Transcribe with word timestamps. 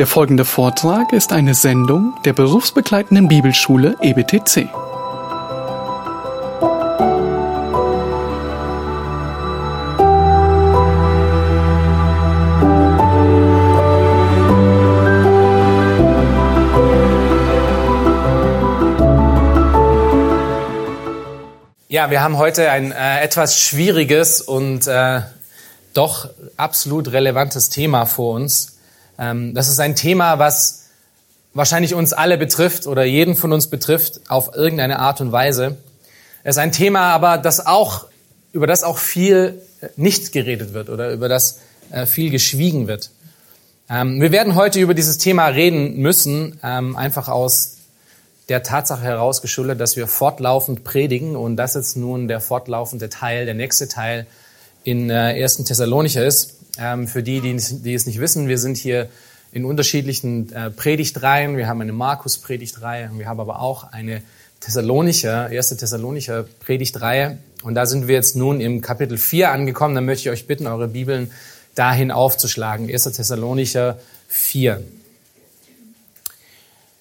Der 0.00 0.08
folgende 0.08 0.44
Vortrag 0.44 1.12
ist 1.12 1.32
eine 1.32 1.54
Sendung 1.54 2.14
der 2.24 2.32
berufsbegleitenden 2.32 3.28
Bibelschule 3.28 3.94
EBTC. 4.02 4.68
Ja, 21.86 22.10
wir 22.10 22.20
haben 22.20 22.36
heute 22.36 22.68
ein 22.72 22.90
äh, 22.90 23.20
etwas 23.20 23.60
schwieriges 23.60 24.40
und 24.40 24.88
äh, 24.88 25.20
doch 25.92 26.28
absolut 26.56 27.12
relevantes 27.12 27.68
Thema 27.68 28.06
vor 28.06 28.34
uns. 28.34 28.73
Ähm, 29.18 29.54
das 29.54 29.68
ist 29.68 29.80
ein 29.80 29.96
Thema, 29.96 30.38
was 30.38 30.84
wahrscheinlich 31.52 31.94
uns 31.94 32.12
alle 32.12 32.36
betrifft 32.36 32.86
oder 32.86 33.04
jeden 33.04 33.36
von 33.36 33.52
uns 33.52 33.68
betrifft 33.68 34.20
auf 34.28 34.54
irgendeine 34.54 34.98
Art 34.98 35.20
und 35.20 35.32
Weise. 35.32 35.76
Es 36.42 36.56
ist 36.56 36.62
ein 36.62 36.72
Thema, 36.72 37.12
aber 37.12 37.38
das 37.38 37.66
auch 37.66 38.06
über 38.52 38.66
das 38.66 38.84
auch 38.84 38.98
viel 38.98 39.62
äh, 39.80 39.88
nicht 39.96 40.32
geredet 40.32 40.72
wird 40.74 40.88
oder 40.88 41.12
über 41.12 41.28
das 41.28 41.58
äh, 41.90 42.06
viel 42.06 42.30
geschwiegen 42.30 42.86
wird. 42.86 43.10
Ähm, 43.90 44.20
wir 44.20 44.32
werden 44.32 44.54
heute 44.54 44.80
über 44.80 44.94
dieses 44.94 45.18
Thema 45.18 45.46
reden 45.46 45.98
müssen, 45.98 46.58
ähm, 46.62 46.96
einfach 46.96 47.28
aus 47.28 47.76
der 48.48 48.62
Tatsache 48.62 49.02
herausgeschuldet, 49.02 49.80
dass 49.80 49.96
wir 49.96 50.06
fortlaufend 50.06 50.84
predigen 50.84 51.36
und 51.36 51.56
das 51.56 51.74
jetzt 51.74 51.96
nun 51.96 52.28
der 52.28 52.40
fortlaufende 52.40 53.08
Teil, 53.08 53.46
der 53.46 53.54
nächste 53.54 53.88
Teil 53.88 54.26
in 54.84 55.10
äh, 55.10 55.42
1. 55.42 55.64
Thessalonicher 55.64 56.24
ist. 56.24 56.53
Ähm, 56.78 57.06
für 57.06 57.22
die, 57.22 57.40
die, 57.40 57.56
die, 57.56 57.94
es 57.94 58.06
nicht 58.06 58.20
wissen, 58.20 58.48
wir 58.48 58.58
sind 58.58 58.76
hier 58.76 59.08
in 59.52 59.64
unterschiedlichen 59.64 60.52
äh, 60.52 60.70
Predigtreihen. 60.70 61.56
Wir 61.56 61.68
haben 61.68 61.80
eine 61.80 61.92
Markus-Predigtreihe, 61.92 63.10
wir 63.14 63.28
haben 63.28 63.40
aber 63.40 63.60
auch 63.60 63.92
eine 63.92 64.22
Thessalonicher, 64.60 65.46
1. 65.46 65.68
Thessalonicher 65.76 66.44
Predigtreihe. 66.60 67.38
Und 67.62 67.74
da 67.74 67.86
sind 67.86 68.08
wir 68.08 68.14
jetzt 68.14 68.34
nun 68.34 68.60
im 68.60 68.80
Kapitel 68.80 69.18
4 69.18 69.52
angekommen. 69.52 69.94
Da 69.94 70.00
möchte 70.00 70.28
ich 70.28 70.30
euch 70.30 70.46
bitten, 70.46 70.66
eure 70.66 70.88
Bibeln 70.88 71.30
dahin 71.74 72.10
aufzuschlagen. 72.10 72.88
1. 72.90 73.04
Thessalonicher 73.04 73.98
4. 74.28 74.82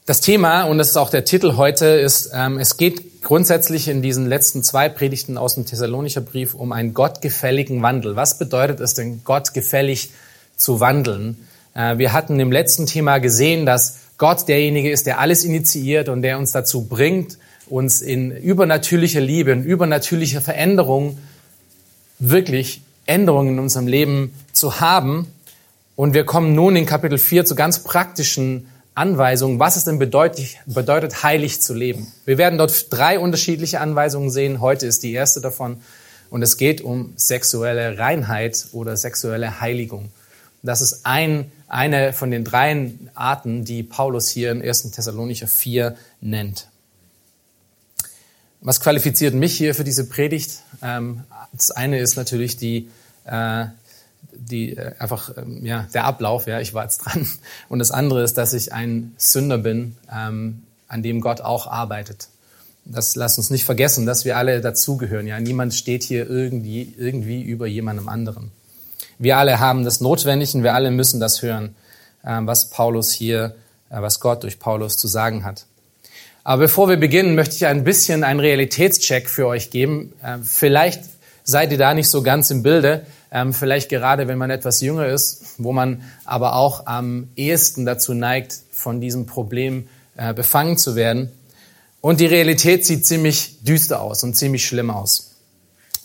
Das 0.06 0.20
Thema, 0.20 0.64
und 0.64 0.78
das 0.78 0.90
ist 0.90 0.98
auch 0.98 1.10
der 1.10 1.24
Titel 1.24 1.56
heute, 1.56 1.86
ist, 1.86 2.32
ähm, 2.34 2.60
es 2.60 2.76
geht 2.76 3.13
grundsätzlich 3.24 3.88
in 3.88 4.02
diesen 4.02 4.28
letzten 4.28 4.64
zwei 4.64 4.90
Predigten 4.90 5.38
aus 5.38 5.56
dem 5.56 5.66
Thessalonicher 5.66 6.22
Brief 6.22 6.54
um 6.54 6.72
einen 6.72 6.94
gottgefälligen 6.94 7.82
Wandel. 7.82 8.16
Was 8.16 8.38
bedeutet 8.38 8.80
es 8.80 8.94
denn, 8.94 9.24
gottgefällig 9.24 10.12
zu 10.58 10.80
wandeln? 10.80 11.48
Äh, 11.74 11.98
wir 11.98 12.14
hatten 12.14 12.40
im 12.40 12.52
letzten 12.52 12.86
Thema 12.86 13.18
gesehen, 13.18 13.66
dass 13.66 14.00
Gott 14.18 14.48
derjenige 14.48 14.92
ist, 14.92 15.08
der 15.08 15.20
alles 15.20 15.44
initiiert 15.44 16.10
und 16.10 16.22
der 16.22 16.38
uns 16.38 16.52
dazu 16.52 16.86
bringt, 16.86 17.38
uns 17.68 18.02
in 18.02 18.32
übernatürlicher 18.32 19.22
Liebe, 19.22 19.52
in 19.52 19.64
übernatürlicher 19.64 20.42
Veränderung 20.42 21.18
wirklich 22.20 22.82
Änderungen 23.06 23.54
in 23.54 23.60
unserem 23.60 23.88
Leben 23.88 24.34
zu 24.52 24.80
haben. 24.80 25.28
Und 25.96 26.14
wir 26.14 26.26
kommen 26.26 26.54
nun 26.54 26.76
in 26.76 26.86
Kapitel 26.86 27.18
4 27.18 27.46
zu 27.46 27.56
ganz 27.56 27.80
praktischen 27.80 28.68
Anweisungen, 28.96 29.60
was 29.60 29.76
es 29.76 29.86
denn 29.86 30.00
bedeutet, 30.00 30.58
bedeutet, 30.66 31.24
heilig 31.24 31.62
zu 31.62 31.74
leben. 31.74 32.12
Wir 32.26 32.38
werden 32.38 32.58
dort 32.58 32.94
drei 32.94 33.20
unterschiedliche 33.20 33.80
Anweisungen 33.80 34.30
sehen. 34.30 34.62
Heute 34.62 34.86
ist 34.86 35.04
die 35.04 35.14
erste 35.14 35.42
davon. 35.42 35.78
Und 36.30 36.42
es 36.42 36.58
geht 36.58 36.82
um 36.82 37.14
sexuelle 37.16 37.98
Reinheit 37.98 38.68
oder 38.72 38.98
sexuelle 38.98 39.62
Heiligung. 39.62 40.10
Das 40.64 40.82
ist 40.82 41.06
ein, 41.06 41.52
eine 41.68 42.14
von 42.14 42.32
den 42.32 42.44
drei 42.44 42.92
Arten, 43.14 43.66
die 43.66 43.84
Paulus 43.84 44.30
hier 44.30 44.52
in 44.52 44.62
1. 44.62 44.92
Thessalonicher 44.92 45.48
4 45.48 45.96
nennt. 46.22 46.68
Was 48.62 48.80
qualifiziert 48.80 49.34
mich 49.34 49.58
hier 49.58 49.76
für 49.76 49.84
diese 49.84 50.08
Predigt? 50.08 50.62
Ähm, 50.82 51.24
das 51.52 51.72
eine 51.72 52.00
ist 52.00 52.16
natürlich 52.16 52.56
die, 52.56 52.90
äh, 53.26 53.66
die 54.36 54.78
äh, 54.78 54.94
einfach 55.00 55.32
ähm, 55.38 55.66
ja 55.66 55.88
der 55.94 56.06
Ablauf, 56.06 56.48
ja, 56.48 56.60
ich 56.60 56.74
war 56.74 56.84
jetzt 56.84 57.00
dran. 57.00 57.28
Und 57.70 57.80
das 57.80 57.92
andere 57.92 58.24
ist, 58.24 58.38
dass 58.38 58.54
ich 58.54 58.74
ein 58.74 59.14
Sünder 59.18 59.58
bin, 59.58 59.98
ähm, 60.14 60.64
an 60.88 61.04
dem 61.04 61.22
Gott 61.22 61.42
auch 61.42 61.68
arbeitet. 61.68 62.28
Das 62.86 63.16
lasst 63.16 63.38
uns 63.38 63.50
nicht 63.50 63.64
vergessen, 63.64 64.06
dass 64.06 64.26
wir 64.26 64.38
alle 64.38 64.60
dazugehören. 64.60 65.26
Ja, 65.26 65.40
niemand 65.40 65.74
steht 65.74 66.04
hier 66.04 66.30
irgendwie 66.30 66.94
irgendwie 66.98 67.42
über 67.42 67.66
jemandem 67.66 68.10
anderen. 68.10 68.52
Wir 69.18 69.38
alle 69.38 69.60
haben 69.60 69.86
das 69.86 70.02
notwendig 70.02 70.54
und 70.54 70.64
wir 70.64 70.74
alle 70.74 70.92
müssen 70.92 71.20
das 71.20 71.42
hören, 71.42 71.76
ähm, 72.26 72.46
was 72.48 72.70
Paulus 72.70 73.12
hier, 73.12 73.56
äh, 73.90 74.02
was 74.02 74.20
Gott 74.20 74.44
durch 74.44 74.60
Paulus 74.60 74.98
zu 74.98 75.08
sagen 75.08 75.46
hat. 75.46 75.66
Aber 76.44 76.64
bevor 76.64 76.90
wir 76.90 76.98
beginnen, 76.98 77.36
möchte 77.36 77.56
ich 77.56 77.66
ein 77.66 77.86
bisschen 77.86 78.26
einen 78.26 78.42
Realitätscheck 78.42 79.30
für 79.30 79.48
euch 79.48 79.70
geben. 79.70 80.14
Äh, 80.22 80.40
vielleicht 80.44 81.04
seid 81.44 81.72
ihr 81.72 81.78
da 81.78 81.94
nicht 81.94 82.10
so 82.10 82.24
ganz 82.24 82.52
im 82.52 82.64
Bilde. 82.64 83.06
Ähm, 83.32 83.54
vielleicht 83.54 83.90
gerade, 83.90 84.28
wenn 84.28 84.38
man 84.38 84.50
etwas 84.50 84.82
jünger 84.82 85.08
ist, 85.08 85.56
wo 85.58 85.74
man 85.74 86.04
aber 86.26 86.56
auch 86.56 86.86
am 86.86 87.30
ehesten 87.36 87.86
dazu 87.86 88.14
neigt, 88.14 88.58
von 88.72 89.02
diesem 89.02 89.26
Problem 89.26 89.88
äh, 90.16 90.34
befangen 90.34 90.78
zu 90.78 90.96
werden. 90.96 91.32
Und 92.02 92.20
die 92.20 92.26
Realität 92.26 92.86
sieht 92.86 93.06
ziemlich 93.06 93.64
düster 93.64 94.02
aus 94.02 94.24
und 94.24 94.36
ziemlich 94.36 94.66
schlimm 94.66 94.90
aus. 94.90 95.32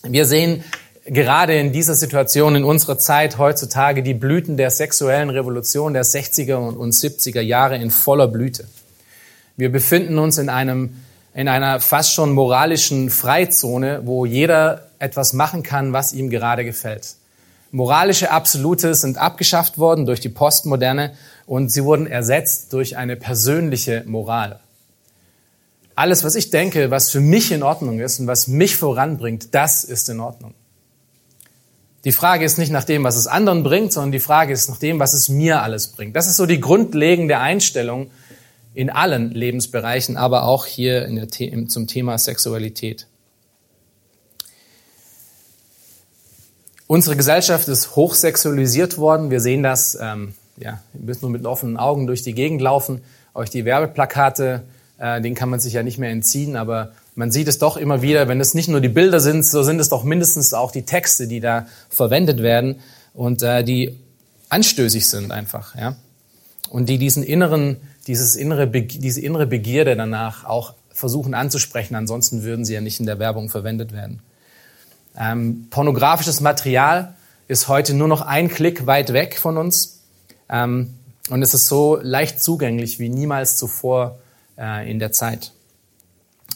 Wir 0.04 0.26
sehen 0.26 0.65
gerade 1.04 1.59
in 1.59 1.72
dieser 1.72 1.94
Situation 1.94 2.55
in 2.55 2.65
unserer 2.65 2.99
Zeit 2.99 3.38
heutzutage 3.38 4.03
die 4.03 4.15
Blüten 4.15 4.56
der 4.56 4.70
sexuellen 4.70 5.31
Revolution 5.31 5.94
der 5.94 6.05
60er 6.05 6.55
und 6.55 6.93
70er 6.93 7.41
Jahre 7.41 7.76
in 7.76 7.91
voller 7.91 8.28
Blüte. 8.28 8.66
Wir 9.56 9.72
befinden 9.72 10.19
uns 10.19 10.38
in 10.38 10.49
einem 10.49 11.03
in 11.38 11.47
einer 11.47 11.78
fast 11.78 12.15
schon 12.15 12.32
moralischen 12.32 13.10
Freizone, 13.10 14.00
wo 14.04 14.26
jeder 14.26 14.88
etwas 14.99 15.34
machen 15.34 15.62
kann, 15.62 15.93
was 15.93 16.12
ihm 16.12 16.31
gerade 16.31 16.65
gefällt. 16.65 17.15
Moralische 17.71 18.32
Absolute 18.32 18.93
sind 18.97 19.19
abgeschafft 19.19 19.78
worden 19.78 20.04
durch 20.04 20.19
die 20.19 20.31
Postmoderne 20.31 21.12
und 21.47 21.71
sie 21.71 21.84
wurden 21.84 22.09
ersetzt 22.09 22.72
durch 22.72 22.97
eine 22.97 23.15
persönliche 23.15 24.03
Moral. 24.04 24.59
Alles, 25.94 26.25
was 26.25 26.34
ich 26.34 26.50
denke, 26.50 26.91
was 26.91 27.10
für 27.10 27.21
mich 27.21 27.53
in 27.53 27.62
Ordnung 27.62 28.00
ist 28.00 28.19
und 28.19 28.26
was 28.26 28.49
mich 28.49 28.75
voranbringt, 28.75 29.55
das 29.55 29.84
ist 29.84 30.09
in 30.09 30.19
Ordnung. 30.19 30.55
Die 32.03 32.10
Frage 32.10 32.44
ist 32.44 32.59
nicht 32.59 32.72
nach 32.72 32.82
dem, 32.82 33.05
was 33.05 33.15
es 33.15 33.28
anderen 33.28 33.62
bringt, 33.62 33.93
sondern 33.93 34.10
die 34.10 34.19
Frage 34.19 34.53
ist 34.53 34.69
nach 34.69 34.78
dem, 34.78 34.99
was 34.99 35.12
es 35.12 35.28
mir 35.28 35.62
alles 35.62 35.87
bringt. 35.87 36.16
Das 36.16 36.26
ist 36.26 36.37
so 36.37 36.47
die 36.47 36.59
grundlegende 36.59 37.38
Einstellung 37.38 38.10
in 38.78 38.91
allen 38.91 39.33
Lebensbereichen, 39.33 40.16
aber 40.16 40.44
auch 40.44 40.65
hier 40.65 41.09
der, 41.09 41.28
zum 41.66 41.89
Thema 41.89 42.16
Sexualität. 42.16 43.09
Unsere 46.87 47.17
Gesellschaft 47.17 47.67
ist 47.67 47.97
hochsexualisiert 47.97 48.97
worden. 48.97 49.33
Wir 49.33 49.41
sehen 49.41 49.65
das, 49.65 49.99
ähm, 50.00 50.34
ja, 50.59 50.81
ihr 50.94 51.00
müsst 51.00 51.22
nur 51.22 51.31
mit 51.33 51.44
offenen 51.44 51.77
Augen 51.77 52.06
durch 52.06 52.22
die 52.22 52.34
Gegend 52.34 52.62
laufen. 52.62 53.00
Euch 53.34 53.50
die 53.50 53.65
Werbeplakate, 53.65 54.62
äh, 54.99 55.21
den 55.22 55.34
kann 55.34 55.49
man 55.49 55.59
sich 55.59 55.72
ja 55.72 55.83
nicht 55.83 55.99
mehr 55.99 56.11
entziehen, 56.11 56.55
aber 56.55 56.93
man 57.17 57.33
sieht 57.33 57.49
es 57.49 57.59
doch 57.59 57.77
immer 57.77 58.00
wieder, 58.00 58.28
wenn 58.28 58.41
es 58.41 58.55
nicht 58.55 58.69
nur 58.69 58.81
die 58.81 58.88
Bilder 58.88 59.19
sind, 59.19 59.44
so 59.44 59.65
sind 59.65 59.81
es 59.81 59.88
doch 59.88 60.05
mindestens 60.05 60.55
auch 60.55 60.71
die 60.71 60.84
Texte, 60.84 61.27
die 61.27 61.41
da 61.41 61.67
verwendet 61.88 62.44
werden 62.44 62.77
und 63.12 63.43
äh, 63.43 63.65
die 63.65 63.99
anstößig 64.50 65.11
sind 65.11 65.33
einfach, 65.33 65.75
ja. 65.75 65.97
Und 66.71 66.88
die 66.88 66.99
diesen 66.99 67.22
inneren, 67.22 67.78
dieses 68.09 68.35
innere, 68.35 68.67
diese 68.67 69.21
innere 69.21 69.47
Begierde 69.47 69.95
danach 69.95 70.45
auch 70.45 70.75
versuchen 70.91 71.35
anzusprechen. 71.35 71.95
Ansonsten 71.95 72.43
würden 72.43 72.65
sie 72.65 72.75
ja 72.75 72.81
nicht 72.81 72.99
in 72.99 73.07
der 73.07 73.19
Werbung 73.19 73.51
verwendet 73.51 73.93
werden. 73.93 74.21
Ähm, 75.17 75.67
pornografisches 75.71 76.41
Material 76.41 77.15
ist 77.49 77.69
heute 77.69 77.95
nur 77.95 78.09
noch 78.09 78.23
ein 78.23 78.49
Klick 78.49 78.87
weit 78.87 79.13
weg 79.13 79.39
von 79.39 79.57
uns. 79.57 80.01
Ähm, 80.49 80.94
und 81.31 81.43
es 81.43 81.55
ist 81.55 81.69
so 81.69 81.99
leicht 82.00 82.41
zugänglich 82.41 82.99
wie 82.99 83.09
niemals 83.09 83.56
zuvor 83.56 84.19
äh, 84.59 84.91
in 84.91 84.99
der 84.99 85.12
Zeit. 85.12 85.53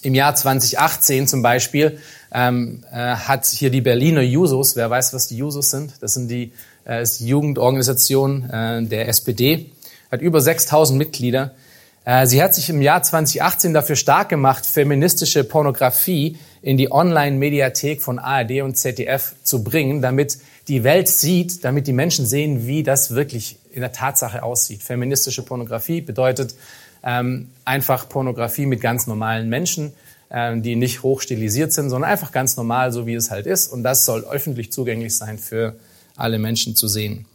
Im 0.03 0.15
Jahr 0.15 0.35
2018 0.35 1.29
zum 1.29 1.43
Beispiel 1.43 1.99
ähm, 2.33 2.85
äh, 2.91 2.97
hat 2.97 3.47
hier 3.47 3.71
die 3.71 3.83
Berliner 3.83 4.23
Jusos, 4.23 4.75
wer 4.75 4.89
weiß, 4.89 5.13
was 5.13 5.29
die 5.29 5.37
Jusos 5.37 5.71
sind, 5.71 5.93
das 6.01 6.15
sind 6.15 6.29
die, 6.29 6.53
äh, 6.87 7.03
ist 7.03 7.21
Jugendorganisation 7.21 8.49
äh, 8.51 8.83
der 8.83 9.09
SPD, 9.09 9.71
hat 10.13 10.21
über 10.21 10.41
6000 10.41 10.99
Mitglieder. 10.99 11.53
Äh, 12.05 12.27
sie 12.27 12.43
hat 12.43 12.55
sich 12.55 12.69
im 12.69 12.83
Jahr 12.83 13.03
2018 13.03 13.73
dafür 13.73 13.97
stark 13.97 14.29
gemacht, 14.29 14.67
feministische 14.67 15.43
Pornografie 15.43 16.37
in 16.61 16.77
die 16.77 16.93
Online-Mediathek 16.93 18.03
von 18.03 18.19
ARD 18.19 18.61
und 18.63 18.77
ZDF 18.77 19.35
zu 19.43 19.65
bringen, 19.65 20.03
damit 20.03 20.39
die 20.69 20.85
Welt 20.85 21.09
sieht, 21.09 21.65
damit 21.65 21.87
die 21.87 21.93
Menschen 21.93 22.27
sehen, 22.27 22.67
wie 22.67 22.83
das 22.83 23.15
wirklich 23.15 23.57
in 23.73 23.81
der 23.81 23.93
Tatsache 23.93 24.43
aussieht. 24.43 24.83
Feministische 24.83 25.43
Pornografie 25.43 26.03
bedeutet 26.03 26.55
ähm, 27.03 27.49
einfach 27.65 28.09
Pornografie 28.09 28.67
mit 28.67 28.81
ganz 28.81 29.07
normalen 29.07 29.49
Menschen, 29.49 29.93
ähm, 30.31 30.63
die 30.63 30.77
nicht 30.77 31.03
hochstilisiert 31.03 31.73
sind, 31.73 31.91
sondern 31.91 32.11
einfach 32.11 32.31
ganz 32.33 32.57
normal, 32.57 32.93
so 32.93 33.07
wie 33.07 33.15
es 33.15 33.31
halt 33.31 33.47
ist. 33.47 33.69
Und 33.69 33.83
das 33.83 34.05
soll 34.05 34.25
öffentlich 34.25 34.71
zugänglich 34.71 35.17
sein 35.17 35.39
für 35.39 35.75
alle 36.17 36.39
Menschen 36.39 36.77
zu 36.77 36.87
sehen. 36.87 37.27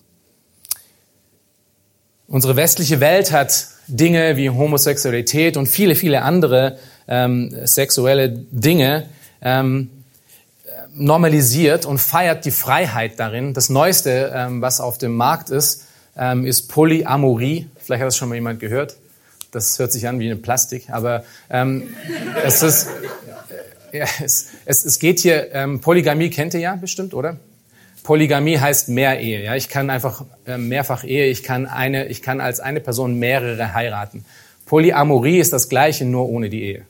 Unsere 2.29 2.57
westliche 2.57 2.99
Welt 2.99 3.31
hat 3.31 3.67
Dinge 3.87 4.35
wie 4.35 4.49
Homosexualität 4.49 5.55
und 5.55 5.67
viele, 5.67 5.95
viele 5.95 6.23
andere 6.23 6.77
ähm, 7.07 7.55
sexuelle 7.65 8.29
Dinge 8.29 9.05
ähm, 9.41 9.89
normalisiert 10.93 11.85
und 11.85 11.99
feiert 11.99 12.43
die 12.43 12.51
Freiheit 12.51 13.17
darin. 13.17 13.53
Das 13.53 13.69
Neueste, 13.69 14.33
ähm, 14.35 14.61
was 14.61 14.81
auf 14.81 14.97
dem 14.97 15.15
Markt 15.15 15.49
ist, 15.49 15.85
ähm, 16.17 16.45
ist 16.45 16.63
Polyamorie. 16.63 17.69
Vielleicht 17.77 18.01
hat 18.01 18.07
das 18.07 18.17
schon 18.17 18.27
mal 18.27 18.35
jemand 18.35 18.59
gehört. 18.59 18.97
Das 19.51 19.79
hört 19.79 19.93
sich 19.93 20.05
an 20.05 20.19
wie 20.19 20.25
eine 20.25 20.35
Plastik, 20.35 20.89
aber 20.89 21.23
ähm, 21.49 21.95
es 22.43 22.61
ist, 22.61 22.89
äh, 23.93 24.05
es, 24.21 24.47
es, 24.65 24.83
es 24.83 24.99
geht 24.99 25.19
hier, 25.19 25.53
ähm, 25.53 25.79
Polygamie 25.79 26.29
kennt 26.29 26.53
ihr 26.53 26.59
ja 26.59 26.75
bestimmt, 26.75 27.13
oder? 27.13 27.37
Polygamie 28.07 28.57
heißt 28.57 28.87
Mehrehe. 28.87 29.43
Ja, 29.43 29.55
ich 29.55 29.67
kann 29.67 29.89
einfach 29.89 30.23
äh, 30.45 30.57
mehrfach 30.57 31.03
Ehe. 31.03 31.25
Ich 31.25 31.43
kann 31.43 31.65
eine, 31.65 32.05
ich 32.05 32.21
kann 32.21 32.39
als 32.39 32.61
eine 32.61 32.79
Person 32.79 33.19
mehrere 33.19 33.73
heiraten. 33.73 34.23
Polyamorie 34.65 35.39
ist 35.39 35.51
das 35.51 35.67
Gleiche, 35.67 36.05
nur 36.05 36.29
ohne 36.29 36.49
die 36.49 36.63
Ehe. 36.63 36.85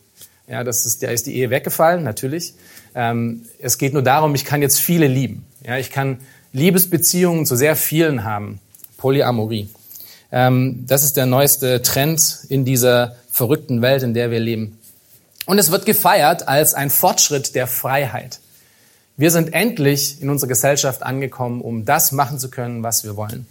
Ja, 0.47 0.63
das 0.63 0.85
ist, 0.85 1.01
da 1.01 1.07
ist 1.07 1.25
die 1.25 1.35
Ehe 1.35 1.49
weggefallen, 1.49 2.03
natürlich. 2.03 2.53
Ähm, 2.93 3.41
es 3.57 3.79
geht 3.79 3.93
nur 3.93 4.03
darum, 4.03 4.35
ich 4.35 4.45
kann 4.45 4.61
jetzt 4.61 4.79
viele 4.79 5.07
lieben. 5.07 5.43
Ja, 5.65 5.77
ich 5.79 5.89
kann 5.89 6.19
Liebesbeziehungen 6.53 7.47
zu 7.47 7.55
sehr 7.55 7.75
vielen 7.75 8.23
haben. 8.23 8.59
Polyamorie. 8.97 9.69
Ähm, 10.31 10.83
das 10.85 11.03
ist 11.03 11.17
der 11.17 11.25
neueste 11.25 11.81
Trend 11.81 12.41
in 12.47 12.63
dieser 12.63 13.15
verrückten 13.31 13.81
Welt, 13.81 14.03
in 14.03 14.13
der 14.13 14.29
wir 14.29 14.39
leben. 14.39 14.77
Und 15.47 15.57
es 15.57 15.71
wird 15.71 15.87
gefeiert 15.87 16.47
als 16.47 16.75
ein 16.75 16.91
Fortschritt 16.91 17.55
der 17.55 17.65
Freiheit. 17.65 18.39
Wir 19.17 19.31
sind 19.31 19.53
endlich 19.53 20.21
in 20.21 20.29
unserer 20.29 20.47
Gesellschaft 20.47 21.01
angekommen, 21.03 21.61
um 21.61 21.85
das 21.85 22.11
machen 22.11 22.37
zu 22.37 22.49
können, 22.49 22.83
was 22.83 23.03
wir 23.03 23.17
wollen. 23.17 23.47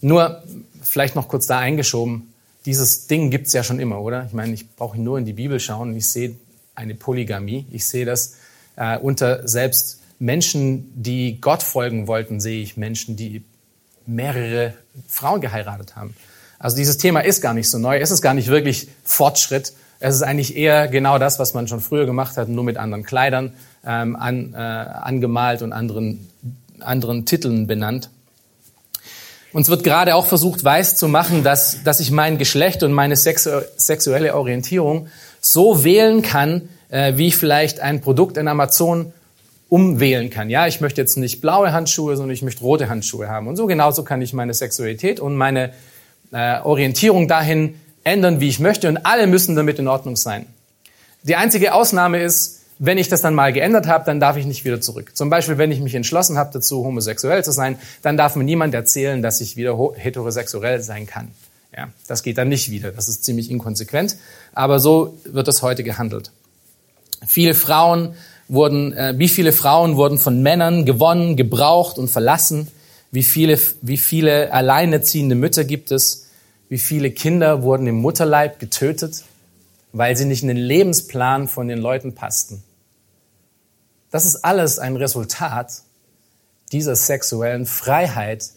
Nur, 0.00 0.42
vielleicht 0.82 1.16
noch 1.16 1.28
kurz 1.28 1.46
da 1.46 1.58
eingeschoben, 1.58 2.32
dieses 2.66 3.06
Ding 3.06 3.30
gibt's 3.30 3.54
ja 3.54 3.64
schon 3.64 3.80
immer, 3.80 4.00
oder? 4.00 4.26
Ich 4.26 4.34
meine, 4.34 4.52
ich 4.52 4.68
brauche 4.76 5.00
nur 5.00 5.18
in 5.18 5.24
die 5.24 5.32
Bibel 5.32 5.58
schauen 5.58 5.90
und 5.90 5.96
ich 5.96 6.06
sehe 6.06 6.36
eine 6.74 6.94
Polygamie. 6.94 7.66
Ich 7.70 7.86
sehe 7.86 8.04
das 8.04 8.36
äh, 8.76 8.98
unter 8.98 9.48
selbst 9.48 10.00
Menschen, 10.18 10.92
die 10.94 11.40
Gott 11.40 11.62
folgen 11.62 12.06
wollten, 12.06 12.40
sehe 12.40 12.62
ich 12.62 12.76
Menschen, 12.76 13.16
die 13.16 13.42
mehrere 14.06 14.74
Frauen 15.06 15.40
geheiratet 15.40 15.96
haben. 15.96 16.14
Also 16.58 16.76
dieses 16.76 16.98
Thema 16.98 17.20
ist 17.20 17.40
gar 17.40 17.54
nicht 17.54 17.68
so 17.68 17.78
neu. 17.78 17.98
Es 17.98 18.10
ist 18.10 18.20
gar 18.20 18.34
nicht 18.34 18.48
wirklich 18.48 18.88
Fortschritt. 19.04 19.72
Es 20.00 20.14
ist 20.14 20.22
eigentlich 20.22 20.56
eher 20.56 20.86
genau 20.88 21.18
das, 21.18 21.38
was 21.38 21.54
man 21.54 21.66
schon 21.66 21.80
früher 21.80 22.06
gemacht 22.06 22.36
hat, 22.36 22.48
nur 22.48 22.62
mit 22.62 22.76
anderen 22.76 23.04
Kleidern 23.04 23.52
ähm, 23.84 24.14
an, 24.14 24.54
äh, 24.54 24.56
angemalt 24.56 25.62
und 25.62 25.72
anderen, 25.72 26.28
anderen 26.80 27.26
Titeln 27.26 27.66
benannt. 27.66 28.10
Uns 29.52 29.68
wird 29.70 29.82
gerade 29.82 30.14
auch 30.14 30.26
versucht, 30.26 30.62
weiß 30.62 30.96
zu 30.96 31.08
machen, 31.08 31.42
dass, 31.42 31.82
dass 31.82 32.00
ich 32.00 32.10
mein 32.10 32.38
Geschlecht 32.38 32.82
und 32.82 32.92
meine 32.92 33.16
sexu 33.16 33.50
sexuelle 33.76 34.34
Orientierung 34.36 35.08
so 35.40 35.82
wählen 35.84 36.22
kann, 36.22 36.68
äh, 36.90 37.16
wie 37.16 37.28
ich 37.28 37.36
vielleicht 37.36 37.80
ein 37.80 38.00
Produkt 38.00 38.36
in 38.36 38.46
Amazon 38.46 39.12
umwählen 39.68 40.30
kann. 40.30 40.48
Ja, 40.48 40.66
ich 40.66 40.80
möchte 40.80 41.00
jetzt 41.00 41.16
nicht 41.16 41.40
blaue 41.40 41.72
Handschuhe, 41.72 42.16
sondern 42.16 42.34
ich 42.34 42.42
möchte 42.42 42.62
rote 42.62 42.88
Handschuhe 42.88 43.28
haben. 43.28 43.48
Und 43.48 43.56
so 43.56 43.66
genauso 43.66 44.04
kann 44.04 44.22
ich 44.22 44.32
meine 44.32 44.54
Sexualität 44.54 45.18
und 45.18 45.36
meine 45.36 45.72
äh, 46.30 46.60
Orientierung 46.60 47.26
dahin 47.26 47.74
ändern, 48.08 48.40
wie 48.40 48.48
ich 48.48 48.58
möchte. 48.58 48.88
Und 48.88 48.98
alle 48.98 49.26
müssen 49.26 49.56
damit 49.56 49.78
in 49.78 49.88
Ordnung 49.88 50.16
sein. 50.16 50.46
Die 51.22 51.36
einzige 51.36 51.74
Ausnahme 51.74 52.22
ist, 52.22 52.58
wenn 52.78 52.98
ich 52.98 53.08
das 53.08 53.22
dann 53.22 53.34
mal 53.34 53.52
geändert 53.52 53.86
habe, 53.86 54.04
dann 54.04 54.20
darf 54.20 54.36
ich 54.36 54.46
nicht 54.46 54.64
wieder 54.64 54.80
zurück. 54.80 55.16
Zum 55.16 55.30
Beispiel, 55.30 55.58
wenn 55.58 55.72
ich 55.72 55.80
mich 55.80 55.94
entschlossen 55.94 56.38
habe 56.38 56.50
dazu, 56.52 56.84
homosexuell 56.84 57.42
zu 57.44 57.50
sein, 57.50 57.76
dann 58.02 58.16
darf 58.16 58.36
mir 58.36 58.44
niemand 58.44 58.72
erzählen, 58.74 59.20
dass 59.20 59.40
ich 59.40 59.56
wieder 59.56 59.76
heterosexuell 59.96 60.80
sein 60.80 61.06
kann. 61.06 61.32
Ja, 61.76 61.88
das 62.06 62.22
geht 62.22 62.38
dann 62.38 62.48
nicht 62.48 62.70
wieder. 62.70 62.92
Das 62.92 63.08
ist 63.08 63.24
ziemlich 63.24 63.50
inkonsequent. 63.50 64.16
Aber 64.52 64.78
so 64.80 65.18
wird 65.24 65.48
das 65.48 65.62
heute 65.62 65.82
gehandelt. 65.82 66.30
Viele 67.26 67.54
Frauen 67.54 68.14
wurden, 68.48 68.92
äh, 68.92 69.14
wie 69.16 69.28
viele 69.28 69.52
Frauen 69.52 69.96
wurden 69.96 70.18
von 70.18 70.42
Männern 70.42 70.84
gewonnen, 70.86 71.36
gebraucht 71.36 71.98
und 71.98 72.08
verlassen? 72.08 72.68
Wie 73.10 73.22
viele, 73.22 73.58
wie 73.82 73.96
viele 73.96 74.52
alleinerziehende 74.52 75.34
Mütter 75.34 75.64
gibt 75.64 75.90
es? 75.90 76.27
Wie 76.68 76.78
viele 76.78 77.10
Kinder 77.10 77.62
wurden 77.62 77.86
im 77.86 77.96
Mutterleib 77.96 78.58
getötet, 78.58 79.24
weil 79.92 80.16
sie 80.16 80.26
nicht 80.26 80.42
in 80.42 80.48
den 80.48 80.56
Lebensplan 80.56 81.48
von 81.48 81.68
den 81.68 81.78
Leuten 81.78 82.14
passten? 82.14 82.62
Das 84.10 84.24
ist 84.26 84.44
alles 84.44 84.78
ein 84.78 84.96
Resultat 84.96 85.82
dieser 86.72 86.96
sexuellen 86.96 87.66
Freiheit, 87.66 88.50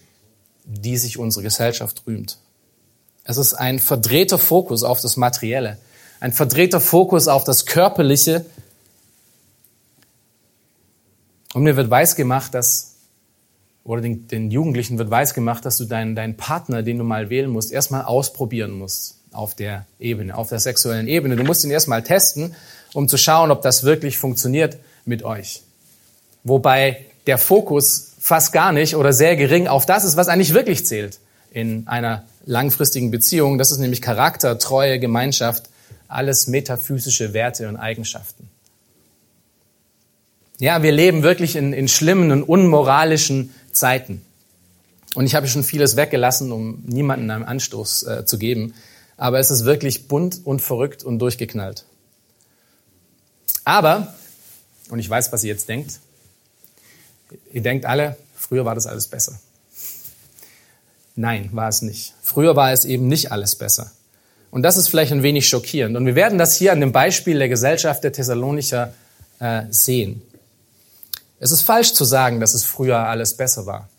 die 0.66 0.98
sich 0.98 1.18
unsere 1.18 1.44
Gesellschaft 1.44 2.04
rühmt. 2.08 2.38
Es 3.24 3.38
ist 3.38 3.54
ein 3.54 3.80
verdrehter 3.80 4.40
Fokus 4.40 4.84
auf 4.84 5.02
das 5.02 5.18
Materielle, 5.18 5.78
ein 6.20 6.34
verdrehter 6.34 6.82
Fokus 6.82 7.28
auf 7.28 7.44
das 7.44 7.66
Körperliche. 7.66 8.46
Und 11.54 11.64
mir 11.64 11.76
wird 11.76 11.90
weisgemacht, 11.90 12.54
dass, 12.54 12.91
oder 13.84 14.02
den, 14.02 14.28
den 14.28 14.52
Jugendlichen 14.52 14.98
wird 14.98 15.10
weisgemacht, 15.10 15.66
dass 15.66 15.78
du 15.78 15.86
deinen, 15.86 16.16
deinen 16.16 16.38
Partner, 16.38 16.84
den 16.84 16.98
du 16.98 17.04
mal 17.04 17.30
wählen 17.30 17.50
musst, 17.50 17.72
erstmal 17.72 18.04
ausprobieren 18.04 18.72
musst 18.72 19.18
auf 19.32 19.56
der 19.56 19.86
Ebene, 20.00 20.38
auf 20.38 20.50
der 20.50 20.60
sexuellen 20.60 21.08
Ebene. 21.08 21.36
Du 21.36 21.44
musst 21.44 21.64
ihn 21.64 21.72
erstmal 21.72 22.04
testen, 22.04 22.56
um 22.94 23.08
zu 23.08 23.18
schauen, 23.18 23.50
ob 23.50 23.62
das 23.62 23.84
wirklich 23.84 24.18
funktioniert 24.18 24.78
mit 25.06 25.24
euch. 25.24 25.64
Wobei 26.44 27.06
der 27.28 27.38
Fokus 27.38 28.14
fast 28.20 28.52
gar 28.52 28.72
nicht 28.72 28.96
oder 28.96 29.14
sehr 29.14 29.36
gering 29.36 29.68
auf 29.68 29.86
das 29.86 30.04
ist, 30.04 30.16
was 30.16 30.28
eigentlich 30.28 30.54
wirklich 30.54 30.86
zählt 30.86 31.20
in 31.52 31.88
einer 31.88 32.24
langfristigen 32.46 33.10
Beziehung. 33.10 33.58
Das 33.58 33.72
ist 33.72 33.80
nämlich 33.80 34.02
Charakter, 34.02 34.60
Treue, 34.60 35.00
Gemeinschaft, 35.00 35.70
alles 36.08 36.48
metaphysische 36.48 37.34
Werte 37.34 37.68
und 37.68 37.78
Eigenschaften. 37.78 38.51
Ja, 40.62 40.84
wir 40.84 40.92
leben 40.92 41.24
wirklich 41.24 41.56
in, 41.56 41.74
in 41.74 41.88
schlimmen 41.88 42.32
und 42.32 42.44
unmoralischen 42.44 43.52
Zeiten. 43.72 44.22
Und 45.16 45.26
ich 45.26 45.34
habe 45.34 45.48
schon 45.48 45.64
vieles 45.64 45.96
weggelassen, 45.96 46.52
um 46.52 46.84
niemanden 46.86 47.32
einen 47.32 47.44
Anstoß 47.44 48.04
äh, 48.04 48.26
zu 48.26 48.38
geben. 48.38 48.76
Aber 49.18 49.40
es 49.40 49.50
ist 49.50 49.66
wirklich 49.66 50.08
bunt 50.08 50.42
und 50.46 50.62
verrückt 50.62 51.04
und 51.04 51.18
durchgeknallt. 51.18 51.86
Aber 53.66 54.14
und 54.92 55.00
ich 55.00 55.10
weiß, 55.10 55.32
was 55.32 55.44
ihr 55.44 55.50
jetzt 55.50 55.68
denkt. 55.68 56.00
Ihr 57.52 57.64
denkt 57.64 57.88
alle, 57.88 58.16
früher 58.36 58.64
war 58.64 58.76
das 58.76 58.86
alles 58.86 59.08
besser. 59.08 59.40
Nein, 61.16 61.50
war 61.54 61.70
es 61.70 61.82
nicht. 61.82 62.14
Früher 62.22 62.56
war 62.56 62.72
es 62.72 62.86
eben 62.86 63.08
nicht 63.08 63.32
alles 63.32 63.56
besser. 63.56 63.92
Und 64.52 64.62
das 64.62 64.78
ist 64.78 64.90
vielleicht 64.90 65.12
ein 65.12 65.24
wenig 65.24 65.50
schockierend. 65.50 65.98
Und 65.98 66.06
wir 66.06 66.14
werden 66.14 66.38
das 66.38 66.56
hier 66.56 66.72
an 66.72 66.82
dem 66.82 66.92
Beispiel 66.92 67.40
der 67.40 67.50
Gesellschaft 67.50 68.04
der 68.04 68.12
Thessalonicher 68.12 68.94
äh, 69.40 69.64
sehen. 69.72 70.22
Es 71.42 71.52
ist 71.52 71.64
falsch 71.64 71.94
zu 71.94 72.06
sagen, 72.06 72.40
dass 72.40 72.54
es 72.54 72.64
früher 72.64 73.00
alles 73.00 73.36
besser 73.36 73.66
war. 73.66 73.90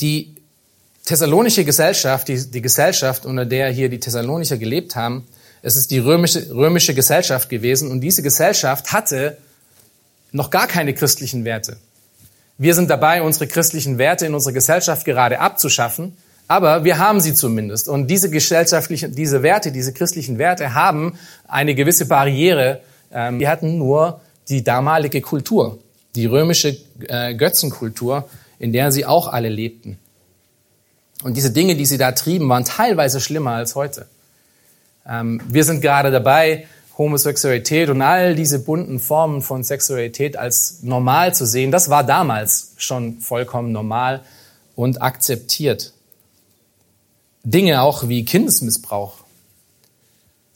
Die 0.00 0.36
thessalonische 1.04 1.64
Gesellschaft, 1.64 2.28
die, 2.28 2.50
die 2.50 2.62
Gesellschaft, 2.62 3.26
unter 3.26 3.44
der 3.44 3.68
hier 3.70 3.88
die 3.88 3.98
Thessalonicher 3.98 4.58
gelebt 4.58 4.94
haben, 4.94 5.26
es 5.60 5.74
ist 5.74 5.90
die 5.90 5.98
römische, 5.98 6.54
römische 6.54 6.94
Gesellschaft 6.94 7.48
gewesen 7.48 7.90
und 7.90 8.00
diese 8.00 8.22
Gesellschaft 8.22 8.92
hatte 8.92 9.36
noch 10.30 10.50
gar 10.50 10.68
keine 10.68 10.94
christlichen 10.94 11.44
Werte. 11.44 11.76
Wir 12.58 12.76
sind 12.76 12.88
dabei, 12.88 13.20
unsere 13.20 13.48
christlichen 13.48 13.98
Werte 13.98 14.26
in 14.26 14.34
unserer 14.34 14.52
Gesellschaft 14.52 15.04
gerade 15.04 15.40
abzuschaffen, 15.40 16.16
aber 16.46 16.84
wir 16.84 16.98
haben 16.98 17.18
sie 17.18 17.34
zumindest. 17.34 17.88
Und 17.88 18.06
diese 18.06 18.30
gesellschaftlichen, 18.30 19.16
diese 19.16 19.42
Werte, 19.42 19.72
diese 19.72 19.92
christlichen 19.92 20.38
Werte 20.38 20.74
haben 20.74 21.18
eine 21.48 21.74
gewisse 21.74 22.06
Barriere. 22.06 22.82
Ähm, 23.12 23.40
die 23.40 23.48
hatten 23.48 23.78
nur 23.78 24.20
die 24.48 24.64
damalige 24.64 25.20
Kultur, 25.20 25.78
die 26.14 26.26
römische 26.26 26.76
äh, 27.08 27.34
Götzenkultur, 27.34 28.28
in 28.58 28.72
der 28.72 28.92
sie 28.92 29.06
auch 29.06 29.28
alle 29.28 29.48
lebten. 29.48 29.98
Und 31.22 31.36
diese 31.36 31.50
Dinge, 31.50 31.76
die 31.76 31.86
sie 31.86 31.98
da 31.98 32.12
trieben, 32.12 32.48
waren 32.48 32.64
teilweise 32.64 33.20
schlimmer 33.20 33.52
als 33.52 33.74
heute. 33.74 34.06
Ähm, 35.06 35.40
wir 35.48 35.64
sind 35.64 35.80
gerade 35.80 36.10
dabei, 36.10 36.66
Homosexualität 36.98 37.88
und 37.88 38.02
all 38.02 38.34
diese 38.34 38.58
bunten 38.58 39.00
Formen 39.00 39.40
von 39.40 39.64
Sexualität 39.64 40.36
als 40.36 40.82
normal 40.82 41.34
zu 41.34 41.46
sehen. 41.46 41.70
Das 41.70 41.88
war 41.88 42.04
damals 42.04 42.74
schon 42.76 43.20
vollkommen 43.20 43.72
normal 43.72 44.22
und 44.76 45.00
akzeptiert. 45.00 45.92
Dinge 47.44 47.82
auch 47.82 48.08
wie 48.08 48.24
Kindesmissbrauch, 48.24 49.14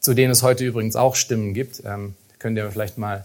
zu 0.00 0.14
denen 0.14 0.30
es 0.30 0.42
heute 0.42 0.64
übrigens 0.64 0.94
auch 0.94 1.16
Stimmen 1.16 1.54
gibt. 1.54 1.82
Ähm, 1.84 2.14
könnt 2.38 2.56
ihr 2.58 2.70
vielleicht 2.70 2.98
mal, 2.98 3.24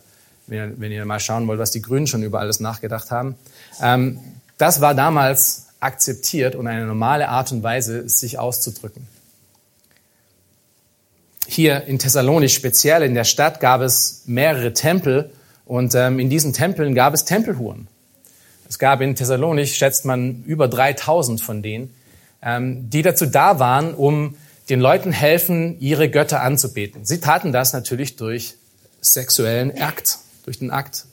wenn 0.51 0.57
ihr, 0.57 0.79
wenn 0.79 0.91
ihr, 0.91 1.05
mal 1.05 1.19
schauen 1.19 1.47
wollt, 1.47 1.59
was 1.59 1.71
die 1.71 1.81
Grünen 1.81 2.05
schon 2.05 2.21
über 2.21 2.39
alles 2.39 2.59
nachgedacht 2.59 3.09
haben. 3.09 3.35
Ähm, 3.81 4.19
das 4.59 4.81
war 4.81 4.93
damals 4.93 5.67
akzeptiert 5.79 6.55
und 6.55 6.67
eine 6.67 6.85
normale 6.85 7.29
Art 7.29 7.51
und 7.51 7.63
Weise, 7.63 8.07
sich 8.07 8.37
auszudrücken 8.37 9.07
hier 11.53 11.83
in 11.83 11.99
Thessalonich, 11.99 12.53
speziell 12.53 13.03
in 13.03 13.13
der 13.13 13.23
Stadt, 13.25 13.59
gab 13.59 13.81
es 13.81 14.23
mehrere 14.25 14.73
Tempel 14.73 15.31
und 15.65 15.93
ähm, 15.95 16.19
in 16.19 16.29
diesen 16.29 16.53
Tempeln 16.53 16.95
gab 16.95 17.13
es 17.13 17.25
Tempelhuren. 17.25 17.87
Es 18.69 18.79
gab 18.79 19.01
in 19.01 19.15
Thessalonich, 19.15 19.75
schätzt 19.75 20.05
man, 20.05 20.43
über 20.45 20.67
3000 20.67 21.41
von 21.41 21.61
denen. 21.61 21.93
ähm, 22.43 22.89
die 22.89 23.01
dazu 23.01 23.25
da 23.25 23.59
waren, 23.59 23.93
um 23.93 24.35
den 24.69 24.79
Leuten 24.79 25.11
helfen, 25.11 25.79
ihre 25.79 26.09
Götter 26.09 26.41
anzubeten. 26.41 27.05
Sie 27.05 27.19
taten 27.19 27.51
das 27.51 27.73
natürlich 27.73 28.15
durch 28.15 28.55
sexuellen 29.01 29.77
Akt, 29.79 30.19
durch 30.43 30.59
den 30.59 30.71
Akt, 30.71 31.05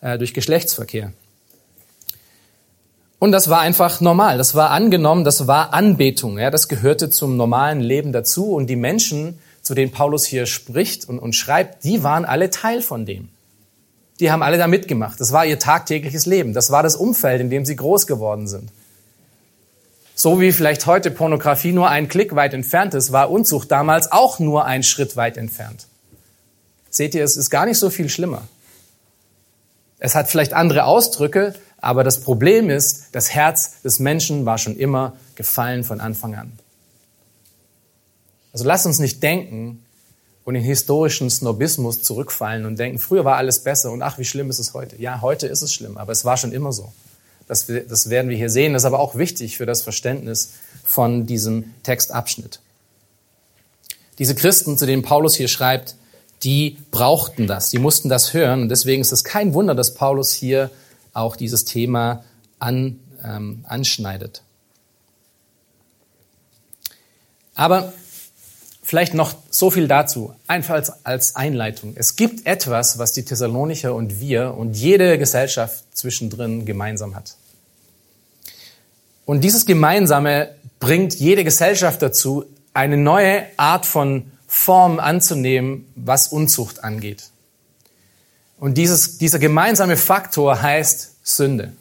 äh, 0.00 0.18
durch 0.18 0.34
Geschlechtsverkehr. 0.34 1.12
Und 3.18 3.32
das 3.32 3.50
war 3.50 3.60
einfach 3.60 4.00
normal, 4.00 4.38
das 4.38 4.54
war 4.54 4.70
angenommen, 4.70 5.24
das 5.24 5.46
war 5.46 5.74
Anbetung, 5.74 6.38
ja, 6.38 6.50
das 6.50 6.68
gehörte 6.68 7.10
zum 7.10 7.36
normalen 7.36 7.80
Leben 7.80 8.12
dazu. 8.12 8.54
Und 8.54 8.68
die 8.68 8.76
Menschen, 8.76 9.38
zu 9.60 9.74
denen 9.74 9.92
Paulus 9.92 10.24
hier 10.24 10.46
spricht 10.46 11.06
und, 11.06 11.18
und 11.18 11.34
schreibt, 11.34 11.84
die 11.84 12.02
waren 12.02 12.24
alle 12.24 12.48
Teil 12.48 12.80
von 12.80 13.04
dem. 13.04 13.28
Die 14.20 14.30
haben 14.30 14.42
alle 14.42 14.58
da 14.58 14.66
mitgemacht. 14.66 15.20
Das 15.20 15.32
war 15.32 15.44
ihr 15.44 15.58
tagtägliches 15.58 16.26
Leben. 16.26 16.54
Das 16.54 16.70
war 16.70 16.82
das 16.82 16.96
Umfeld, 16.96 17.40
in 17.40 17.50
dem 17.50 17.64
sie 17.66 17.76
groß 17.76 18.06
geworden 18.06 18.48
sind. 18.48 18.70
So 20.14 20.40
wie 20.40 20.52
vielleicht 20.52 20.84
heute 20.84 21.10
Pornografie 21.10 21.72
nur 21.72 21.88
ein 21.88 22.08
Klick 22.08 22.34
weit 22.34 22.52
entfernt 22.52 22.92
ist, 22.94 23.12
war 23.12 23.30
Unzucht 23.30 23.70
damals 23.70 24.12
auch 24.12 24.38
nur 24.38 24.66
ein 24.66 24.82
Schritt 24.82 25.16
weit 25.16 25.38
entfernt. 25.38 25.86
Seht 26.90 27.14
ihr, 27.14 27.24
es 27.24 27.36
ist 27.36 27.50
gar 27.50 27.66
nicht 27.66 27.78
so 27.78 27.88
viel 27.88 28.08
schlimmer. 28.08 28.46
Es 29.98 30.14
hat 30.14 30.30
vielleicht 30.30 30.52
andere 30.52 30.84
Ausdrücke, 30.84 31.54
aber 31.78 32.04
das 32.04 32.20
Problem 32.20 32.68
ist, 32.68 33.06
das 33.12 33.30
Herz 33.30 33.80
des 33.82 33.98
Menschen 33.98 34.44
war 34.44 34.58
schon 34.58 34.76
immer 34.76 35.16
gefallen 35.34 35.84
von 35.84 36.00
Anfang 36.00 36.34
an. 36.34 36.52
Also 38.52 38.64
lasst 38.64 38.86
uns 38.86 38.98
nicht 38.98 39.22
denken 39.22 39.84
und 40.44 40.56
in 40.56 40.62
historischen 40.62 41.30
Snobismus 41.30 42.02
zurückfallen 42.02 42.66
und 42.66 42.78
denken, 42.78 42.98
früher 42.98 43.24
war 43.24 43.36
alles 43.36 43.60
besser 43.60 43.92
und 43.92 44.02
ach, 44.02 44.18
wie 44.18 44.24
schlimm 44.24 44.50
ist 44.50 44.58
es 44.58 44.74
heute. 44.74 45.00
Ja, 45.00 45.20
heute 45.20 45.46
ist 45.46 45.62
es 45.62 45.72
schlimm, 45.72 45.96
aber 45.96 46.12
es 46.12 46.24
war 46.24 46.36
schon 46.36 46.52
immer 46.52 46.72
so. 46.72 46.92
Das, 47.46 47.66
das 47.66 48.10
werden 48.10 48.30
wir 48.30 48.36
hier 48.36 48.50
sehen. 48.50 48.72
Das 48.72 48.82
ist 48.82 48.86
aber 48.86 49.00
auch 49.00 49.16
wichtig 49.16 49.56
für 49.56 49.66
das 49.66 49.82
Verständnis 49.82 50.52
von 50.84 51.26
diesem 51.26 51.74
Textabschnitt. 51.82 52.60
Diese 54.18 54.34
Christen, 54.34 54.78
zu 54.78 54.86
denen 54.86 55.02
Paulus 55.02 55.34
hier 55.34 55.48
schreibt, 55.48 55.96
die 56.42 56.78
brauchten 56.90 57.46
das, 57.46 57.70
die 57.70 57.78
mussten 57.78 58.08
das 58.08 58.32
hören. 58.32 58.62
Und 58.62 58.68
deswegen 58.70 59.00
ist 59.02 59.12
es 59.12 59.24
kein 59.24 59.54
Wunder, 59.54 59.74
dass 59.74 59.94
Paulus 59.94 60.32
hier 60.32 60.70
auch 61.12 61.36
dieses 61.36 61.64
Thema 61.64 62.24
an, 62.58 63.00
ähm, 63.24 63.64
anschneidet. 63.68 64.42
Aber 67.54 67.92
vielleicht 68.82 69.12
noch 69.12 69.34
so 69.50 69.70
viel 69.70 69.86
dazu, 69.86 70.34
einfach 70.46 70.74
als, 70.74 71.04
als 71.04 71.36
Einleitung. 71.36 71.92
Es 71.96 72.16
gibt 72.16 72.46
etwas, 72.46 72.98
was 72.98 73.12
die 73.12 73.24
Thessalonicher 73.24 73.94
und 73.94 74.18
wir 74.18 74.54
und 74.54 74.74
jede 74.74 75.18
Gesellschaft 75.18 75.84
zwischendrin 75.92 76.64
gemeinsam 76.64 77.14
hat. 77.14 77.36
Und 79.26 79.42
dieses 79.42 79.66
Gemeinsame 79.66 80.54
bringt 80.80 81.14
jede 81.14 81.44
Gesellschaft 81.44 82.02
dazu, 82.02 82.46
eine 82.72 82.96
neue 82.96 83.44
Art 83.56 83.86
von 83.86 84.32
Form 84.52 84.98
anzunehmen, 84.98 85.86
was 85.94 86.26
Unzucht 86.26 86.82
angeht. 86.82 87.30
Und 88.58 88.76
dieses, 88.76 89.16
dieser 89.16 89.38
gemeinsame 89.38 89.96
Faktor 89.96 90.60
heißt 90.60 91.12
Sünde. 91.22 91.72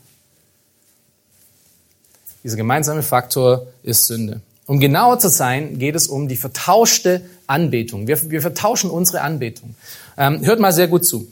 Dieser 2.43 2.57
gemeinsame 2.57 3.01
Faktor 3.01 3.65
ist 3.81 4.05
Sünde. 4.05 4.41
Um 4.67 4.79
genauer 4.79 5.17
zu 5.17 5.29
sein, 5.29 5.79
geht 5.79 5.95
es 5.95 6.05
um 6.05 6.27
die 6.27 6.37
vertauschte 6.37 7.25
Anbetung. 7.47 8.07
Wir, 8.07 8.29
wir 8.29 8.41
vertauschen 8.43 8.91
unsere 8.91 9.21
Anbetung. 9.21 9.75
Ähm, 10.15 10.45
hört 10.45 10.59
mal 10.59 10.71
sehr 10.71 10.87
gut 10.87 11.07
zu. 11.07 11.27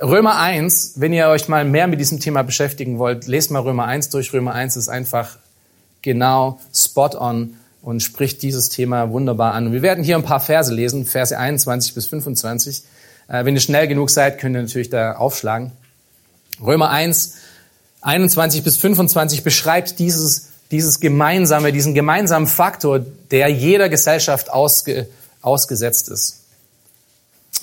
Römer 0.00 0.38
1, 0.38 0.92
wenn 0.94 1.12
ihr 1.12 1.26
euch 1.26 1.48
mal 1.48 1.64
mehr 1.64 1.88
mit 1.88 1.98
diesem 1.98 2.20
Thema 2.20 2.42
beschäftigen 2.42 3.00
wollt, 3.00 3.26
lest 3.26 3.50
mal 3.50 3.62
Römer 3.62 3.86
1 3.86 4.10
durch. 4.10 4.32
Römer 4.32 4.54
1 4.54 4.76
ist 4.76 4.88
einfach 4.88 5.38
genau 6.02 6.60
spot 6.72 7.18
on 7.18 7.57
und 7.82 8.02
spricht 8.02 8.42
dieses 8.42 8.68
Thema 8.68 9.10
wunderbar 9.10 9.54
an. 9.54 9.72
Wir 9.72 9.82
werden 9.82 10.04
hier 10.04 10.16
ein 10.16 10.22
paar 10.22 10.40
Verse 10.40 10.72
lesen, 10.72 11.06
Verse 11.06 11.36
21 11.36 11.94
bis 11.94 12.06
25. 12.06 12.82
Äh, 13.28 13.44
wenn 13.44 13.54
ihr 13.54 13.60
schnell 13.60 13.88
genug 13.88 14.10
seid, 14.10 14.38
könnt 14.38 14.56
ihr 14.56 14.62
natürlich 14.62 14.90
da 14.90 15.12
aufschlagen. 15.12 15.72
Römer 16.60 16.90
1, 16.90 17.34
21 18.00 18.64
bis 18.64 18.76
25 18.76 19.44
beschreibt 19.44 19.98
dieses, 19.98 20.48
dieses 20.70 21.00
gemeinsame, 21.00 21.72
diesen 21.72 21.94
gemeinsamen 21.94 22.46
Faktor, 22.46 23.00
der 23.30 23.48
jeder 23.48 23.88
Gesellschaft 23.88 24.50
ausge, 24.50 25.08
ausgesetzt 25.40 26.08
ist. 26.08 26.44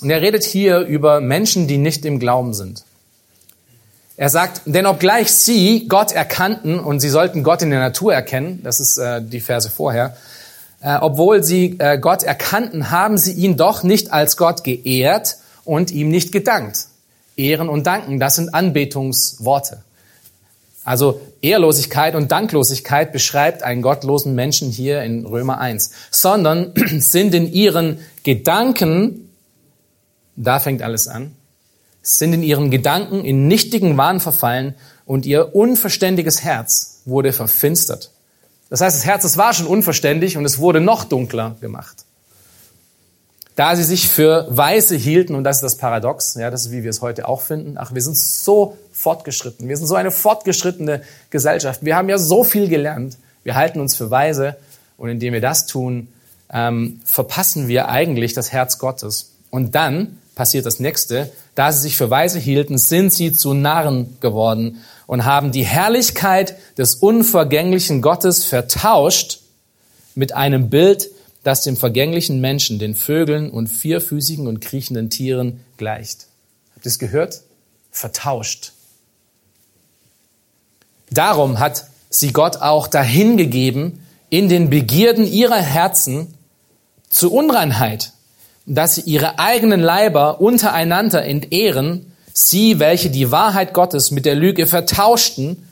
Und 0.00 0.10
er 0.10 0.20
redet 0.20 0.44
hier 0.44 0.80
über 0.80 1.20
Menschen, 1.20 1.68
die 1.68 1.78
nicht 1.78 2.04
im 2.04 2.18
Glauben 2.18 2.54
sind. 2.54 2.84
Er 4.18 4.30
sagt, 4.30 4.62
denn 4.64 4.86
obgleich 4.86 5.30
sie 5.30 5.88
Gott 5.88 6.12
erkannten 6.12 6.80
und 6.80 7.00
sie 7.00 7.10
sollten 7.10 7.42
Gott 7.42 7.60
in 7.62 7.70
der 7.70 7.80
Natur 7.80 8.14
erkennen, 8.14 8.60
das 8.62 8.80
ist 8.80 8.96
äh, 8.96 9.20
die 9.22 9.40
Verse 9.40 9.68
vorher, 9.68 10.16
äh, 10.80 10.96
obwohl 11.00 11.42
sie 11.42 11.76
äh, 11.78 11.98
Gott 11.98 12.22
erkannten, 12.22 12.90
haben 12.90 13.18
sie 13.18 13.32
ihn 13.32 13.56
doch 13.56 13.82
nicht 13.82 14.12
als 14.12 14.38
Gott 14.38 14.64
geehrt 14.64 15.36
und 15.64 15.90
ihm 15.90 16.08
nicht 16.08 16.32
gedankt. 16.32 16.86
Ehren 17.36 17.68
und 17.68 17.86
danken, 17.86 18.18
das 18.18 18.36
sind 18.36 18.54
Anbetungsworte. 18.54 19.82
Also 20.82 21.20
Ehrlosigkeit 21.42 22.14
und 22.14 22.32
Danklosigkeit 22.32 23.12
beschreibt 23.12 23.62
einen 23.64 23.82
gottlosen 23.82 24.34
Menschen 24.34 24.70
hier 24.70 25.02
in 25.02 25.26
Römer 25.26 25.58
1, 25.58 25.90
sondern 26.10 26.72
sind 27.00 27.34
in 27.34 27.52
ihren 27.52 27.98
Gedanken, 28.22 29.28
da 30.36 30.58
fängt 30.58 30.80
alles 30.82 31.08
an, 31.08 31.32
sind 32.06 32.32
in 32.32 32.42
ihren 32.42 32.70
Gedanken 32.70 33.24
in 33.24 33.48
nichtigen 33.48 33.96
Wahn 33.96 34.20
verfallen 34.20 34.74
und 35.04 35.26
ihr 35.26 35.54
unverständiges 35.56 36.42
Herz 36.44 37.00
wurde 37.04 37.32
verfinstert. 37.32 38.12
Das 38.70 38.80
heißt, 38.80 38.96
das 38.96 39.04
Herz, 39.04 39.24
es 39.24 39.36
war 39.36 39.52
schon 39.52 39.66
unverständlich 39.66 40.36
und 40.36 40.44
es 40.44 40.58
wurde 40.58 40.80
noch 40.80 41.04
dunkler 41.04 41.56
gemacht. 41.60 42.04
Da 43.56 43.74
sie 43.74 43.84
sich 43.84 44.08
für 44.08 44.46
Weise 44.50 44.96
hielten, 44.96 45.34
und 45.34 45.44
das 45.44 45.56
ist 45.56 45.62
das 45.62 45.76
Paradox, 45.76 46.34
ja, 46.34 46.50
das 46.50 46.66
ist, 46.66 46.72
wie 46.72 46.82
wir 46.82 46.90
es 46.90 47.00
heute 47.00 47.26
auch 47.26 47.40
finden, 47.40 47.76
ach, 47.78 47.94
wir 47.94 48.02
sind 48.02 48.16
so 48.16 48.76
fortgeschritten, 48.92 49.68
wir 49.68 49.76
sind 49.76 49.86
so 49.86 49.94
eine 49.94 50.10
fortgeschrittene 50.10 51.02
Gesellschaft, 51.30 51.84
wir 51.84 51.96
haben 51.96 52.08
ja 52.08 52.18
so 52.18 52.44
viel 52.44 52.68
gelernt, 52.68 53.16
wir 53.44 53.54
halten 53.54 53.80
uns 53.80 53.96
für 53.96 54.10
Weise, 54.10 54.56
und 54.98 55.08
indem 55.08 55.32
wir 55.32 55.40
das 55.40 55.66
tun, 55.66 56.08
ähm, 56.52 57.00
verpassen 57.04 57.68
wir 57.68 57.88
eigentlich 57.88 58.32
das 58.32 58.52
Herz 58.52 58.78
Gottes. 58.78 59.32
Und 59.50 59.74
dann 59.74 60.18
passiert 60.36 60.66
das 60.66 60.78
Nächste, 60.78 61.32
da 61.56 61.72
sie 61.72 61.80
sich 61.80 61.96
für 61.96 62.10
Weise 62.10 62.38
hielten, 62.38 62.78
sind 62.78 63.12
sie 63.12 63.32
zu 63.32 63.54
Narren 63.54 64.16
geworden 64.20 64.84
und 65.08 65.24
haben 65.24 65.50
die 65.50 65.64
Herrlichkeit 65.64 66.56
des 66.78 66.94
unvergänglichen 66.94 68.02
Gottes 68.02 68.44
vertauscht 68.44 69.40
mit 70.14 70.34
einem 70.34 70.70
Bild 70.70 71.08
das 71.42 71.62
dem 71.62 71.76
vergänglichen 71.76 72.40
Menschen, 72.40 72.78
den 72.78 72.94
Vögeln 72.94 73.50
und 73.50 73.68
vierfüßigen 73.68 74.46
und 74.46 74.60
kriechenden 74.60 75.10
Tieren 75.10 75.64
gleicht. 75.76 76.26
Habt 76.74 76.86
ihr 76.86 76.90
es 76.90 76.98
gehört? 76.98 77.42
Vertauscht. 77.90 78.72
Darum 81.10 81.60
hat 81.60 81.86
sie 82.10 82.32
Gott 82.32 82.56
auch 82.56 82.88
dahingegeben 82.88 84.00
in 84.28 84.48
den 84.48 84.70
Begierden 84.70 85.24
ihrer 85.24 85.60
Herzen 85.60 86.34
zur 87.08 87.32
Unreinheit, 87.32 88.12
dass 88.66 88.96
sie 88.96 89.02
ihre 89.02 89.38
eigenen 89.38 89.80
Leiber 89.80 90.40
untereinander 90.40 91.24
entehren, 91.24 92.12
sie, 92.32 92.78
welche 92.78 93.10
die 93.10 93.30
Wahrheit 93.30 93.72
Gottes 93.72 94.10
mit 94.10 94.26
der 94.26 94.34
Lüge 94.34 94.66
vertauschten 94.66 95.68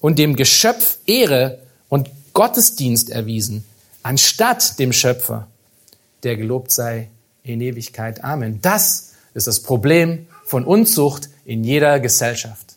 und 0.00 0.18
dem 0.18 0.34
Geschöpf 0.34 0.98
Ehre 1.06 1.58
und 1.88 2.10
Gottesdienst 2.32 3.10
erwiesen, 3.10 3.64
anstatt 4.02 4.78
dem 4.78 4.92
Schöpfer, 4.92 5.46
der 6.22 6.36
gelobt 6.36 6.72
sei 6.72 7.10
in 7.42 7.60
Ewigkeit. 7.60 8.24
Amen. 8.24 8.60
Das 8.62 9.12
ist 9.34 9.46
das 9.46 9.60
Problem 9.60 10.26
von 10.44 10.64
Unzucht 10.64 11.28
in 11.44 11.62
jeder 11.62 12.00
Gesellschaft. 12.00 12.74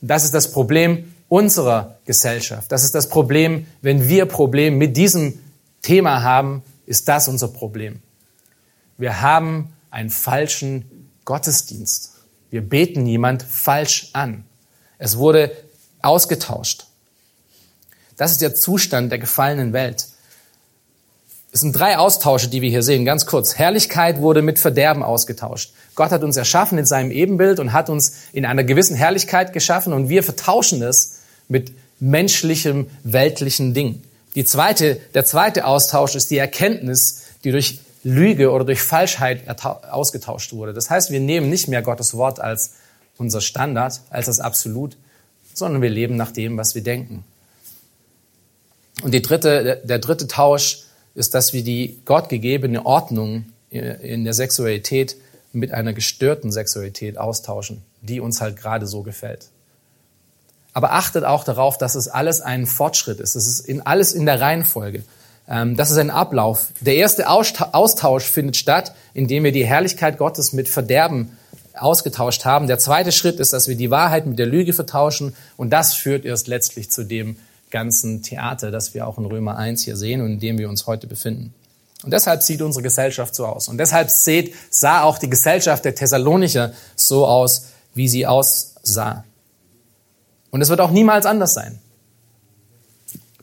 Das 0.00 0.24
ist 0.24 0.34
das 0.34 0.50
Problem 0.50 1.12
unserer 1.28 1.98
Gesellschaft. 2.04 2.70
Das 2.72 2.84
ist 2.84 2.94
das 2.94 3.08
Problem, 3.08 3.66
wenn 3.80 4.08
wir 4.08 4.26
Probleme 4.26 4.76
mit 4.76 4.96
diesem 4.96 5.38
Thema 5.80 6.22
haben, 6.22 6.62
ist 6.86 7.08
das 7.08 7.28
unser 7.28 7.48
Problem. 7.48 8.02
Wir 9.02 9.20
haben 9.20 9.72
einen 9.90 10.10
falschen 10.10 11.08
Gottesdienst. 11.24 12.12
Wir 12.50 12.60
beten 12.60 13.04
jemand 13.04 13.42
falsch 13.42 14.10
an. 14.12 14.44
Es 14.96 15.18
wurde 15.18 15.50
ausgetauscht. 16.02 16.86
Das 18.16 18.30
ist 18.30 18.42
der 18.42 18.54
Zustand 18.54 19.10
der 19.10 19.18
gefallenen 19.18 19.72
Welt. 19.72 20.06
Es 21.50 21.62
sind 21.62 21.72
drei 21.72 21.98
Austausche, 21.98 22.46
die 22.46 22.62
wir 22.62 22.70
hier 22.70 22.84
sehen. 22.84 23.04
Ganz 23.04 23.26
kurz. 23.26 23.58
Herrlichkeit 23.58 24.20
wurde 24.20 24.40
mit 24.40 24.60
Verderben 24.60 25.02
ausgetauscht. 25.02 25.72
Gott 25.96 26.12
hat 26.12 26.22
uns 26.22 26.36
erschaffen 26.36 26.78
in 26.78 26.86
seinem 26.86 27.10
Ebenbild 27.10 27.58
und 27.58 27.72
hat 27.72 27.90
uns 27.90 28.18
in 28.32 28.46
einer 28.46 28.62
gewissen 28.62 28.94
Herrlichkeit 28.94 29.52
geschaffen 29.52 29.92
und 29.92 30.10
wir 30.10 30.22
vertauschen 30.22 30.80
es 30.80 31.22
mit 31.48 31.72
menschlichem, 31.98 32.86
weltlichen 33.02 33.74
Ding. 33.74 34.04
Die 34.36 34.44
zweite, 34.44 35.00
der 35.12 35.24
zweite 35.24 35.64
Austausch 35.64 36.14
ist 36.14 36.30
die 36.30 36.38
Erkenntnis, 36.38 37.22
die 37.42 37.50
durch 37.50 37.80
Lüge 38.02 38.50
oder 38.50 38.64
durch 38.64 38.82
Falschheit 38.82 39.42
ausgetauscht 39.90 40.52
wurde. 40.52 40.72
Das 40.72 40.90
heißt, 40.90 41.10
wir 41.10 41.20
nehmen 41.20 41.48
nicht 41.48 41.68
mehr 41.68 41.82
Gottes 41.82 42.14
Wort 42.14 42.40
als 42.40 42.74
unser 43.16 43.40
Standard, 43.40 44.00
als 44.10 44.26
das 44.26 44.40
Absolut, 44.40 44.96
sondern 45.54 45.82
wir 45.82 45.90
leben 45.90 46.16
nach 46.16 46.32
dem, 46.32 46.56
was 46.56 46.74
wir 46.74 46.82
denken. 46.82 47.24
Und 49.02 49.12
die 49.12 49.22
dritte, 49.22 49.82
der 49.84 49.98
dritte 49.98 50.26
Tausch 50.26 50.84
ist, 51.14 51.34
dass 51.34 51.52
wir 51.52 51.62
die 51.62 52.00
gottgegebene 52.04 52.84
Ordnung 52.86 53.46
in 53.70 54.24
der 54.24 54.34
Sexualität 54.34 55.16
mit 55.52 55.72
einer 55.72 55.92
gestörten 55.92 56.50
Sexualität 56.52 57.18
austauschen, 57.18 57.82
die 58.00 58.20
uns 58.20 58.40
halt 58.40 58.56
gerade 58.56 58.86
so 58.86 59.02
gefällt. 59.02 59.48
Aber 60.74 60.92
achtet 60.92 61.24
auch 61.24 61.44
darauf, 61.44 61.76
dass 61.76 61.94
es 61.94 62.08
alles 62.08 62.40
ein 62.40 62.66
Fortschritt 62.66 63.20
ist. 63.20 63.34
Es 63.34 63.46
ist 63.46 63.60
in, 63.60 63.82
alles 63.82 64.14
in 64.14 64.24
der 64.24 64.40
Reihenfolge. 64.40 65.04
Ähm, 65.48 65.76
das 65.76 65.90
ist 65.90 65.98
ein 65.98 66.10
Ablauf. 66.10 66.68
Der 66.80 66.96
erste 66.96 67.28
Austausch 67.28 68.24
findet 68.24 68.56
statt, 68.56 68.94
indem 69.14 69.44
wir 69.44 69.52
die 69.52 69.66
Herrlichkeit 69.66 70.18
Gottes 70.18 70.52
mit 70.52 70.68
Verderben 70.68 71.36
ausgetauscht 71.74 72.44
haben. 72.44 72.66
Der 72.66 72.78
zweite 72.78 73.12
Schritt 73.12 73.40
ist, 73.40 73.52
dass 73.52 73.68
wir 73.68 73.76
die 73.76 73.90
Wahrheit 73.90 74.26
mit 74.26 74.38
der 74.38 74.46
Lüge 74.46 74.72
vertauschen. 74.72 75.34
Und 75.56 75.70
das 75.70 75.94
führt 75.94 76.24
erst 76.24 76.48
letztlich 76.48 76.90
zu 76.90 77.04
dem 77.04 77.36
ganzen 77.70 78.22
Theater, 78.22 78.70
das 78.70 78.94
wir 78.94 79.06
auch 79.06 79.18
in 79.18 79.24
Römer 79.24 79.56
1 79.56 79.82
hier 79.82 79.96
sehen 79.96 80.20
und 80.20 80.32
in 80.32 80.40
dem 80.40 80.58
wir 80.58 80.68
uns 80.68 80.86
heute 80.86 81.06
befinden. 81.06 81.54
Und 82.04 82.12
deshalb 82.12 82.42
sieht 82.42 82.60
unsere 82.62 82.82
Gesellschaft 82.82 83.34
so 83.34 83.46
aus. 83.46 83.68
Und 83.68 83.78
deshalb 83.78 84.10
sieht, 84.10 84.54
sah 84.70 85.02
auch 85.02 85.18
die 85.18 85.30
Gesellschaft 85.30 85.84
der 85.84 85.94
Thessalonicher 85.94 86.72
so 86.96 87.26
aus, 87.26 87.68
wie 87.94 88.08
sie 88.08 88.26
aussah. 88.26 89.24
Und 90.50 90.60
es 90.60 90.68
wird 90.68 90.80
auch 90.80 90.90
niemals 90.90 91.26
anders 91.26 91.54
sein. 91.54 91.78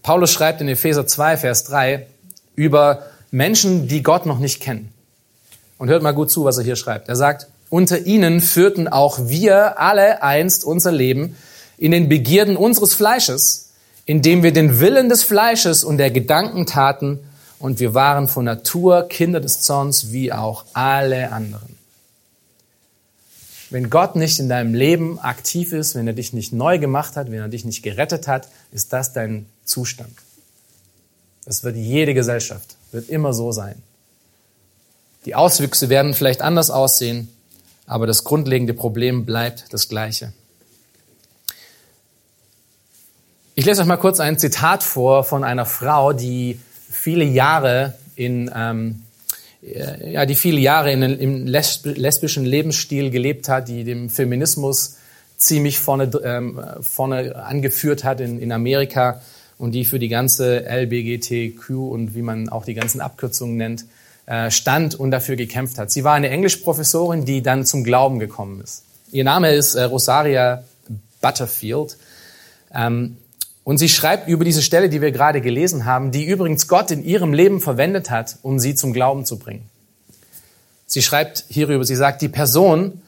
Paulus 0.01 0.31
schreibt 0.31 0.61
in 0.61 0.67
Epheser 0.67 1.05
2, 1.05 1.37
Vers 1.37 1.63
3 1.65 2.07
über 2.55 3.03
Menschen, 3.31 3.87
die 3.87 4.03
Gott 4.03 4.25
noch 4.25 4.39
nicht 4.39 4.61
kennen. 4.61 4.93
Und 5.77 5.89
hört 5.89 6.03
mal 6.03 6.11
gut 6.11 6.31
zu, 6.31 6.45
was 6.45 6.57
er 6.57 6.63
hier 6.63 6.75
schreibt. 6.75 7.09
Er 7.09 7.15
sagt, 7.15 7.47
unter 7.69 8.05
ihnen 8.05 8.41
führten 8.41 8.87
auch 8.87 9.19
wir 9.29 9.79
alle 9.79 10.23
einst 10.23 10.63
unser 10.63 10.91
Leben 10.91 11.35
in 11.77 11.91
den 11.91 12.09
Begierden 12.09 12.57
unseres 12.57 12.93
Fleisches, 12.93 13.69
indem 14.05 14.43
wir 14.43 14.51
den 14.51 14.79
Willen 14.79 15.07
des 15.07 15.23
Fleisches 15.23 15.83
und 15.83 15.97
der 15.97 16.11
Gedanken 16.11 16.65
taten, 16.65 17.19
und 17.59 17.79
wir 17.79 17.93
waren 17.93 18.29
von 18.29 18.45
Natur 18.45 19.07
Kinder 19.09 19.41
des 19.41 19.61
Zorns 19.61 20.11
wie 20.13 20.31
auch 20.31 20.65
alle 20.73 21.31
anderen. 21.33 21.75
Wenn 23.69 23.89
Gott 23.89 24.15
nicht 24.15 24.39
in 24.39 24.49
deinem 24.49 24.73
Leben 24.73 25.19
aktiv 25.19 25.73
ist, 25.73 25.93
wenn 25.93 26.07
er 26.07 26.13
dich 26.13 26.33
nicht 26.33 26.53
neu 26.53 26.79
gemacht 26.79 27.17
hat, 27.17 27.29
wenn 27.29 27.39
er 27.39 27.49
dich 27.49 27.65
nicht 27.65 27.83
gerettet 27.83 28.27
hat, 28.27 28.47
ist 28.71 28.93
das 28.93 29.13
dein 29.13 29.45
Zustand. 29.69 30.13
Das 31.45 31.63
wird 31.63 31.75
jede 31.75 32.13
Gesellschaft, 32.13 32.75
wird 32.91 33.09
immer 33.09 33.33
so 33.33 33.51
sein. 33.51 33.81
Die 35.25 35.35
Auswüchse 35.35 35.89
werden 35.89 36.13
vielleicht 36.13 36.41
anders 36.41 36.71
aussehen, 36.71 37.29
aber 37.85 38.07
das 38.07 38.23
grundlegende 38.23 38.73
Problem 38.73 39.25
bleibt 39.25 39.65
das 39.71 39.89
gleiche. 39.89 40.33
Ich 43.55 43.65
lese 43.65 43.81
euch 43.81 43.87
mal 43.87 43.97
kurz 43.97 44.19
ein 44.19 44.39
Zitat 44.39 44.83
vor 44.83 45.23
von 45.23 45.43
einer 45.43 45.65
Frau, 45.65 46.13
die 46.13 46.59
viele 46.89 47.25
Jahre 47.25 47.95
in, 48.15 48.49
ähm, 48.55 49.03
äh, 49.61 50.13
ja, 50.13 50.25
die 50.25 50.35
viele 50.35 50.59
Jahre 50.59 50.91
in, 50.91 51.01
im 51.01 51.45
lesbischen 51.45 52.45
Lebensstil 52.45 53.11
gelebt 53.11 53.49
hat, 53.49 53.67
die 53.67 53.83
dem 53.83 54.09
Feminismus 54.09 54.95
ziemlich 55.37 55.79
vorne, 55.79 56.09
ähm, 56.23 56.59
vorne 56.81 57.35
angeführt 57.35 58.03
hat 58.03 58.21
in, 58.21 58.39
in 58.39 58.51
Amerika 58.51 59.21
und 59.59 59.73
die 59.73 59.85
für 59.85 59.99
die 59.99 60.07
ganze 60.07 60.65
LBGTQ 60.65 61.69
und 61.69 62.15
wie 62.15 62.23
man 62.23 62.49
auch 62.49 62.65
die 62.65 62.73
ganzen 62.73 63.01
Abkürzungen 63.01 63.57
nennt, 63.57 63.85
äh, 64.25 64.49
stand 64.49 64.95
und 64.95 65.11
dafür 65.11 65.35
gekämpft 65.35 65.77
hat. 65.77 65.91
Sie 65.91 66.03
war 66.03 66.13
eine 66.13 66.29
Englischprofessorin, 66.29 67.25
die 67.25 67.43
dann 67.43 67.65
zum 67.65 67.83
Glauben 67.83 68.17
gekommen 68.17 68.61
ist. 68.61 68.83
Ihr 69.11 69.25
Name 69.25 69.51
ist 69.53 69.75
äh, 69.75 69.83
Rosaria 69.83 70.63
Butterfield. 71.21 71.97
Ähm, 72.73 73.17
und 73.65 73.77
sie 73.77 73.89
schreibt 73.89 74.27
über 74.29 74.45
diese 74.45 74.61
Stelle, 74.61 74.89
die 74.89 75.01
wir 75.01 75.11
gerade 75.11 75.41
gelesen 75.41 75.85
haben, 75.85 76.11
die 76.11 76.25
übrigens 76.25 76.67
Gott 76.67 76.89
in 76.89 77.03
ihrem 77.03 77.33
Leben 77.33 77.59
verwendet 77.59 78.09
hat, 78.09 78.37
um 78.41 78.59
sie 78.59 78.75
zum 78.75 78.93
Glauben 78.93 79.25
zu 79.25 79.37
bringen. 79.37 79.69
Sie 80.85 81.01
schreibt 81.01 81.43
hierüber, 81.49 81.83
sie 81.83 81.95
sagt, 81.95 82.21
die 82.21 82.29
Person, 82.29 83.01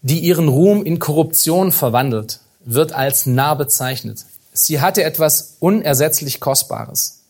die 0.00 0.20
ihren 0.20 0.48
Ruhm 0.48 0.84
in 0.84 0.98
Korruption 0.98 1.72
verwandelt, 1.72 2.40
wird 2.64 2.92
als 2.92 3.26
nah 3.26 3.54
bezeichnet. 3.54 4.24
Sie 4.58 4.80
hatte 4.80 5.04
etwas 5.04 5.56
unersetzlich 5.60 6.40
Kostbares. 6.40 7.24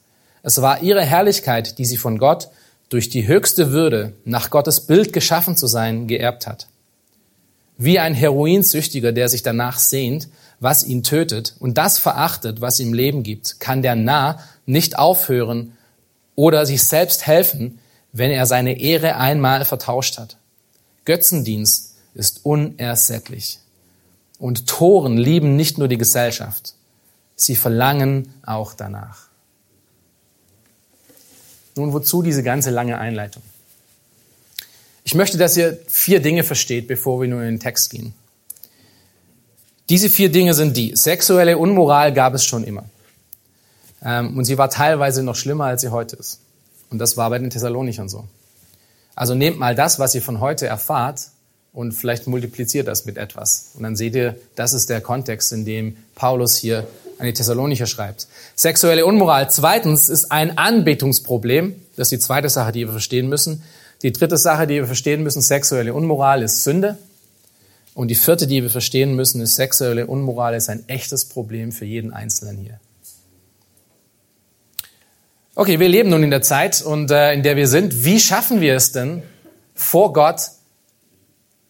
Es 0.45 0.63
war 0.63 0.83
ihre 0.83 1.03
Herrlichkeit, 1.03 1.79
die 1.79 1.85
sie 1.85 1.97
von 1.97 2.19
Gott 2.19 2.51
durch 2.89 3.09
die 3.09 3.27
höchste 3.27 3.73
Würde, 3.73 4.13
nach 4.25 4.51
Gottes 4.51 4.83
Bild 4.83 5.13
geschaffen 5.13 5.57
zu 5.57 5.67
sein, 5.67 6.07
geerbt 6.07 6.47
hat. 6.47 6.69
Wie 7.79 7.99
ein 7.99 8.15
Heroinsüchtiger, 8.15 9.11
der 9.11 9.29
sich 9.29 9.43
danach 9.43 9.81
sehnt, 9.81 10.29
was 10.61 10.85
ihn 10.85 11.03
tötet 11.03 11.57
und 11.59 11.77
das 11.77 11.99
verachtet, 11.99 12.61
was 12.61 12.79
ihm 12.79 12.95
Leben 12.95 13.25
gibt, 13.25 13.59
kann 13.59 13.83
der 13.83 13.97
Narr 13.97 14.39
nicht 14.65 14.97
aufhören 14.97 15.77
oder 16.37 16.65
sich 16.65 16.85
selbst 16.85 17.27
helfen, 17.27 17.81
wenn 18.13 18.31
er 18.31 18.47
seine 18.47 18.79
Ehre 18.79 19.17
einmal 19.17 19.65
vertauscht 19.65 20.19
hat. 20.19 20.37
Götzendienst 21.05 21.97
ist 22.15 22.45
unersättlich. 22.45 23.59
Und 24.39 24.69
Toren 24.69 25.17
lieben 25.17 25.57
nicht 25.57 25.77
nur 25.77 25.89
die 25.89 25.99
Gesellschaft, 25.99 26.76
sie 27.37 27.55
verlangen 27.55 28.35
auch 28.45 28.75
danach. 28.75 29.29
Nun, 31.77 31.93
wozu 31.93 32.23
diese 32.23 32.43
ganze 32.43 32.71
lange 32.71 32.99
Einleitung? 32.99 33.43
Ich 35.05 35.15
möchte, 35.15 35.39
dass 35.39 35.57
ihr 35.57 35.79
vier 35.87 36.21
Dinge 36.21 36.43
versteht, 36.43 36.89
bevor 36.89 37.21
wir 37.21 37.29
nun 37.29 37.43
in 37.43 37.47
den 37.47 37.61
Text 37.61 37.91
gehen. 37.91 38.15
Diese 39.89 40.09
vier 40.09 40.33
Dinge 40.33 40.55
sind 40.55 40.77
die. 40.77 40.97
Sexuelle 40.97 41.59
Unmoral 41.59 42.13
gab 42.13 42.35
es 42.35 42.45
schon 42.45 42.65
immer. 42.65 42.87
Ähm, 44.03 44.37
und 44.37 44.45
sie 44.45 44.59
war 44.59 44.69
teilweise 44.69 45.23
noch 45.23 45.37
schlimmer, 45.37 45.67
als 45.67 45.83
sie 45.83 45.91
heute 45.91 46.17
ist. 46.17 46.41
Und 46.91 46.99
das 46.99 47.17
war 47.17 47.31
bei 47.31 47.39
den 47.39 47.51
Thessalonichern 47.51 48.09
so. 48.09 48.27
Also 49.15 49.35
nehmt 49.35 49.59
mal 49.59 49.75
das, 49.75 49.99
was 49.99 50.15
ihr 50.15 50.23
von 50.23 50.41
heute 50.41 50.67
erfahrt 50.67 51.29
und 51.73 51.93
vielleicht 51.93 52.27
multipliziert 52.27 52.89
das 52.89 53.05
mit 53.05 53.17
etwas. 53.17 53.71
Und 53.75 53.83
dann 53.83 53.97
seht 53.97 54.15
ihr, 54.15 54.37
das 54.57 54.73
ist 54.73 54.91
der 54.91 55.01
Kontext, 55.01 55.53
in 55.53 55.65
dem 55.65 55.97
Paulus 56.15 56.57
hier 56.57 56.87
an 57.19 57.27
die 57.27 57.33
Thessalonicher 57.33 57.87
schreibt. 57.87 58.27
Sexuelle 58.55 59.07
Unmoral 59.07 59.51
zweitens 59.51 60.09
ist 60.09 60.31
ein 60.33 60.59
Anbetungsproblem. 60.59 61.75
Das 61.97 62.07
ist 62.07 62.13
die 62.13 62.19
zweite 62.19 62.49
Sache, 62.49 62.73
die 62.73 62.87
wir 62.87 62.93
verstehen 62.93 63.29
müssen. 63.29 63.63
Die 64.03 64.13
dritte 64.13 64.37
Sache, 64.37 64.67
die 64.67 64.75
wir 64.75 64.87
verstehen 64.87 65.23
müssen, 65.23 65.41
sexuelle 65.41 65.95
Unmoral 65.95 66.43
ist 66.43 66.65
Sünde. 66.65 66.99
Und 67.95 68.09
die 68.09 68.15
vierte, 68.15 68.47
die 68.47 68.63
wir 68.63 68.71
verstehen 68.71 69.17
müssen, 69.17 69.41
ist 69.41 69.57
sexuelle 69.57 70.07
Unmoral 70.07 70.55
ist 70.55 70.69
ein 70.69 70.87
echtes 70.89 71.25
Problem 71.25 71.73
für 71.73 71.87
jeden 71.87 72.13
Einzelnen 72.13 72.59
hier. 72.59 72.79
Okay, 75.55 75.81
wir 75.81 75.89
leben 75.89 76.11
nun 76.11 76.23
in 76.23 76.31
der 76.31 76.43
Zeit, 76.43 76.83
und 76.83 77.11
äh, 77.11 77.33
in 77.33 77.43
der 77.43 77.57
wir 77.57 77.67
sind. 77.67 78.05
Wie 78.05 78.21
schaffen 78.21 78.61
wir 78.61 78.75
es 78.75 78.93
denn, 78.93 79.23
vor 79.75 80.13
Gott 80.13 80.41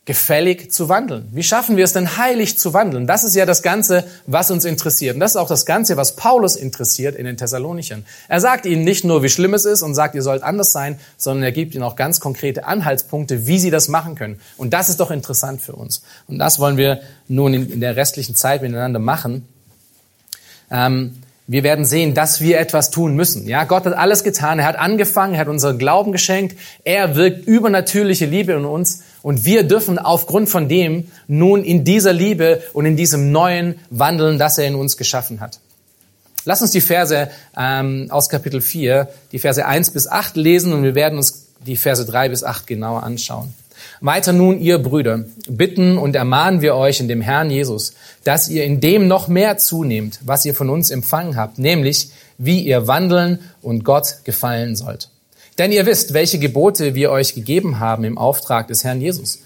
gefällig 0.07 0.73
zu 0.73 0.89
wandeln? 0.89 1.29
Wie 1.33 1.43
schaffen 1.43 1.77
wir 1.77 1.85
es 1.85 1.93
denn 1.93 2.17
heilig 2.17 2.59
zu 2.59 2.73
wandeln? 2.73 3.09
Das 3.09 3.25
ist 3.25 3.35
ja 3.35 3.45
das 3.45 3.63
Ganze, 3.63 4.05
was 4.27 4.53
uns 4.53 4.65
interessiert. 4.65 5.15
Und 5.15 5.21
das 5.21 5.33
ist 5.33 5.37
auch 5.37 5.49
das 5.49 5.67
Ganze, 5.67 5.97
was 5.97 6.15
Paulus 6.15 6.55
interessiert 6.55 7.17
in 7.17 7.27
den 7.27 7.37
Thessalonichern. 7.37 8.07
Er 8.29 8.41
sagt 8.41 8.67
ihnen 8.67 8.85
nicht 8.85 9.05
nur, 9.05 9.25
wie 9.25 9.29
schlimm 9.29 9.53
es 9.53 9.65
ist 9.65 9.83
und 9.83 9.97
sagt, 9.97 10.15
ihr 10.15 10.23
sollt 10.23 10.45
anders 10.45 10.71
sein, 10.71 10.99
sondern 11.17 11.43
er 11.43 11.53
gibt 11.53 11.75
ihnen 11.75 11.83
auch 11.83 11.97
ganz 11.97 12.21
konkrete 12.21 12.67
Anhaltspunkte, 12.67 13.49
wie 13.49 13.59
sie 13.59 13.71
das 13.71 13.89
machen 13.89 14.15
können. 14.15 14.41
Und 14.57 14.73
das 14.73 14.89
ist 14.89 15.01
doch 15.01 15.11
interessant 15.11 15.61
für 15.61 15.73
uns. 15.75 16.03
Und 16.29 16.39
das 16.39 16.61
wollen 16.61 16.77
wir 16.77 17.01
nun 17.27 17.53
in, 17.53 17.81
der 17.81 17.97
restlichen 17.97 18.37
Zeit 18.37 18.63
miteinander 18.63 19.01
machen. 19.01 19.49
Ähm, 20.71 21.17
wir 21.49 21.63
werden 21.63 21.85
sehen, 21.85 22.15
dass 22.15 22.41
wir 22.41 22.59
etwas 22.59 22.91
tun 22.91 23.15
müssen. 23.15 23.47
Ja, 23.47 23.65
Gott 23.65 23.87
hat 23.87 23.95
alles 23.95 24.25
getan. 24.25 24.59
Er 24.59 24.67
hat 24.67 24.77
angefangen, 24.77 25.35
er 25.35 25.41
hat 25.41 25.49
unseren 25.49 25.79
Glauben 25.79 26.11
geschenkt. 26.11 26.57
Er 26.83 27.15
wirkt 27.15 27.47
übernatürliche 27.47 28.27
Liebe 28.27 28.53
in 28.53 28.65
uns. 28.65 29.03
Und 29.27 29.45
wir 29.45 29.65
dürfen 29.65 29.99
aufgrund 29.99 30.49
von 30.49 30.69
dem 30.69 31.09
nun 31.27 31.65
in 31.65 31.83
dieser 31.83 32.13
Liebe 32.13 32.63
und 32.75 32.87
in 32.87 32.97
diesem 32.97 33.33
neuen 33.33 33.75
wandeln, 33.91 34.39
das 34.39 34.57
er 34.57 34.69
in 34.69 34.77
uns 34.77 34.97
geschaffen 34.97 35.41
hat. 35.41 35.59
Lass 36.45 36.63
uns 36.63 36.71
die 36.71 36.81
Verse 36.81 37.29
ähm, 37.57 38.07
aus 38.11 38.29
Kapitel 38.29 38.61
4, 38.61 39.09
die 39.33 39.41
Verse 39.41 39.67
1 39.67 39.91
bis 39.91 40.07
8 40.07 40.37
lesen 40.37 40.73
und 40.73 40.85
wir 40.85 40.95
werden 40.95 41.19
uns 41.19 41.49
die 41.67 41.77
Verse 41.77 42.07
3 42.07 42.29
bis 42.29 42.45
8 42.45 42.69
genauer 42.69 43.03
anschauen. 43.03 43.53
Weiter 44.01 44.33
nun, 44.33 44.61
ihr 44.61 44.79
Brüder, 44.79 45.25
bitten 45.49 45.99
und 45.99 46.15
ermahnen 46.15 46.61
wir 46.61 46.77
euch 46.77 47.01
in 47.01 47.09
dem 47.09 47.21
Herrn 47.21 47.51
Jesus, 47.51 47.95
dass 48.23 48.49
ihr 48.49 48.63
in 48.63 48.81
dem 48.81 49.09
noch 49.09 49.27
mehr 49.27 49.59
zunehmt, 49.59 50.21
was 50.25 50.45
ihr 50.45 50.55
von 50.55 50.71
uns 50.71 50.93
empfangen 50.93 51.35
habt, 51.35 51.59
nämlich 51.59 52.11
wie 52.39 52.61
ihr 52.61 52.87
wandeln 52.87 53.41
und 53.61 53.83
Gott 53.83 54.19
gefallen 54.23 54.77
sollt. 54.77 55.11
Denn 55.59 55.73
ihr 55.73 55.87
wisst, 55.87 56.13
welche 56.13 56.39
Gebote 56.39 56.95
wir 56.95 57.11
euch 57.11 57.35
gegeben 57.35 57.81
haben 57.81 58.05
im 58.05 58.19
Auftrag 58.19 58.69
des 58.69 58.85
Herrn 58.85 59.01
Jesus. 59.01 59.41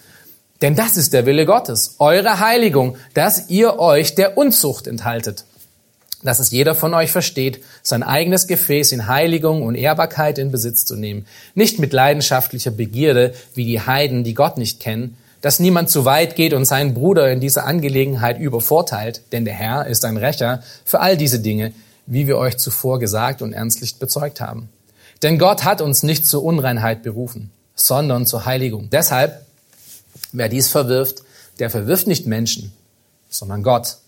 Denn 0.61 0.75
das 0.75 0.97
ist 0.97 1.13
der 1.13 1.25
Wille 1.27 1.47
Gottes, 1.47 1.97
eure 1.99 2.41
Heiligung, 2.41 2.97
dass 3.15 3.49
ihr 3.49 3.79
euch 3.79 4.15
der 4.15 4.37
Unzucht 4.37 4.87
enthaltet 4.87 5.45
dass 6.23 6.39
es 6.39 6.51
jeder 6.51 6.75
von 6.75 6.95
euch 6.95 7.11
versteht, 7.11 7.63
sein 7.83 8.03
eigenes 8.03 8.47
Gefäß 8.47 8.93
in 8.93 9.07
Heiligung 9.07 9.63
und 9.63 9.75
Ehrbarkeit 9.75 10.39
in 10.39 10.51
Besitz 10.51 10.85
zu 10.85 10.97
nehmen, 10.97 11.27
nicht 11.55 11.79
mit 11.79 11.93
leidenschaftlicher 11.93 12.71
Begierde 12.71 13.35
wie 13.55 13.65
die 13.65 13.81
Heiden, 13.81 14.25
die 14.25 14.35
Gott 14.35 14.59
nicht 14.59 14.81
kennen, 14.81 15.17
dass 15.41 15.61
niemand 15.61 15.89
zu 15.89 16.05
weit 16.05 16.37
geht 16.37 16.53
und 16.53 16.67
seinen 16.67 16.93
Bruder 16.93 17.31
in 17.33 17.41
dieser 17.41 17.65
Angelegenheit 17.65 18.39
übervorteilt, 18.39 19.23
denn 19.33 19.47
der 19.47 19.55
Herr 19.55 19.87
ist 19.87 20.05
ein 20.05 20.19
Rächer 20.19 20.63
für 20.85 21.01
all 21.01 21.17
diese 21.17 21.41
Dinge, 21.41 21.73
wie 22.07 22.27
wir 22.27 22.37
euch 22.37 22.59
zuvor 22.59 22.99
gesagt 22.99 23.41
und 23.41 23.55
ernstlich 23.55 23.97
bezeugt 23.97 24.41
haben. 24.41 24.69
Denn 25.23 25.39
Gott 25.39 25.65
hat 25.65 25.81
uns 25.81 26.03
nicht 26.03 26.27
zur 26.27 26.43
Unreinheit 26.43 27.03
berufen, 27.03 27.51
sondern 27.75 28.27
zur 28.27 28.47
Heiligung. 28.47 28.89
Deshalb, 28.91 29.45
wer 30.33 30.49
dies 30.49 30.69
verwirft, 30.69 31.23
der 31.59 31.71
verwirft 31.71 32.07
nicht 32.07 32.27
Menschen, 32.27 32.73
sondern 33.29 33.63
Gott, 33.63 33.99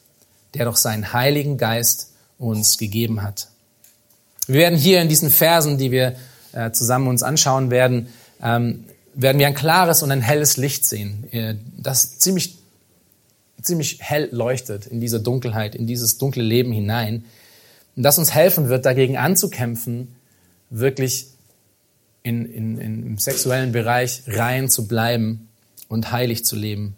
der 0.55 0.64
doch 0.64 0.77
seinen 0.77 1.12
Heiligen 1.12 1.59
Geist 1.59 2.12
uns 2.38 2.79
gegeben 2.79 3.22
hat. 3.22 3.48
Wir 4.46 4.61
werden 4.61 4.79
hier 4.79 5.01
in 5.01 5.09
diesen 5.09 5.31
Versen, 5.31 5.79
die 5.79 5.90
wir 5.90 6.16
äh, 6.53 6.72
zusammen 6.72 7.09
uns 7.09 7.22
anschauen 7.22 7.70
werden, 7.70 8.09
ähm, 8.42 8.85
werden 9.14 9.38
wir 9.38 9.46
ein 9.46 9.55
klares 9.55 10.03
und 10.03 10.11
ein 10.11 10.22
helles 10.22 10.57
Licht 10.57 10.85
sehen, 10.85 11.29
äh, 11.33 11.55
das 11.77 12.18
ziemlich, 12.18 12.59
ziemlich 13.61 13.98
hell 14.01 14.29
leuchtet 14.33 14.87
in 14.87 15.01
diese 15.01 15.20
Dunkelheit, 15.20 15.75
in 15.75 15.87
dieses 15.87 16.18
dunkle 16.18 16.42
Leben 16.42 16.72
hinein, 16.72 17.25
und 17.94 18.03
das 18.03 18.18
uns 18.18 18.33
helfen 18.35 18.70
wird, 18.70 18.87
dagegen 18.87 19.18
anzukämpfen, 19.18 20.16
wirklich 20.72 21.26
in, 22.22 22.46
in, 22.46 22.78
in, 22.78 23.06
im 23.06 23.18
sexuellen 23.18 23.72
Bereich 23.72 24.22
rein 24.26 24.68
zu 24.68 24.88
bleiben 24.88 25.48
und 25.88 26.11
heilig 26.11 26.44
zu 26.44 26.56
leben. 26.56 26.96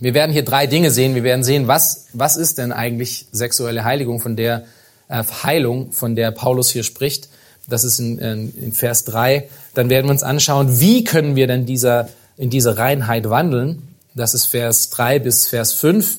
Wir 0.00 0.14
werden 0.14 0.32
hier 0.32 0.44
drei 0.44 0.66
Dinge 0.66 0.90
sehen. 0.90 1.14
Wir 1.14 1.24
werden 1.24 1.42
sehen, 1.42 1.66
was, 1.66 2.06
was 2.12 2.36
ist 2.36 2.58
denn 2.58 2.72
eigentlich 2.72 3.26
sexuelle 3.32 3.84
Heiligung, 3.84 4.20
von 4.20 4.36
der 4.36 4.64
äh, 5.08 5.22
Heilung, 5.42 5.92
von 5.92 6.16
der 6.16 6.30
Paulus 6.30 6.70
hier 6.70 6.84
spricht. 6.84 7.28
Das 7.68 7.84
ist 7.84 7.98
in, 7.98 8.18
in, 8.18 8.54
in 8.56 8.72
Vers 8.72 9.04
3. 9.04 9.48
Dann 9.74 9.90
werden 9.90 10.06
wir 10.06 10.12
uns 10.12 10.22
anschauen, 10.22 10.80
wie 10.80 11.04
können 11.04 11.36
wir 11.36 11.46
denn 11.46 11.66
dieser, 11.66 12.08
in 12.36 12.48
dieser 12.48 12.78
Reinheit 12.78 13.28
wandeln. 13.28 13.82
Das 14.14 14.34
ist 14.34 14.46
Vers 14.46 14.90
3 14.90 15.18
bis 15.18 15.48
Vers 15.48 15.74
5. 15.74 16.18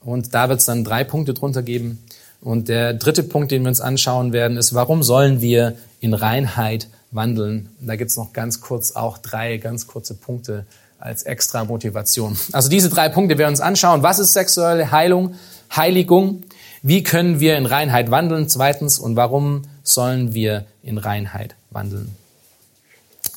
Und 0.00 0.34
da 0.34 0.48
wird 0.48 0.60
es 0.60 0.66
dann 0.66 0.84
drei 0.84 1.02
Punkte 1.02 1.34
drunter 1.34 1.62
geben. 1.62 1.98
Und 2.40 2.68
der 2.68 2.94
dritte 2.94 3.22
Punkt, 3.22 3.50
den 3.50 3.62
wir 3.62 3.68
uns 3.68 3.80
anschauen 3.80 4.32
werden, 4.32 4.56
ist, 4.56 4.74
warum 4.74 5.02
sollen 5.02 5.40
wir 5.40 5.76
in 6.00 6.14
Reinheit 6.14 6.88
wandeln? 7.10 7.70
Da 7.80 7.96
gibt 7.96 8.10
es 8.10 8.16
noch 8.16 8.32
ganz 8.32 8.60
kurz 8.60 8.92
auch 8.92 9.18
drei 9.18 9.56
ganz 9.56 9.86
kurze 9.86 10.14
Punkte 10.14 10.66
als 10.98 11.24
extra 11.24 11.64
Motivation. 11.64 12.36
Also 12.52 12.68
diese 12.68 12.88
drei 12.88 13.08
Punkte 13.08 13.38
werden 13.38 13.48
wir 13.48 13.52
uns 13.52 13.60
anschauen. 13.60 14.02
Was 14.02 14.18
ist 14.18 14.32
sexuelle 14.32 14.90
Heilung, 14.90 15.34
Heiligung? 15.74 16.42
Wie 16.82 17.02
können 17.02 17.40
wir 17.40 17.56
in 17.56 17.66
Reinheit 17.66 18.10
wandeln? 18.10 18.48
Zweitens, 18.48 18.98
und 18.98 19.16
warum 19.16 19.62
sollen 19.82 20.34
wir 20.34 20.66
in 20.82 20.98
Reinheit 20.98 21.54
wandeln? 21.70 22.14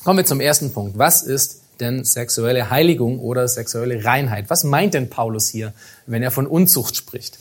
Kommen 0.04 0.18
wir 0.18 0.24
zum 0.24 0.40
ersten 0.40 0.72
Punkt. 0.72 0.98
Was 0.98 1.22
ist 1.22 1.60
denn 1.80 2.04
sexuelle 2.04 2.70
Heiligung 2.70 3.18
oder 3.18 3.48
sexuelle 3.48 4.04
Reinheit? 4.04 4.48
Was 4.48 4.64
meint 4.64 4.94
denn 4.94 5.10
Paulus 5.10 5.48
hier, 5.48 5.72
wenn 6.06 6.22
er 6.22 6.30
von 6.30 6.46
Unzucht 6.46 6.96
spricht? 6.96 7.38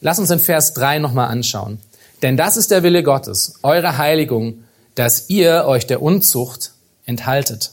Lass 0.00 0.18
uns 0.18 0.28
den 0.28 0.38
Vers 0.38 0.74
3 0.74 0.98
nochmal 0.98 1.28
anschauen. 1.28 1.80
Denn 2.22 2.36
das 2.36 2.56
ist 2.56 2.70
der 2.70 2.82
Wille 2.82 3.02
Gottes, 3.02 3.54
eure 3.62 3.98
Heiligung, 3.98 4.64
dass 4.94 5.30
ihr 5.30 5.64
euch 5.66 5.86
der 5.86 6.02
Unzucht 6.02 6.72
enthaltet. 7.04 7.72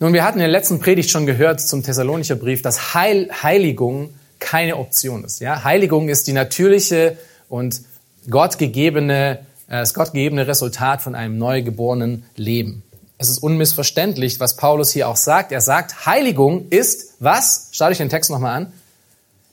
Nun, 0.00 0.12
wir 0.12 0.24
hatten 0.24 0.38
in 0.38 0.44
der 0.44 0.48
letzten 0.48 0.78
Predigt 0.78 1.10
schon 1.10 1.26
gehört 1.26 1.60
zum 1.60 1.82
Thessalonicher 1.82 2.36
Brief, 2.36 2.62
dass 2.62 2.94
Heil, 2.94 3.28
Heiligung 3.42 4.14
keine 4.38 4.76
Option 4.76 5.24
ist. 5.24 5.40
Ja? 5.40 5.64
Heiligung 5.64 6.08
ist 6.08 6.26
die 6.28 6.32
natürliche 6.32 7.18
und 7.48 7.82
gottgegebene, 8.30 9.40
äh, 9.66 9.80
das 9.80 9.94
gottgegebene 9.94 10.46
Resultat 10.46 11.02
von 11.02 11.14
einem 11.14 11.36
neugeborenen 11.36 12.24
Leben. 12.36 12.84
Es 13.18 13.28
ist 13.28 13.38
unmissverständlich, 13.38 14.38
was 14.38 14.54
Paulus 14.54 14.92
hier 14.92 15.08
auch 15.08 15.16
sagt. 15.16 15.50
Er 15.50 15.60
sagt, 15.60 16.06
Heiligung 16.06 16.68
ist 16.68 17.14
was? 17.18 17.68
Schaut 17.72 17.90
euch 17.90 17.98
den 17.98 18.08
Text 18.08 18.30
nochmal 18.30 18.54
an. 18.54 18.72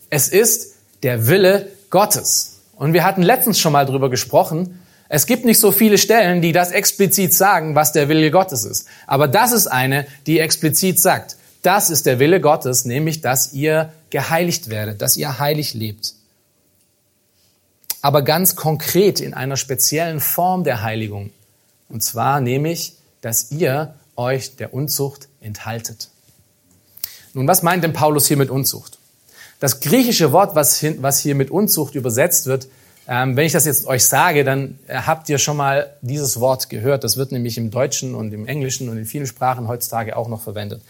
Es 0.09 0.27
ist 0.27 0.75
der 1.03 1.27
Wille 1.27 1.69
Gottes. 1.89 2.59
Und 2.75 2.93
wir 2.93 3.03
hatten 3.03 3.21
letztens 3.21 3.59
schon 3.59 3.73
mal 3.73 3.85
drüber 3.85 4.09
gesprochen. 4.09 4.79
Es 5.07 5.25
gibt 5.25 5.45
nicht 5.45 5.59
so 5.59 5.71
viele 5.71 5.97
Stellen, 5.97 6.41
die 6.41 6.51
das 6.51 6.71
explizit 6.71 7.33
sagen, 7.33 7.75
was 7.75 7.91
der 7.91 8.09
Wille 8.09 8.31
Gottes 8.31 8.65
ist. 8.65 8.87
Aber 9.07 9.27
das 9.27 9.51
ist 9.51 9.67
eine, 9.67 10.07
die 10.25 10.39
explizit 10.39 10.99
sagt, 10.99 11.37
das 11.61 11.89
ist 11.89 12.05
der 12.05 12.19
Wille 12.19 12.41
Gottes, 12.41 12.85
nämlich, 12.85 13.21
dass 13.21 13.53
ihr 13.53 13.91
geheiligt 14.09 14.69
werdet, 14.69 15.01
dass 15.01 15.17
ihr 15.17 15.39
heilig 15.39 15.73
lebt. 15.73 16.13
Aber 18.01 18.21
ganz 18.21 18.55
konkret 18.55 19.19
in 19.19 19.33
einer 19.33 19.57
speziellen 19.57 20.19
Form 20.19 20.63
der 20.63 20.83
Heiligung. 20.83 21.31
Und 21.89 22.03
zwar 22.03 22.39
nämlich, 22.39 22.93
dass 23.21 23.51
ihr 23.51 23.95
euch 24.15 24.57
der 24.57 24.73
Unzucht 24.73 25.27
enthaltet. 25.41 26.09
Nun, 27.33 27.47
was 27.47 27.63
meint 27.63 27.83
denn 27.83 27.93
Paulus 27.93 28.27
hier 28.27 28.37
mit 28.37 28.49
Unzucht? 28.49 28.94
Das 29.65 29.79
griechische 29.79 30.31
Wort, 30.31 30.53
was, 30.53 30.77
hier 30.77 31.33
mit 31.33 31.49
Unzucht 31.49 31.95
übersetzt 31.95 32.45
wird, 32.45 32.67
ähm, 33.07 33.35
wenn 33.35 33.47
ich 33.47 33.51
das 33.51 33.65
jetzt 33.65 33.87
euch 33.87 34.05
sage, 34.05 34.43
dann 34.43 34.77
äh, 34.85 34.93
habt 34.93 35.27
ihr 35.27 35.39
schon 35.39 35.57
mal 35.57 35.91
dieses 36.03 36.39
Wort 36.39 36.69
gehört. 36.69 37.03
Das 37.03 37.17
wird 37.17 37.31
nämlich 37.31 37.57
im 37.57 37.71
Deutschen 37.71 38.13
und 38.13 38.31
im 38.31 38.45
Englischen 38.45 38.89
und 38.89 38.99
in 38.99 39.07
vielen 39.07 39.25
Sprachen 39.25 39.67
heutzutage 39.67 40.17
auch 40.17 40.27
noch 40.27 40.39
verwendet. 40.43 40.83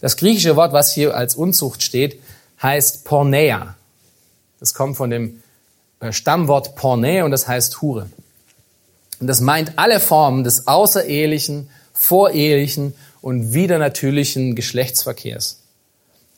Das 0.00 0.16
griechische 0.16 0.54
Wort, 0.54 0.72
was 0.72 0.94
hier 0.94 1.16
als 1.16 1.34
Unzucht 1.34 1.82
steht, 1.82 2.20
heißt 2.62 3.04
Porneia. 3.04 3.74
Das 4.60 4.74
kommt 4.74 4.96
von 4.96 5.10
dem 5.10 5.42
äh, 5.98 6.12
Stammwort 6.12 6.76
Porne 6.76 7.24
und 7.24 7.32
das 7.32 7.48
heißt 7.48 7.82
Hure. 7.82 8.10
Und 9.18 9.26
das 9.26 9.40
meint 9.40 9.72
alle 9.76 9.98
Formen 9.98 10.44
des 10.44 10.68
außerehelichen, 10.68 11.68
vorehelichen 11.92 12.94
und 13.22 13.54
widernatürlichen 13.54 14.54
Geschlechtsverkehrs. 14.54 15.59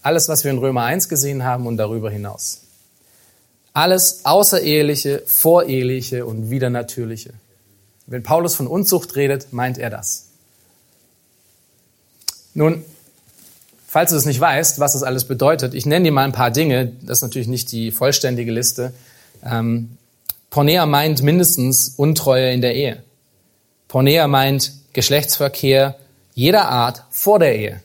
Alles, 0.02 0.28
was 0.28 0.44
wir 0.44 0.50
in 0.50 0.58
Römer 0.58 0.82
1 0.82 1.08
gesehen 1.08 1.44
haben 1.44 1.66
und 1.66 1.76
darüber 1.76 2.10
hinaus. 2.10 2.62
Alles 3.72 4.24
Außereheliche, 4.24 5.22
Voreheliche 5.24 6.26
und 6.26 6.50
Widernatürliche. 6.50 7.32
Wenn 8.06 8.22
Paulus 8.22 8.54
von 8.54 8.66
Unzucht 8.66 9.16
redet, 9.16 9.52
meint 9.52 9.78
er 9.78 9.88
das. 9.88 10.26
Nun, 12.54 12.84
falls 13.86 14.10
du 14.10 14.16
es 14.16 14.26
nicht 14.26 14.40
weißt, 14.40 14.78
was 14.80 14.92
das 14.92 15.02
alles 15.02 15.24
bedeutet, 15.24 15.72
ich 15.72 15.86
nenne 15.86 16.04
dir 16.04 16.12
mal 16.12 16.24
ein 16.24 16.32
paar 16.32 16.50
Dinge. 16.50 16.92
Das 17.02 17.18
ist 17.18 17.22
natürlich 17.22 17.48
nicht 17.48 17.72
die 17.72 17.92
vollständige 17.92 18.52
Liste. 18.52 18.92
Ähm, 19.44 19.96
Pornea 20.50 20.84
meint 20.84 21.22
mindestens 21.22 21.94
Untreue 21.96 22.52
in 22.52 22.60
der 22.60 22.74
Ehe. 22.74 23.02
Pornea 23.88 24.28
meint 24.28 24.72
Geschlechtsverkehr 24.92 25.96
jeder 26.34 26.68
Art 26.68 27.04
vor 27.10 27.38
der 27.38 27.56
Ehe. 27.56 27.80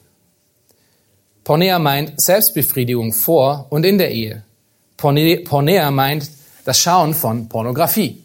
Pornea 1.47 1.79
meint 1.79 2.19
Selbstbefriedigung 2.19 3.13
vor 3.13 3.67
und 3.69 3.85
in 3.85 3.97
der 3.97 4.11
Ehe. 4.11 4.43
Pornea 4.97 5.91
meint 5.91 6.29
das 6.65 6.77
Schauen 6.77 7.13
von 7.13 7.47
Pornografie. 7.47 8.21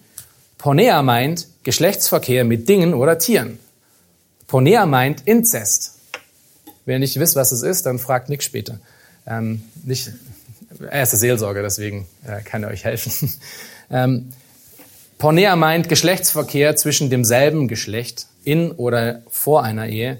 Pornea 0.58 1.00
meint 1.04 1.46
Geschlechtsverkehr 1.62 2.42
mit 2.42 2.68
Dingen 2.68 2.94
oder 2.94 3.18
Tieren. 3.20 3.60
Pornea 4.48 4.86
meint 4.86 5.20
Inzest. 5.24 6.00
Ihr 6.84 6.98
nicht 6.98 7.16
wisst, 7.20 7.36
was 7.36 7.52
es 7.52 7.62
ist, 7.62 7.86
dann 7.86 8.00
fragt 8.00 8.28
Nick 8.28 8.42
später. 8.42 8.80
Ähm, 9.24 9.62
nicht, 9.84 10.10
er 10.90 11.04
ist 11.04 11.12
der 11.12 11.20
Seelsorger, 11.20 11.62
deswegen 11.62 12.08
äh, 12.26 12.42
kann 12.42 12.64
er 12.64 12.70
euch 12.70 12.82
helfen. 12.82 13.32
ähm, 13.92 14.32
Pornea 15.18 15.54
meint 15.54 15.88
Geschlechtsverkehr 15.88 16.74
zwischen 16.74 17.08
demselben 17.08 17.68
Geschlecht 17.68 18.26
in 18.42 18.72
oder 18.72 19.22
vor 19.30 19.62
einer 19.62 19.86
Ehe. 19.86 20.18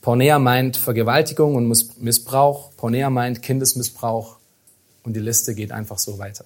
Pornea 0.00 0.38
meint 0.38 0.76
Vergewaltigung 0.76 1.56
und 1.56 1.68
Missbrauch. 2.00 2.70
Pornea 2.76 3.10
meint 3.10 3.42
Kindesmissbrauch. 3.42 4.36
Und 5.02 5.14
die 5.14 5.20
Liste 5.20 5.54
geht 5.54 5.72
einfach 5.72 5.98
so 5.98 6.18
weiter. 6.18 6.44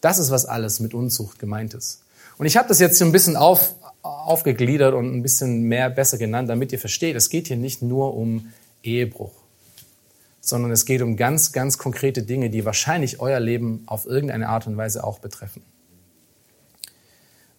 Das 0.00 0.18
ist, 0.18 0.30
was 0.30 0.46
alles 0.46 0.80
mit 0.80 0.94
Unzucht 0.94 1.38
gemeint 1.38 1.74
ist. 1.74 2.02
Und 2.36 2.46
ich 2.46 2.56
habe 2.56 2.68
das 2.68 2.78
jetzt 2.78 2.98
so 2.98 3.04
ein 3.04 3.12
bisschen 3.12 3.36
auf, 3.36 3.74
aufgegliedert 4.02 4.94
und 4.94 5.12
ein 5.12 5.22
bisschen 5.22 5.62
mehr 5.62 5.88
besser 5.90 6.18
genannt, 6.18 6.48
damit 6.48 6.72
ihr 6.72 6.78
versteht, 6.78 7.16
es 7.16 7.30
geht 7.30 7.48
hier 7.48 7.56
nicht 7.56 7.82
nur 7.82 8.14
um 8.14 8.52
Ehebruch, 8.82 9.32
sondern 10.40 10.72
es 10.72 10.84
geht 10.84 11.00
um 11.00 11.16
ganz, 11.16 11.52
ganz 11.52 11.78
konkrete 11.78 12.22
Dinge, 12.22 12.50
die 12.50 12.64
wahrscheinlich 12.64 13.20
euer 13.20 13.40
Leben 13.40 13.84
auf 13.86 14.04
irgendeine 14.04 14.48
Art 14.48 14.66
und 14.66 14.76
Weise 14.76 15.04
auch 15.04 15.20
betreffen. 15.20 15.62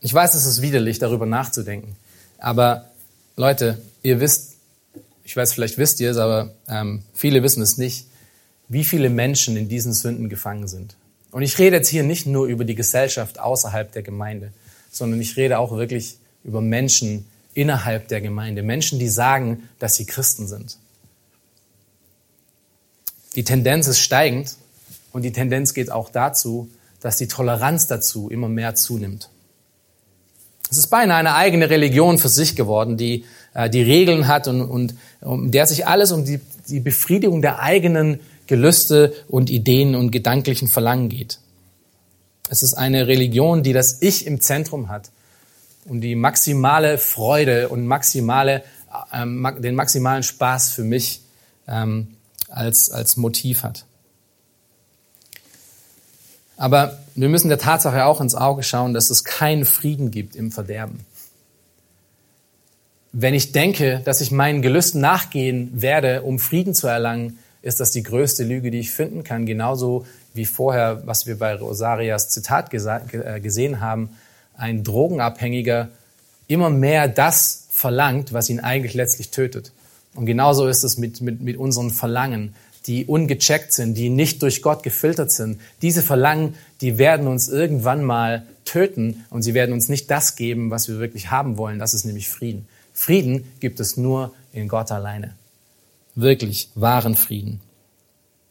Ich 0.01 0.13
weiß, 0.13 0.35
es 0.35 0.45
ist 0.45 0.61
widerlich, 0.61 0.99
darüber 0.99 1.25
nachzudenken. 1.25 1.95
Aber 2.37 2.91
Leute, 3.37 3.81
ihr 4.01 4.19
wisst, 4.19 4.55
ich 5.23 5.35
weiß, 5.35 5.53
vielleicht 5.53 5.77
wisst 5.77 5.99
ihr 5.99 6.11
es, 6.11 6.17
aber 6.17 6.53
ähm, 6.69 7.03
viele 7.13 7.43
wissen 7.43 7.61
es 7.61 7.77
nicht, 7.77 8.07
wie 8.69 8.83
viele 8.83 9.09
Menschen 9.09 9.57
in 9.57 9.67
diesen 9.67 9.93
Sünden 9.93 10.29
gefangen 10.29 10.67
sind. 10.67 10.95
Und 11.31 11.41
ich 11.41 11.59
rede 11.59 11.75
jetzt 11.75 11.89
hier 11.89 12.03
nicht 12.03 12.25
nur 12.25 12.47
über 12.47 12.63
die 12.63 12.75
Gesellschaft 12.75 13.39
außerhalb 13.39 13.91
der 13.91 14.03
Gemeinde, 14.03 14.53
sondern 14.89 15.19
ich 15.19 15.35
rede 15.35 15.59
auch 15.59 15.75
wirklich 15.75 16.17
über 16.45 16.61
Menschen 16.61 17.25
innerhalb 17.53 18.07
der 18.07 18.21
Gemeinde. 18.21 18.63
Menschen, 18.63 18.99
die 18.99 19.09
sagen, 19.09 19.67
dass 19.79 19.95
sie 19.95 20.05
Christen 20.05 20.47
sind. 20.47 20.77
Die 23.35 23.43
Tendenz 23.43 23.87
ist 23.87 23.99
steigend 23.99 24.55
und 25.11 25.23
die 25.23 25.33
Tendenz 25.33 25.73
geht 25.73 25.91
auch 25.91 26.09
dazu, 26.09 26.69
dass 27.01 27.17
die 27.17 27.27
Toleranz 27.27 27.87
dazu 27.87 28.29
immer 28.29 28.47
mehr 28.47 28.75
zunimmt. 28.75 29.29
Es 30.75 30.79
ist 30.79 30.87
beinahe 30.87 31.19
eine 31.19 31.35
eigene 31.35 31.69
Religion 31.69 32.19
für 32.19 32.27
sich 32.27 32.57
geworden, 32.57 32.97
die 32.97 33.23
äh, 33.53 33.69
die 33.69 33.81
Regeln 33.81 34.27
hat 34.27 34.49
und, 34.49 34.61
und 34.61 34.93
um 35.21 35.49
der 35.49 35.65
sich 35.67 35.87
alles 35.87 36.11
um 36.11 36.25
die, 36.25 36.41
die 36.67 36.81
Befriedigung 36.81 37.41
der 37.41 37.59
eigenen 37.59 38.19
Gelüste 38.45 39.13
und 39.29 39.49
Ideen 39.49 39.95
und 39.95 40.11
gedanklichen 40.11 40.67
Verlangen 40.67 41.07
geht. 41.07 41.39
Es 42.49 42.61
ist 42.61 42.73
eine 42.73 43.07
Religion, 43.07 43.63
die 43.63 43.71
das 43.71 44.01
Ich 44.01 44.27
im 44.27 44.41
Zentrum 44.41 44.89
hat 44.89 45.11
und 45.85 46.01
die 46.01 46.15
maximale 46.15 46.97
Freude 46.97 47.69
und 47.69 47.87
maximale, 47.87 48.61
ähm, 49.13 49.47
den 49.59 49.75
maximalen 49.75 50.23
Spaß 50.23 50.71
für 50.71 50.83
mich 50.83 51.21
ähm, 51.69 52.17
als, 52.49 52.91
als 52.91 53.15
Motiv 53.15 53.63
hat. 53.63 53.84
Aber 56.57 56.99
wir 57.15 57.29
müssen 57.29 57.49
der 57.49 57.59
Tatsache 57.59 58.05
auch 58.05 58.21
ins 58.21 58.35
Auge 58.35 58.63
schauen, 58.63 58.93
dass 58.93 59.09
es 59.09 59.23
keinen 59.23 59.65
Frieden 59.65 60.11
gibt 60.11 60.35
im 60.35 60.51
Verderben. 60.51 61.05
Wenn 63.11 63.33
ich 63.33 63.51
denke, 63.51 64.01
dass 64.03 64.21
ich 64.21 64.31
meinen 64.31 64.61
Gelüsten 64.61 64.99
nachgehen 64.99 65.81
werde, 65.81 66.23
um 66.23 66.39
Frieden 66.39 66.73
zu 66.73 66.87
erlangen, 66.87 67.39
ist 67.61 67.79
das 67.79 67.91
die 67.91 68.03
größte 68.03 68.43
Lüge, 68.43 68.71
die 68.71 68.79
ich 68.79 68.91
finden 68.91 69.23
kann. 69.23 69.45
Genauso 69.45 70.05
wie 70.33 70.45
vorher, 70.45 71.01
was 71.05 71.25
wir 71.25 71.39
bei 71.39 71.55
Rosarias 71.55 72.29
Zitat 72.29 72.73
äh, 72.73 73.39
gesehen 73.39 73.79
haben, 73.79 74.09
ein 74.57 74.83
Drogenabhängiger 74.83 75.89
immer 76.47 76.69
mehr 76.69 77.07
das 77.07 77.67
verlangt, 77.71 78.33
was 78.33 78.49
ihn 78.49 78.59
eigentlich 78.59 78.93
letztlich 78.93 79.31
tötet. 79.31 79.71
Und 80.13 80.25
genauso 80.25 80.67
ist 80.67 80.83
es 80.83 80.97
mit, 80.97 81.21
mit, 81.21 81.41
mit 81.41 81.57
unseren 81.57 81.89
Verlangen, 81.89 82.53
die 82.87 83.05
ungecheckt 83.05 83.73
sind, 83.73 83.95
die 83.95 84.09
nicht 84.09 84.41
durch 84.41 84.61
Gott 84.61 84.83
gefiltert 84.83 85.31
sind. 85.31 85.59
Diese 85.81 86.03
Verlangen, 86.03 86.55
die 86.81 86.97
werden 86.97 87.27
uns 87.27 87.47
irgendwann 87.47 88.03
mal 88.03 88.45
töten 88.63 89.25
und 89.29 89.41
sie 89.41 89.53
werden 89.53 89.73
uns 89.73 89.89
nicht 89.89 90.11
das 90.11 90.35
geben, 90.35 90.71
was 90.71 90.87
wir 90.87 90.99
wirklich 90.99 91.31
haben 91.31 91.57
wollen. 91.57 91.79
Das 91.79 91.93
ist 91.93 92.05
nämlich 92.05 92.29
Frieden. 92.29 92.67
Frieden 92.93 93.45
gibt 93.59 93.79
es 93.79 93.97
nur 93.97 94.33
in 94.53 94.67
Gott 94.67 94.91
alleine 94.91 95.35
wirklich 96.15 96.69
wahren 96.75 97.15
Frieden, 97.15 97.59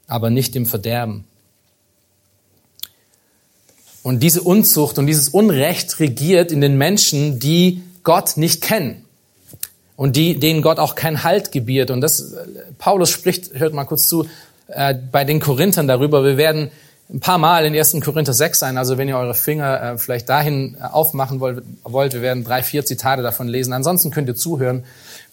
aber 0.07 0.31
nicht 0.31 0.55
im 0.55 0.67
Verderben. 0.67 1.25
Und 4.03 4.23
diese 4.23 4.43
Unzucht 4.43 4.99
und 4.99 5.07
dieses 5.07 5.31
Unrecht 5.31 5.99
regiert 5.99 6.53
in 6.53 6.61
den 6.61 6.77
Menschen, 6.77 7.39
die 7.39 7.83
Gott 8.03 8.37
nicht 8.37 8.61
kennen 8.61 9.04
und 9.97 10.17
die, 10.17 10.39
denen 10.39 10.63
Gott 10.63 10.79
auch 10.79 10.95
keinen 10.95 11.23
Halt 11.23 11.53
gebiert. 11.53 11.91
Und 11.91 12.01
das, 12.01 12.35
Paulus 12.79 13.11
spricht, 13.11 13.55
hört 13.55 13.75
mal 13.75 13.85
kurz 13.85 14.09
zu, 14.09 14.27
äh, 14.69 14.95
bei 14.95 15.25
den 15.25 15.41
Korinthern 15.41 15.87
darüber. 15.87 16.25
Wir 16.25 16.37
werden 16.37 16.71
ein 17.13 17.21
paar 17.21 17.39
Mal 17.39 17.67
in 17.67 17.77
1. 17.77 18.01
Korinther 18.03 18.33
6 18.33 18.59
sein. 18.59 18.79
Also 18.79 18.99
wenn 18.99 19.09
ihr 19.09 19.17
eure 19.17 19.35
Finger 19.35 19.83
äh, 19.83 19.99
vielleicht 19.99 20.29
dahin 20.29 20.77
äh, 20.81 20.85
aufmachen 20.85 21.39
wollt, 21.41 21.63
wollt, 21.85 22.15
wir 22.15 22.23
werden 22.23 22.45
drei, 22.45 22.63
vier 22.63 22.85
Zitate 22.85 23.23
davon 23.23 23.47
lesen. 23.47 23.73
Ansonsten 23.73 24.11
könnt 24.11 24.29
ihr 24.29 24.35
zuhören. 24.35 24.85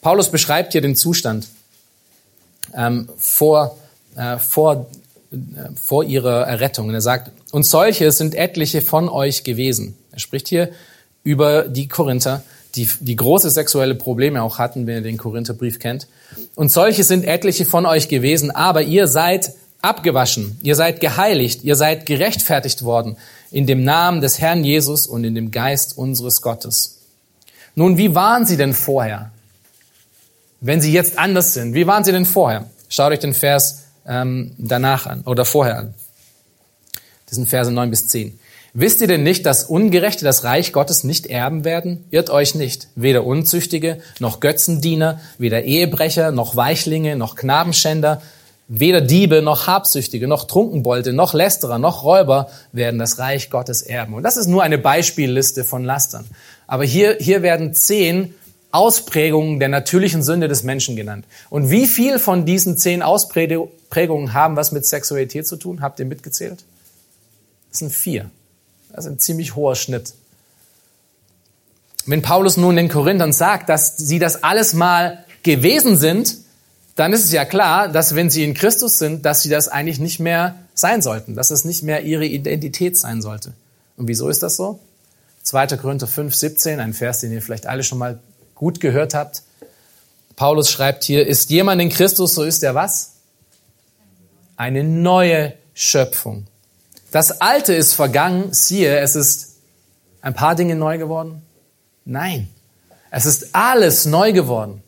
Paulus 0.02 0.30
beschreibt 0.30 0.74
hier 0.74 0.82
den 0.82 0.96
Zustand 0.96 1.48
ähm, 2.76 3.10
vor, 3.18 3.78
äh, 4.16 4.38
vor, 4.38 4.88
äh, 5.32 5.36
vor 5.82 6.04
ihrer 6.04 6.46
Errettung. 6.46 6.90
Und 6.90 6.94
er 6.94 7.02
sagt, 7.02 7.32
und 7.52 7.64
solche 7.64 8.12
sind 8.12 8.36
etliche 8.36 8.82
von 8.82 9.10
euch 9.10 9.44
gewesen. 9.44 9.98
Er 10.12 10.20
spricht 10.20 10.50
hier 10.50 10.70
über 11.24 11.64
die 11.64 11.88
Korinther, 11.88 12.44
die, 12.76 12.90
die 13.00 13.16
große 13.16 13.50
sexuelle 13.50 13.96
Probleme 13.96 14.42
auch 14.42 14.60
hatten, 14.60 14.88
wenn 14.88 14.96
ihr 14.96 15.02
den 15.02 15.18
Korintherbrief 15.18 15.80
kennt. 15.80 16.08
Und 16.56 16.72
solche 16.72 17.04
sind 17.04 17.26
etliche 17.26 17.66
von 17.66 17.86
euch 17.86 18.08
gewesen, 18.08 18.52
aber 18.52 18.82
ihr 18.84 19.08
seid 19.08 19.54
abgewaschen, 19.82 20.60
ihr 20.62 20.76
seid 20.76 21.00
geheiligt, 21.00 21.64
ihr 21.64 21.76
seid 21.76 22.06
gerechtfertigt 22.06 22.84
worden 22.84 23.18
in 23.50 23.68
dem 23.68 23.84
Namen 23.84 24.22
des 24.22 24.40
Herrn 24.40 24.64
Jesus 24.64 25.08
und 25.08 25.24
in 25.24 25.36
dem 25.36 25.52
Geist 25.52 25.98
unseres 25.98 26.42
Gottes. 26.42 27.00
Nun, 27.76 27.98
wie 27.98 28.16
waren 28.16 28.46
sie 28.46 28.58
denn 28.58 28.74
vorher? 28.74 29.32
wenn 30.62 30.80
sie 30.80 30.94
jetzt 30.94 31.18
anders 31.18 31.54
sind? 31.54 31.74
Wie 31.74 31.86
waren 31.86 32.04
sie 32.04 32.12
denn 32.14 32.26
vorher? 32.26 32.70
Schaut 32.88 33.12
euch 33.12 33.20
den 33.20 33.34
Vers 33.34 33.84
ähm, 34.08 34.54
danach 34.58 35.08
an 35.08 35.22
oder 35.22 35.44
vorher 35.44 35.80
an. 35.80 35.94
Das 37.26 37.36
sind 37.36 37.50
Verse 37.50 37.72
9 37.72 37.90
bis 37.90 38.08
10. 38.08 38.40
Wisst 38.74 39.02
ihr 39.02 39.08
denn 39.08 39.24
nicht, 39.24 39.46
dass 39.46 39.66
Ungerechte 39.66 40.24
das 40.24 40.46
Reich 40.46 40.72
Gottes 40.72 41.04
nicht 41.04 41.28
erben 41.28 41.66
werden? 41.66 42.06
Irrt 42.10 42.30
euch 42.30 42.56
nicht. 42.56 42.88
Weder 42.96 43.26
Unzüchtige, 43.26 44.00
noch 44.20 44.40
Götzendiener, 44.40 45.20
weder 45.38 45.64
Ehebrecher, 45.64 46.32
noch 46.32 46.56
Weichlinge, 46.56 47.18
noch 47.18 47.36
Knabenschänder, 47.36 48.22
weder 48.70 49.02
Diebe, 49.02 49.42
noch 49.42 49.68
Habsüchtige, 49.68 50.30
noch 50.30 50.46
Trunkenbolte, 50.46 51.12
noch 51.12 51.34
Lästerer, 51.34 51.80
noch 51.80 52.04
Räuber 52.04 52.50
werden 52.72 52.98
das 52.98 53.20
Reich 53.20 53.50
Gottes 53.50 53.82
erben. 53.82 54.14
Und 54.14 54.24
das 54.24 54.38
ist 54.38 54.48
nur 54.48 54.64
eine 54.64 54.78
Beispielliste 54.78 55.66
von 55.66 55.84
Lastern. 55.84 56.24
Aber 56.66 56.86
hier, 56.86 57.18
hier 57.20 57.42
werden 57.42 57.74
zehn 57.74 58.34
Ausprägungen 58.72 59.60
der 59.60 59.68
natürlichen 59.68 60.24
Sünde 60.24 60.48
des 60.48 60.64
Menschen 60.64 60.96
genannt. 60.96 61.26
Und 61.50 61.70
wie 61.70 61.88
viel 61.88 62.20
von 62.20 62.46
diesen 62.46 62.78
zehn 62.78 63.02
Ausprägungen 63.02 64.34
haben 64.34 64.56
was 64.56 64.72
mit 64.72 64.86
Sexualität 64.86 65.46
zu 65.46 65.58
tun? 65.58 65.82
Habt 65.82 66.00
ihr 66.00 66.06
mitgezählt? 66.06 66.64
Das 67.70 67.80
sind 67.80 67.92
vier. 67.92 68.32
Das 68.94 69.06
ist 69.06 69.12
ein 69.12 69.20
ziemlich 69.20 69.56
hoher 69.56 69.76
Schnitt. 69.76 70.14
Wenn 72.06 72.22
Paulus 72.22 72.58
nun 72.58 72.76
den 72.76 72.90
Korinthern 72.90 73.34
sagt, 73.34 73.70
dass 73.70 73.98
sie 73.98 74.20
das 74.20 74.44
alles 74.44 74.74
mal 74.74 75.24
gewesen 75.44 75.98
sind, 75.98 76.38
dann 76.96 77.14
ist 77.14 77.24
es 77.24 77.32
ja 77.32 77.46
klar, 77.46 77.88
dass 77.88 78.16
wenn 78.16 78.30
sie 78.30 78.44
in 78.44 78.54
Christus 78.54 78.98
sind, 78.98 79.26
dass 79.26 79.44
sie 79.44 79.50
das 79.50 79.68
eigentlich 79.68 80.00
nicht 80.00 80.20
mehr 80.20 80.56
sein 80.74 81.02
sollten, 81.02 81.36
dass 81.36 81.52
es 81.52 81.64
nicht 81.64 81.84
mehr 81.84 82.04
ihre 82.04 82.26
Identität 82.26 82.98
sein 82.98 83.22
sollte. 83.22 83.54
Und 83.98 84.08
wieso 84.08 84.30
ist 84.30 84.44
das 84.44 84.56
so? 84.56 84.80
2. 85.44 85.68
Korinther 85.78 86.08
5, 86.08 86.34
17, 86.36 86.80
ein 86.80 86.94
Vers, 86.94 87.20
den 87.20 87.32
ihr 87.32 87.42
vielleicht 87.42 87.66
alle 87.66 87.84
schon 87.84 87.98
mal 87.98 88.20
gut 88.56 88.80
gehört 88.80 89.14
habt. 89.14 89.44
Paulus 90.36 90.70
schreibt 90.70 91.04
hier, 91.04 91.26
ist 91.26 91.50
jemand 91.50 91.82
in 91.82 91.90
Christus, 91.90 92.36
so 92.36 92.44
ist 92.44 92.64
er 92.64 92.76
was? 92.76 93.14
Eine 94.56 94.84
neue 94.84 95.54
Schöpfung. 95.74 96.46
Das 97.12 97.42
Alte 97.42 97.74
ist 97.74 97.94
vergangen, 97.94 98.54
siehe, 98.54 99.00
es 99.00 99.16
ist 99.16 99.58
ein 100.22 100.34
paar 100.34 100.56
Dinge 100.56 100.76
neu 100.76 100.98
geworden. 100.98 101.42
Nein, 102.06 102.48
es 103.12 103.26
ist 103.26 103.54
alles 103.54 104.06
neu 104.06 104.32
geworden. 104.32 104.82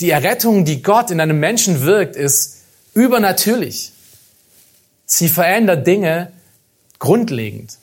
Die 0.00 0.10
Errettung, 0.10 0.64
die 0.64 0.82
Gott 0.82 1.10
in 1.10 1.20
einem 1.20 1.40
Menschen 1.40 1.80
wirkt, 1.80 2.14
ist 2.14 2.62
übernatürlich. 2.94 3.92
Sie 5.06 5.28
verändert 5.28 5.86
Dinge 5.86 6.32
grundlegend. 6.98 7.78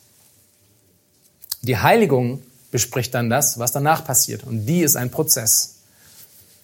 Die 1.61 1.77
Heiligung 1.77 2.41
bespricht 2.71 3.13
dann 3.13 3.29
das, 3.29 3.59
was 3.59 3.71
danach 3.71 4.05
passiert. 4.05 4.43
Und 4.43 4.65
die 4.65 4.81
ist 4.81 4.95
ein 4.95 5.11
Prozess. 5.11 5.75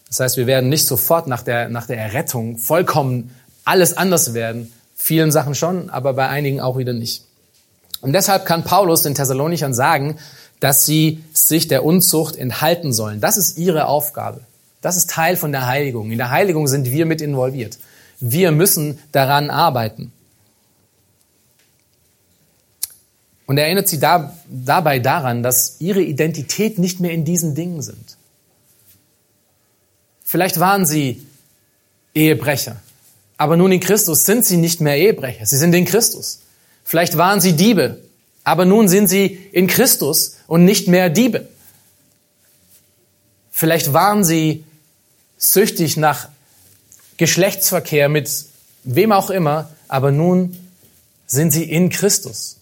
Das 0.08 0.20
heißt, 0.20 0.38
wir 0.38 0.48
werden 0.48 0.70
nicht 0.70 0.88
sofort 0.88 1.28
nach 1.28 1.44
der, 1.44 1.70
nach 1.70 1.88
der 1.88 1.98
Errettung 1.98 2.58
vollkommen 2.58 3.36
alles 3.66 3.96
anders 3.96 4.34
werden. 4.34 4.72
Vielen 5.08 5.32
Sachen 5.32 5.56
schon, 5.56 5.90
aber 5.90 6.12
bei 6.12 6.28
einigen 6.28 6.60
auch 6.60 6.78
wieder 6.78 6.92
nicht. 6.92 7.24
Und 8.02 8.12
deshalb 8.12 8.46
kann 8.46 8.66
Paulus 8.66 9.04
den 9.04 9.16
Thessalonichern 9.16 9.74
sagen, 9.74 10.18
dass 10.60 10.86
sie 10.86 11.24
sich 11.32 11.70
der 11.70 11.86
Unzucht 11.86 12.36
enthalten 12.36 12.92
sollen. 12.92 13.22
Das 13.22 13.38
ist 13.38 13.58
ihre 13.58 13.88
Aufgabe. 13.88 14.42
Das 14.82 14.98
ist 14.98 15.10
Teil 15.10 15.38
von 15.38 15.54
der 15.54 15.66
Heiligung. 15.66 16.12
In 16.12 16.18
der 16.18 16.30
Heiligung 16.30 16.68
sind 16.68 16.92
wir 16.92 17.06
mit 17.06 17.22
involviert. 17.22 17.78
Wir 18.20 18.52
müssen 18.52 19.00
daran 19.14 19.50
arbeiten. 19.50 20.12
Und 23.46 23.58
er 23.58 23.68
erinnert 23.68 23.88
sie 23.88 24.02
da, 24.02 24.36
dabei 24.50 25.00
daran, 25.00 25.42
dass 25.42 25.78
ihre 25.80 26.02
Identität 26.02 26.80
nicht 26.80 27.00
mehr 27.00 27.12
in 27.12 27.24
diesen 27.24 27.56
Dingen 27.56 27.82
sind. 27.82 28.18
Vielleicht 30.26 30.60
waren 30.60 30.86
sie 30.86 31.26
Ehebrecher, 32.14 32.76
aber 33.38 33.58
nun 33.58 33.72
in 33.72 33.80
Christus 33.80 34.26
sind 34.26 34.46
sie 34.46 34.58
nicht 34.58 34.82
mehr 34.82 34.98
Ehebrecher, 34.98 35.46
sie 35.46 35.58
sind 35.58 35.74
in 35.74 35.86
Christus. 35.86 36.42
Vielleicht 36.84 37.18
waren 37.18 37.42
sie 37.42 37.54
Diebe, 37.54 38.02
aber 38.44 38.66
nun 38.66 38.88
sind 38.88 39.08
sie 39.08 39.26
in 39.26 39.68
Christus 39.68 40.38
und 40.48 40.66
nicht 40.66 40.88
mehr 40.88 41.10
Diebe. 41.10 41.48
Vielleicht 43.52 43.94
waren 43.94 44.24
sie 44.24 44.64
süchtig 45.38 45.98
nach 45.98 46.30
Geschlechtsverkehr 47.18 48.10
mit 48.10 48.30
wem 48.84 49.12
auch 49.12 49.30
immer, 49.30 49.70
aber 49.88 50.12
nun 50.12 50.58
sind 51.26 51.52
sie 51.52 51.64
in 51.64 51.90
Christus. 51.90 52.58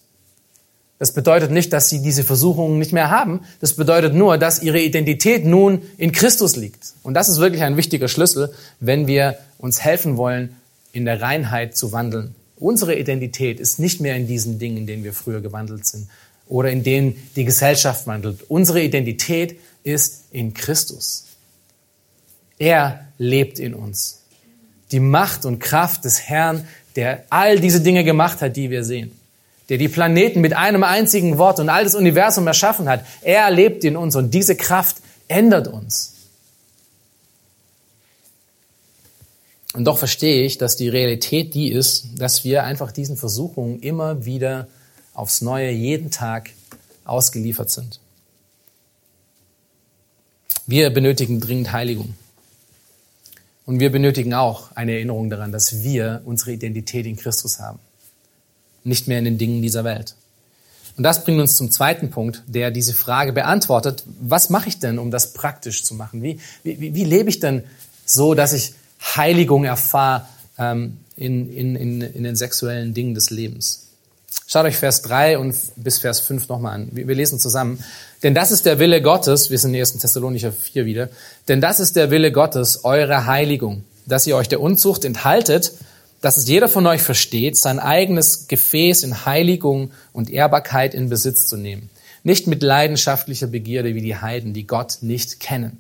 Das 0.98 1.14
bedeutet 1.14 1.52
nicht, 1.52 1.74
dass 1.74 1.90
sie 1.90 2.02
diese 2.02 2.24
Versuchungen 2.24 2.80
nicht 2.80 2.94
mehr 2.94 3.12
haben. 3.12 3.42
Das 3.60 3.74
bedeutet 3.74 4.14
nur, 4.14 4.38
dass 4.38 4.64
ihre 4.64 4.80
Identität 4.80 5.46
nun 5.46 5.82
in 5.98 6.14
Christus 6.14 6.56
liegt. 6.56 6.94
Und 7.04 7.14
das 7.14 7.28
ist 7.28 7.40
wirklich 7.40 7.64
ein 7.64 7.76
wichtiger 7.76 8.08
Schlüssel, 8.08 8.54
wenn 8.80 9.06
wir 9.06 9.38
uns 9.58 9.82
helfen 9.82 10.16
wollen, 10.16 10.56
in 10.96 11.06
der 11.06 11.22
Reinheit 11.22 11.76
zu 11.76 11.92
wandeln. 11.92 12.36
Unsere 12.58 12.96
Identität 12.96 13.60
ist 13.60 13.80
nicht 13.80 14.02
mehr 14.02 14.16
in 14.16 14.28
diesen 14.28 14.60
Dingen, 14.60 14.78
in 14.78 14.88
denen 14.88 15.04
wir 15.04 15.14
früher 15.14 15.42
gewandelt 15.42 15.86
sind 15.86 16.08
oder 16.48 16.70
in 16.72 16.84
denen 16.84 17.16
die 17.36 17.46
Gesellschaft 17.46 18.08
wandelt. 18.08 18.44
Unsere 18.48 18.82
Identität 18.82 19.60
ist 19.84 20.26
in 20.32 20.54
Christus. 20.54 21.26
Er 22.58 23.08
lebt 23.18 23.60
in 23.60 23.74
uns. 23.74 24.22
Die 24.92 25.00
Macht 25.00 25.46
und 25.46 25.60
Kraft 25.60 26.06
des 26.06 26.22
Herrn, 26.22 26.68
der 26.96 27.26
all 27.30 27.60
diese 27.60 27.82
Dinge 27.82 28.04
gemacht 28.04 28.42
hat, 28.42 28.56
die 28.56 28.70
wir 28.70 28.84
sehen 28.84 29.12
der 29.70 29.78
die 29.78 29.88
Planeten 29.88 30.42
mit 30.42 30.56
einem 30.56 30.84
einzigen 30.84 31.38
Wort 31.38 31.60
und 31.60 31.70
all 31.70 31.84
das 31.84 31.96
Universum 31.96 32.46
erschaffen 32.48 32.88
hat, 32.88 33.06
er 33.22 33.50
lebt 33.50 33.84
in 33.84 33.98
uns 33.98 34.16
und 34.16 34.34
diese 34.34 34.56
Kraft 34.56 34.98
ändert 35.28 35.68
uns. 35.68 36.15
Und 39.76 39.84
doch 39.84 39.98
verstehe 39.98 40.46
ich, 40.46 40.58
dass 40.58 40.78
die 40.78 40.88
Realität 40.88 41.54
die 41.54 41.70
ist, 41.70 42.08
dass 42.18 42.46
wir 42.46 42.64
einfach 42.64 42.94
diesen 42.94 43.18
Versuchungen 43.18 43.82
immer 43.82 44.26
wieder 44.26 44.68
aufs 45.14 45.42
Neue 45.42 45.70
jeden 45.70 46.12
Tag 46.12 46.52
ausgeliefert 47.04 47.70
sind. 47.70 48.00
Wir 50.66 50.90
benötigen 50.92 51.42
dringend 51.42 51.74
Heiligung. 51.74 52.16
Und 53.66 53.80
wir 53.80 53.92
benötigen 53.92 54.34
auch 54.34 54.72
eine 54.76 54.94
Erinnerung 54.94 55.30
daran, 55.30 55.52
dass 55.52 55.84
wir 55.84 56.22
unsere 56.24 56.54
Identität 56.54 57.06
in 57.06 57.18
Christus 57.18 57.60
haben. 57.60 57.80
Nicht 58.86 59.08
mehr 59.08 59.20
in 59.20 59.26
den 59.26 59.38
Dingen 59.38 59.62
dieser 59.62 59.84
Welt. 59.84 60.16
Und 60.96 61.04
das 61.04 61.26
bringt 61.26 61.42
uns 61.42 61.56
zum 61.56 61.70
zweiten 61.70 62.12
Punkt, 62.12 62.44
der 62.48 62.72
diese 62.72 62.94
Frage 62.94 63.34
beantwortet. 63.34 64.04
Was 64.22 64.50
mache 64.50 64.70
ich 64.70 64.80
denn, 64.80 65.00
um 65.00 65.12
das 65.12 65.34
praktisch 65.34 65.84
zu 65.84 65.96
machen? 65.96 66.24
Wie, 66.24 66.40
wie, 66.64 66.94
wie 66.94 67.04
lebe 67.04 67.30
ich 67.30 67.42
denn 67.42 67.64
so, 68.06 68.36
dass 68.36 68.54
ich 68.54 68.74
Heiligung 69.16 69.64
erfahre 69.64 70.26
ähm, 70.58 70.98
in, 71.16 71.52
in, 71.52 71.76
in, 71.76 72.02
in 72.02 72.24
den 72.24 72.36
sexuellen 72.36 72.94
Dingen 72.94 73.14
des 73.14 73.30
Lebens? 73.30 73.86
Schaut 74.48 74.66
euch 74.66 74.78
Vers 74.78 75.02
3 75.04 75.40
und 75.40 75.56
bis 75.76 75.98
Vers 75.98 76.20
5 76.20 76.50
nochmal 76.50 76.76
an. 76.76 76.90
Wir 76.92 77.16
lesen 77.16 77.40
zusammen. 77.40 77.84
Denn 78.22 78.36
das 78.36 78.52
ist 78.52 78.66
der 78.66 78.80
Wille 78.80 79.02
Gottes, 79.02 79.50
wir 79.50 79.58
sind 79.58 79.74
in 79.74 79.80
1. 79.80 79.98
Thessalonicher 79.98 80.52
4 80.52 80.86
wieder, 80.86 81.10
denn 81.48 81.62
das 81.62 81.80
ist 81.80 81.96
der 81.96 82.12
Wille 82.12 82.32
Gottes, 82.32 82.84
eure 82.84 83.26
Heiligung, 83.26 83.84
dass 84.06 84.28
ihr 84.28 84.36
euch 84.36 84.48
der 84.48 84.62
Unzucht 84.62 85.06
enthaltet, 85.06 85.74
dass 86.22 86.38
es 86.38 86.48
jeder 86.48 86.68
von 86.68 86.88
euch 86.88 87.02
versteht, 87.02 87.58
sein 87.58 87.80
eigenes 87.80 88.48
Gefäß 88.48 89.04
in 89.04 89.26
Heiligung 89.26 89.92
und 90.14 90.30
Ehrbarkeit 90.30 90.94
in 90.94 91.10
Besitz 91.10 91.48
zu 91.48 91.58
nehmen. 91.58 91.90
Nicht 92.24 92.48
mit 92.48 92.64
leidenschaftlicher 92.64 93.48
Begierde 93.48 93.94
wie 93.94 94.02
die 94.02 94.16
Heiden, 94.16 94.54
die 94.54 94.66
Gott 94.66 95.00
nicht 95.02 95.40
kennen. 95.40 95.78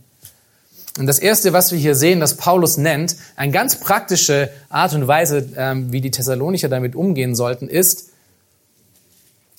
Und 0.97 1.08
das 1.08 1.19
Erste, 1.19 1.51
was 1.51 1.71
wir 1.71 1.79
hier 1.79 1.95
sehen, 1.95 2.21
das 2.21 2.38
Paulus 2.38 2.77
nennt, 2.77 3.17
eine 3.36 3.51
ganz 3.51 3.79
praktische 3.79 4.49
Art 4.69 4.93
und 4.93 5.08
Weise, 5.08 5.49
ähm, 5.58 5.91
wie 5.91 5.99
die 5.99 6.12
Thessalonicher 6.12 6.69
damit 6.69 6.95
umgehen 6.95 7.36
sollten, 7.36 7.67
ist, 7.67 8.10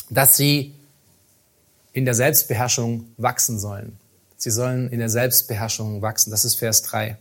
dass 0.09 0.37
sie 0.37 0.73
in 1.93 2.05
der 2.07 2.15
Selbstbeherrschung 2.15 3.07
wachsen 3.19 3.59
sollen. 3.59 3.99
Sie 4.39 4.51
sollen 4.51 4.91
in 4.91 4.99
der 4.99 5.11
Selbstbeherrschung 5.11 6.01
wachsen. 6.01 6.31
Das 6.31 6.45
ist 6.45 6.55
Vers 6.55 6.83
3. 6.83 7.17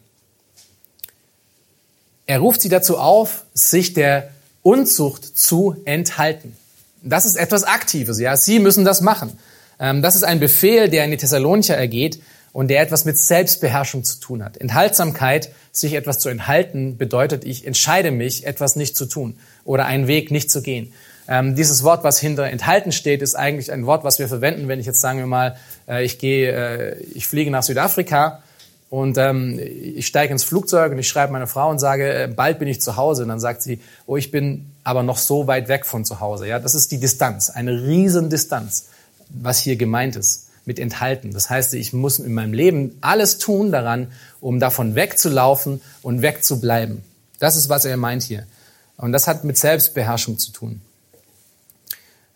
Er 2.27 2.39
ruft 2.39 2.61
sie 2.61 2.69
dazu 2.69 2.97
auf, 2.97 3.43
sich 3.53 3.93
der 3.93 4.29
Unzucht 4.61 5.37
zu 5.37 5.75
enthalten. 5.85 6.55
Das 7.01 7.25
ist 7.25 7.35
etwas 7.35 7.63
Aktives, 7.63 8.19
ja. 8.19 8.35
Sie 8.35 8.59
müssen 8.59 8.85
das 8.85 9.01
machen. 9.01 9.37
Ähm, 9.77 10.01
das 10.01 10.15
ist 10.15 10.23
ein 10.23 10.39
Befehl, 10.39 10.89
der 10.89 11.03
in 11.03 11.11
die 11.11 11.17
Thessalonicher 11.17 11.75
ergeht 11.75 12.21
und 12.55 12.69
der 12.69 12.81
etwas 12.81 13.03
mit 13.03 13.17
Selbstbeherrschung 13.17 14.05
zu 14.05 14.17
tun 14.21 14.41
hat. 14.41 14.55
Enthaltsamkeit, 14.55 15.49
sich 15.73 15.91
etwas 15.93 16.19
zu 16.19 16.29
enthalten, 16.29 16.97
bedeutet, 16.97 17.43
ich 17.43 17.67
entscheide 17.67 18.11
mich, 18.11 18.47
etwas 18.47 18.77
nicht 18.77 18.95
zu 18.95 19.07
tun 19.07 19.35
oder 19.65 19.87
einen 19.87 20.07
Weg 20.07 20.31
nicht 20.31 20.49
zu 20.49 20.61
gehen. 20.61 20.93
Ähm, 21.27 21.57
dieses 21.57 21.83
Wort, 21.83 22.05
was 22.05 22.17
hinter 22.17 22.45
enthalten 22.45 22.93
steht, 22.93 23.21
ist 23.21 23.35
eigentlich 23.35 23.73
ein 23.73 23.85
Wort, 23.85 24.05
was 24.05 24.19
wir 24.19 24.29
verwenden, 24.29 24.69
wenn 24.69 24.79
ich 24.79 24.85
jetzt 24.85 25.01
sagen 25.01 25.19
wir 25.19 25.25
mal, 25.25 25.57
äh, 25.85 26.05
ich 26.05 26.17
gehe, 26.17 26.51
äh, 26.53 26.97
ich 27.13 27.27
fliege 27.27 27.51
nach 27.51 27.61
Südafrika 27.61 28.41
und 28.89 29.17
ähm, 29.17 29.59
ich 29.59 30.07
steige 30.07 30.31
ins 30.31 30.45
Flugzeug 30.45 30.93
und 30.93 30.99
ich 30.99 31.09
schreibe 31.09 31.33
meine 31.33 31.47
Frau 31.47 31.69
und 31.69 31.79
sage, 31.79 32.09
äh, 32.09 32.27
bald 32.33 32.59
bin 32.59 32.69
ich 32.69 32.79
zu 32.79 32.95
Hause. 32.95 33.23
Und 33.23 33.29
dann 33.29 33.41
sagt 33.41 33.63
sie, 33.63 33.81
oh, 34.05 34.15
ich 34.15 34.31
bin 34.31 34.71
aber 34.85 35.03
noch 35.03 35.17
so 35.17 35.47
weit 35.47 35.67
weg 35.67 35.85
von 35.85 36.05
zu 36.05 36.21
Hause. 36.21 36.47
Ja, 36.47 36.59
das 36.59 36.73
ist 36.73 36.89
die 36.93 37.01
Distanz, 37.01 37.49
eine 37.49 37.83
riesen 37.83 38.29
Distanz, 38.29 38.85
was 39.27 39.59
hier 39.59 39.75
gemeint 39.75 40.15
ist 40.15 40.45
mit 40.65 40.79
enthalten. 40.79 41.31
Das 41.31 41.49
heißt, 41.49 41.73
ich 41.75 41.93
muss 41.93 42.19
in 42.19 42.33
meinem 42.33 42.53
Leben 42.53 42.97
alles 43.01 43.37
tun 43.37 43.71
daran, 43.71 44.07
um 44.41 44.59
davon 44.59 44.95
wegzulaufen 44.95 45.81
und 46.01 46.21
wegzubleiben. 46.21 47.03
Das 47.39 47.55
ist, 47.55 47.69
was 47.69 47.85
er 47.85 47.97
meint 47.97 48.23
hier. 48.23 48.45
Und 48.97 49.11
das 49.11 49.27
hat 49.27 49.43
mit 49.43 49.57
Selbstbeherrschung 49.57 50.39
zu 50.39 50.51
tun. 50.51 50.81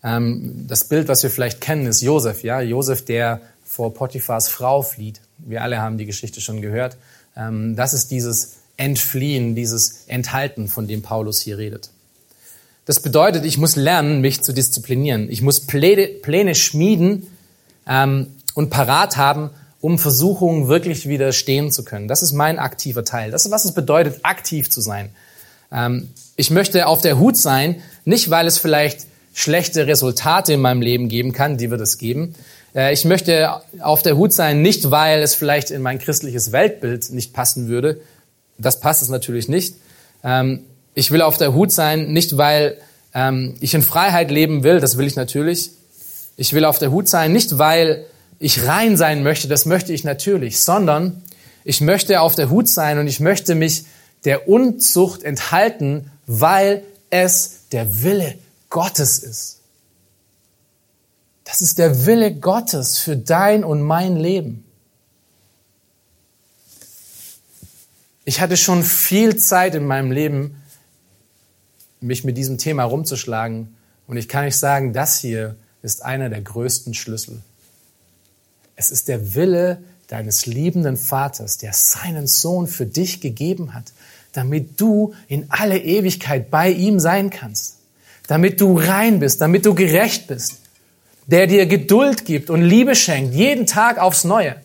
Ähm, 0.04 0.66
das 0.68 0.86
Bild, 0.86 1.08
was 1.08 1.24
wir 1.24 1.30
vielleicht 1.30 1.62
kennen, 1.62 1.88
ist 1.88 2.02
Josef. 2.02 2.44
Ja, 2.44 2.62
Josef, 2.62 3.04
der 3.06 3.42
vor 3.64 3.94
Potiphars 3.94 4.48
Frau 4.48 4.82
flieht. 4.82 5.22
Wir 5.38 5.64
alle 5.64 5.82
haben 5.82 5.98
die 5.98 6.06
Geschichte 6.06 6.42
schon 6.42 6.62
gehört. 6.62 6.98
Ähm, 7.36 7.76
das 7.76 7.94
ist 7.94 8.12
dieses 8.12 8.58
Entfliehen, 8.78 9.56
dieses 9.56 10.06
Enthalten, 10.08 10.68
von 10.68 10.88
dem 10.88 11.02
Paulus 11.02 11.42
hier 11.42 11.58
redet. 11.58 11.90
Das 12.86 13.02
bedeutet, 13.02 13.46
ich 13.46 13.58
muss 13.58 13.76
lernen, 13.76 14.22
mich 14.22 14.42
zu 14.42 14.54
disziplinieren. 14.54 15.30
Ich 15.30 15.42
muss 15.42 15.60
Pläne, 15.62 16.08
Pläne 16.08 16.56
schmieden 16.56 17.28
ähm, 17.88 18.28
und 18.54 18.70
parat 18.70 19.18
haben, 19.18 19.50
um 19.82 19.98
Versuchungen 19.98 20.68
wirklich 20.68 21.08
widerstehen 21.08 21.72
zu 21.72 21.84
können. 21.84 22.08
Das 22.08 22.22
ist 22.22 22.34
mein 22.34 22.60
aktiver 22.60 23.06
Teil. 23.06 23.32
Das 23.32 23.46
ist, 23.46 23.52
was 23.52 23.66
es 23.66 23.74
bedeutet, 23.74 24.20
aktiv 24.24 24.70
zu 24.70 24.82
sein. 24.82 25.12
Ähm, 25.72 26.10
ich 26.36 26.52
möchte 26.52 26.88
auf 26.88 27.02
der 27.02 27.20
Hut 27.20 27.38
sein, 27.38 27.82
nicht 28.06 28.30
weil 28.30 28.48
es 28.48 28.58
vielleicht 28.58 29.08
schlechte 29.34 29.88
Resultate 29.88 30.54
in 30.54 30.62
meinem 30.62 30.82
Leben 30.82 31.08
geben 31.08 31.32
kann, 31.32 31.58
die 31.58 31.72
wird 31.72 31.82
es 31.82 31.98
geben. 31.98 32.36
Äh, 32.76 32.94
ich 32.94 33.06
möchte 33.06 33.62
auf 33.80 34.02
der 34.02 34.18
Hut 34.18 34.34
sein, 34.34 34.62
nicht 34.62 34.92
weil 34.92 35.22
es 35.22 35.36
vielleicht 35.36 35.72
in 35.72 35.82
mein 35.82 36.00
christliches 36.00 36.52
Weltbild 36.52 37.12
nicht 37.12 37.34
passen 37.34 37.68
würde. 37.68 38.02
Das 38.58 38.80
passt 38.80 39.02
es 39.02 39.10
natürlich 39.10 39.48
nicht. 39.48 39.76
Ähm, 40.24 40.62
ich 40.94 41.12
will 41.12 41.22
auf 41.22 41.38
der 41.38 41.54
Hut 41.54 41.72
sein, 41.72 42.12
nicht 42.12 42.38
weil 42.38 42.78
ähm, 43.14 43.56
ich 43.62 43.74
in 43.74 43.82
Freiheit 43.82 44.32
leben 44.32 44.64
will, 44.64 44.80
das 44.80 44.98
will 44.98 45.08
ich 45.08 45.16
natürlich. 45.16 45.72
Ich 46.40 46.54
will 46.54 46.64
auf 46.64 46.80
der 46.80 46.92
Hut 46.92 47.10
sein, 47.10 47.34
nicht 47.34 47.58
weil 47.58 48.06
ich 48.40 48.66
rein 48.66 48.96
sein 48.96 49.24
möchte, 49.24 49.50
das 49.50 49.66
möchte 49.66 49.92
ich 49.92 50.06
natürlich, 50.06 50.62
sondern 50.62 51.22
ich 51.66 51.82
möchte 51.82 52.22
auf 52.22 52.34
der 52.34 52.50
Hut 52.50 52.70
sein 52.70 52.98
und 52.98 53.08
ich 53.08 53.20
möchte 53.20 53.56
mich 53.56 53.84
der 54.24 54.48
Unzucht 54.48 55.24
enthalten, 55.24 56.10
weil 56.28 56.84
es 57.10 57.68
der 57.74 58.04
Wille 58.04 58.36
Gottes 58.70 59.20
ist. 59.20 59.60
Das 61.44 61.60
ist 61.60 61.78
der 61.78 62.06
Wille 62.06 62.34
Gottes 62.34 63.00
für 63.00 63.18
dein 63.18 63.66
und 63.66 63.82
mein 63.82 64.16
Leben. 64.16 64.64
Ich 68.24 68.40
hatte 68.40 68.56
schon 68.56 68.86
viel 68.86 69.36
Zeit 69.36 69.76
in 69.76 69.86
meinem 69.86 70.14
Leben, 70.14 70.64
mich 72.00 72.24
mit 72.24 72.38
diesem 72.38 72.58
Thema 72.58 72.86
rumzuschlagen. 72.86 73.76
Und 74.08 74.16
ich 74.16 74.30
kann 74.30 74.46
euch 74.46 74.56
sagen, 74.56 74.94
das 74.94 75.20
hier 75.20 75.58
ist 75.82 76.04
einer 76.04 76.30
der 76.30 76.42
größten 76.42 76.94
Schlüssel. 76.94 77.42
Es 78.76 78.92
ist 78.92 79.08
der 79.08 79.36
Wille 79.36 79.84
deines 80.08 80.46
liebenden 80.46 80.98
Vaters, 80.98 81.58
der 81.58 81.74
seinen 81.74 82.28
Sohn 82.28 82.68
für 82.68 82.86
dich 82.86 83.22
gegeben 83.22 83.74
hat, 83.74 83.94
damit 84.34 84.80
du 84.80 85.14
in 85.28 85.46
alle 85.50 85.78
Ewigkeit 85.80 86.50
bei 86.50 86.72
ihm 86.72 87.00
sein 87.00 87.30
kannst 87.30 87.80
damit 88.30 88.62
du 88.62 88.78
rein 88.78 89.20
bist, 89.20 89.42
damit 89.42 89.66
du 89.66 89.74
gerecht 89.74 90.28
bist, 90.28 90.60
der 91.26 91.48
dir 91.48 91.66
Geduld 91.66 92.26
gibt 92.26 92.52
und 92.52 92.62
Liebe 92.62 92.96
schenkt, 92.96 93.34
jeden 93.34 93.66
Tag 93.66 93.98
aufs 93.98 94.24
Neue. 94.24 94.56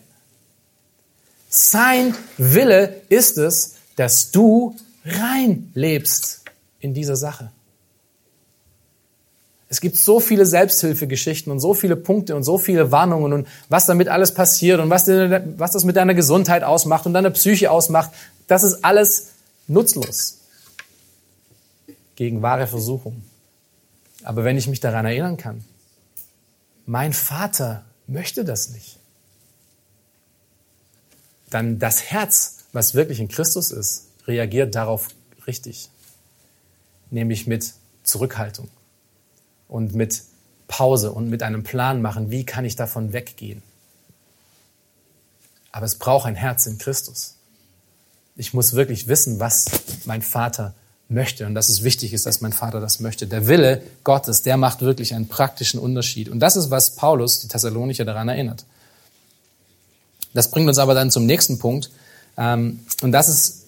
Sein 1.49 2.13
Wille 2.37 3.01
ist 3.09 3.39
es, 3.39 3.77
dass 3.95 4.29
du 4.29 4.75
rein 5.03 5.71
lebst 5.73 6.43
in 6.79 6.93
dieser 6.93 7.15
Sache. 7.15 7.51
Es 9.67 9.81
gibt 9.81 9.97
so 9.97 10.19
viele 10.19 10.45
Selbsthilfegeschichten 10.45 11.51
und 11.51 11.59
so 11.59 11.73
viele 11.73 11.95
Punkte 11.95 12.35
und 12.35 12.43
so 12.43 12.57
viele 12.57 12.91
Warnungen 12.91 13.33
und 13.33 13.47
was 13.67 13.87
damit 13.87 14.09
alles 14.09 14.33
passiert 14.33 14.79
und 14.79 14.89
was, 14.89 15.07
was 15.07 15.71
das 15.71 15.83
mit 15.83 15.95
deiner 15.95 16.13
Gesundheit 16.13 16.63
ausmacht 16.63 17.05
und 17.05 17.13
deiner 17.13 17.31
Psyche 17.31 17.71
ausmacht. 17.71 18.11
Das 18.47 18.63
ist 18.63 18.85
alles 18.85 19.31
nutzlos 19.67 20.41
gegen 22.15 22.41
wahre 22.41 22.67
Versuchung. 22.67 23.23
Aber 24.23 24.43
wenn 24.43 24.57
ich 24.57 24.67
mich 24.67 24.79
daran 24.79 25.05
erinnern 25.05 25.37
kann, 25.37 25.63
mein 26.85 27.13
Vater 27.13 27.85
möchte 28.05 28.45
das 28.45 28.69
nicht, 28.69 28.99
dann 31.49 31.79
das 31.79 32.03
Herz, 32.03 32.57
was 32.71 32.93
wirklich 32.93 33.19
in 33.19 33.27
Christus 33.27 33.71
ist, 33.71 34.07
reagiert 34.27 34.75
darauf 34.75 35.07
richtig. 35.47 35.89
Nämlich 37.09 37.47
mit 37.47 37.73
Zurückhaltung 38.03 38.69
und 39.67 39.95
mit 39.95 40.23
Pause 40.67 41.11
und 41.11 41.29
mit 41.29 41.43
einem 41.43 41.63
Plan 41.63 42.01
machen, 42.01 42.31
wie 42.31 42.45
kann 42.45 42.65
ich 42.65 42.75
davon 42.75 43.13
weggehen. 43.13 43.61
Aber 45.71 45.85
es 45.85 45.95
braucht 45.95 46.25
ein 46.25 46.35
Herz 46.35 46.65
in 46.65 46.77
Christus. 46.77 47.35
Ich 48.35 48.53
muss 48.53 48.73
wirklich 48.73 49.07
wissen, 49.07 49.39
was 49.39 49.65
mein 50.05 50.21
Vater 50.21 50.73
möchte 51.07 51.45
und 51.45 51.53
dass 51.53 51.69
es 51.69 51.83
wichtig 51.83 52.13
ist, 52.13 52.25
dass 52.25 52.41
mein 52.41 52.53
Vater 52.53 52.79
das 52.79 52.99
möchte. 52.99 53.27
Der 53.27 53.47
Wille 53.47 53.81
Gottes, 54.03 54.41
der 54.41 54.57
macht 54.57 54.81
wirklich 54.81 55.13
einen 55.13 55.27
praktischen 55.27 55.79
Unterschied. 55.79 56.29
Und 56.29 56.39
das 56.39 56.55
ist, 56.55 56.71
was 56.71 56.91
Paulus, 56.91 57.41
die 57.41 57.47
Thessalonicher, 57.47 58.05
daran 58.05 58.27
erinnert. 58.27 58.65
Das 60.33 60.49
bringt 60.51 60.67
uns 60.67 60.77
aber 60.77 60.93
dann 60.93 61.11
zum 61.11 61.25
nächsten 61.25 61.59
Punkt. 61.59 61.91
Ähm, 62.37 62.81
und 63.01 63.11
das 63.11 63.29
ist, 63.29 63.65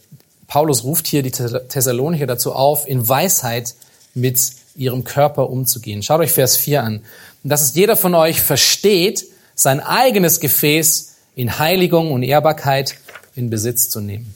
Paulus 0.47 0.83
ruft 0.83 1.07
hier 1.07 1.23
die 1.23 1.31
Thessalonicher 1.31 2.25
dazu 2.25 2.53
auf, 2.53 2.87
in 2.87 3.07
Weisheit 3.07 3.75
mit 4.13 4.51
ihrem 4.77 5.03
Körper 5.03 5.49
umzugehen. 5.49 6.03
Schaut 6.03 6.21
euch 6.21 6.31
Vers 6.31 6.55
4 6.55 6.83
an. 6.83 7.01
Und 7.43 7.49
dass 7.49 7.61
es 7.61 7.75
jeder 7.75 7.97
von 7.97 8.15
euch 8.15 8.41
versteht, 8.41 9.25
sein 9.55 9.79
eigenes 9.79 10.39
Gefäß 10.39 11.15
in 11.35 11.59
Heiligung 11.59 12.11
und 12.11 12.23
Ehrbarkeit 12.23 12.95
in 13.35 13.49
Besitz 13.49 13.89
zu 13.89 13.99
nehmen. 13.99 14.33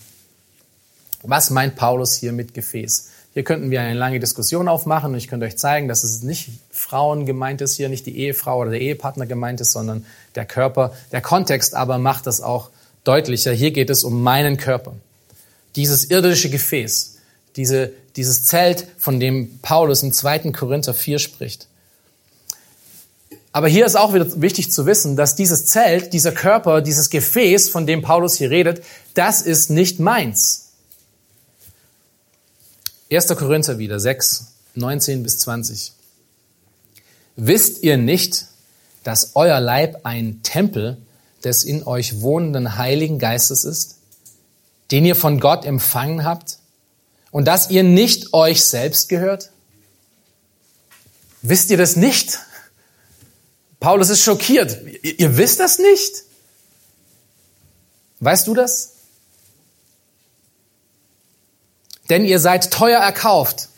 Was 1.23 1.51
meint 1.51 1.75
Paulus 1.75 2.15
hier 2.15 2.31
mit 2.31 2.53
Gefäß? 2.53 3.09
Hier 3.33 3.43
könnten 3.43 3.71
wir 3.71 3.81
eine 3.81 3.97
lange 3.97 4.19
Diskussion 4.19 4.67
aufmachen 4.67 5.13
und 5.13 5.17
ich 5.17 5.27
könnte 5.27 5.45
euch 5.45 5.57
zeigen, 5.57 5.87
dass 5.87 6.03
es 6.03 6.21
nicht 6.21 6.49
Frauen 6.69 7.25
gemeint 7.25 7.61
ist, 7.61 7.75
hier 7.75 7.87
nicht 7.87 8.05
die 8.05 8.17
Ehefrau 8.17 8.59
oder 8.59 8.71
der 8.71 8.81
Ehepartner 8.81 9.25
gemeint 9.25 9.61
ist, 9.61 9.71
sondern 9.71 10.05
der 10.35 10.45
Körper. 10.45 10.93
Der 11.11 11.21
Kontext 11.21 11.73
aber 11.75 11.97
macht 11.97 12.27
das 12.27 12.41
auch 12.41 12.71
deutlicher. 13.03 13.53
Hier 13.53 13.71
geht 13.71 13.89
es 13.89 14.03
um 14.03 14.21
meinen 14.21 14.57
Körper. 14.57 14.93
Dieses 15.75 16.05
irdische 16.05 16.49
Gefäß, 16.49 17.17
diese, 17.55 17.93
dieses 18.15 18.45
Zelt, 18.45 18.87
von 18.97 19.19
dem 19.19 19.59
Paulus 19.59 20.03
im 20.03 20.11
2. 20.11 20.51
Korinther 20.51 20.93
4 20.93 21.19
spricht. 21.19 21.67
Aber 23.53 23.67
hier 23.67 23.85
ist 23.85 23.97
auch 23.97 24.13
wieder 24.13 24.41
wichtig 24.41 24.71
zu 24.71 24.85
wissen, 24.85 25.17
dass 25.17 25.35
dieses 25.35 25.65
Zelt, 25.65 26.13
dieser 26.13 26.31
Körper, 26.31 26.81
dieses 26.81 27.09
Gefäß, 27.09 27.69
von 27.69 27.85
dem 27.85 28.01
Paulus 28.01 28.35
hier 28.35 28.49
redet, 28.49 28.83
das 29.13 29.41
ist 29.41 29.69
nicht 29.69 29.99
meins. 29.99 30.69
1. 33.11 33.27
Korinther 33.27 33.77
wieder, 33.77 33.99
6, 33.99 34.53
19 34.75 35.23
bis 35.23 35.39
20. 35.39 35.91
Wisst 37.35 37.83
ihr 37.83 37.97
nicht, 37.97 38.45
dass 39.03 39.31
euer 39.35 39.59
Leib 39.59 40.01
ein 40.03 40.43
Tempel 40.43 40.97
des 41.43 41.63
in 41.63 41.83
euch 41.83 42.21
wohnenden 42.21 42.77
Heiligen 42.77 43.19
Geistes 43.19 43.65
ist, 43.65 43.97
den 44.91 45.05
ihr 45.05 45.15
von 45.15 45.39
Gott 45.39 45.65
empfangen 45.65 46.23
habt 46.23 46.59
und 47.31 47.45
dass 47.45 47.69
ihr 47.69 47.83
nicht 47.83 48.33
euch 48.33 48.63
selbst 48.63 49.09
gehört? 49.09 49.51
Wisst 51.41 51.69
ihr 51.71 51.77
das 51.77 51.95
nicht? 51.95 52.39
Paulus 53.79 54.09
ist 54.09 54.21
schockiert. 54.21 54.77
Ihr, 55.01 55.37
wisst 55.37 55.59
das 55.59 55.79
nicht? 55.79 56.23
Weißt 58.19 58.45
du 58.45 58.53
das? 58.53 58.91
denn 62.11 62.25
ihr 62.25 62.39
seid 62.39 62.71
teuer 62.71 62.99
erkauft. 62.99 63.69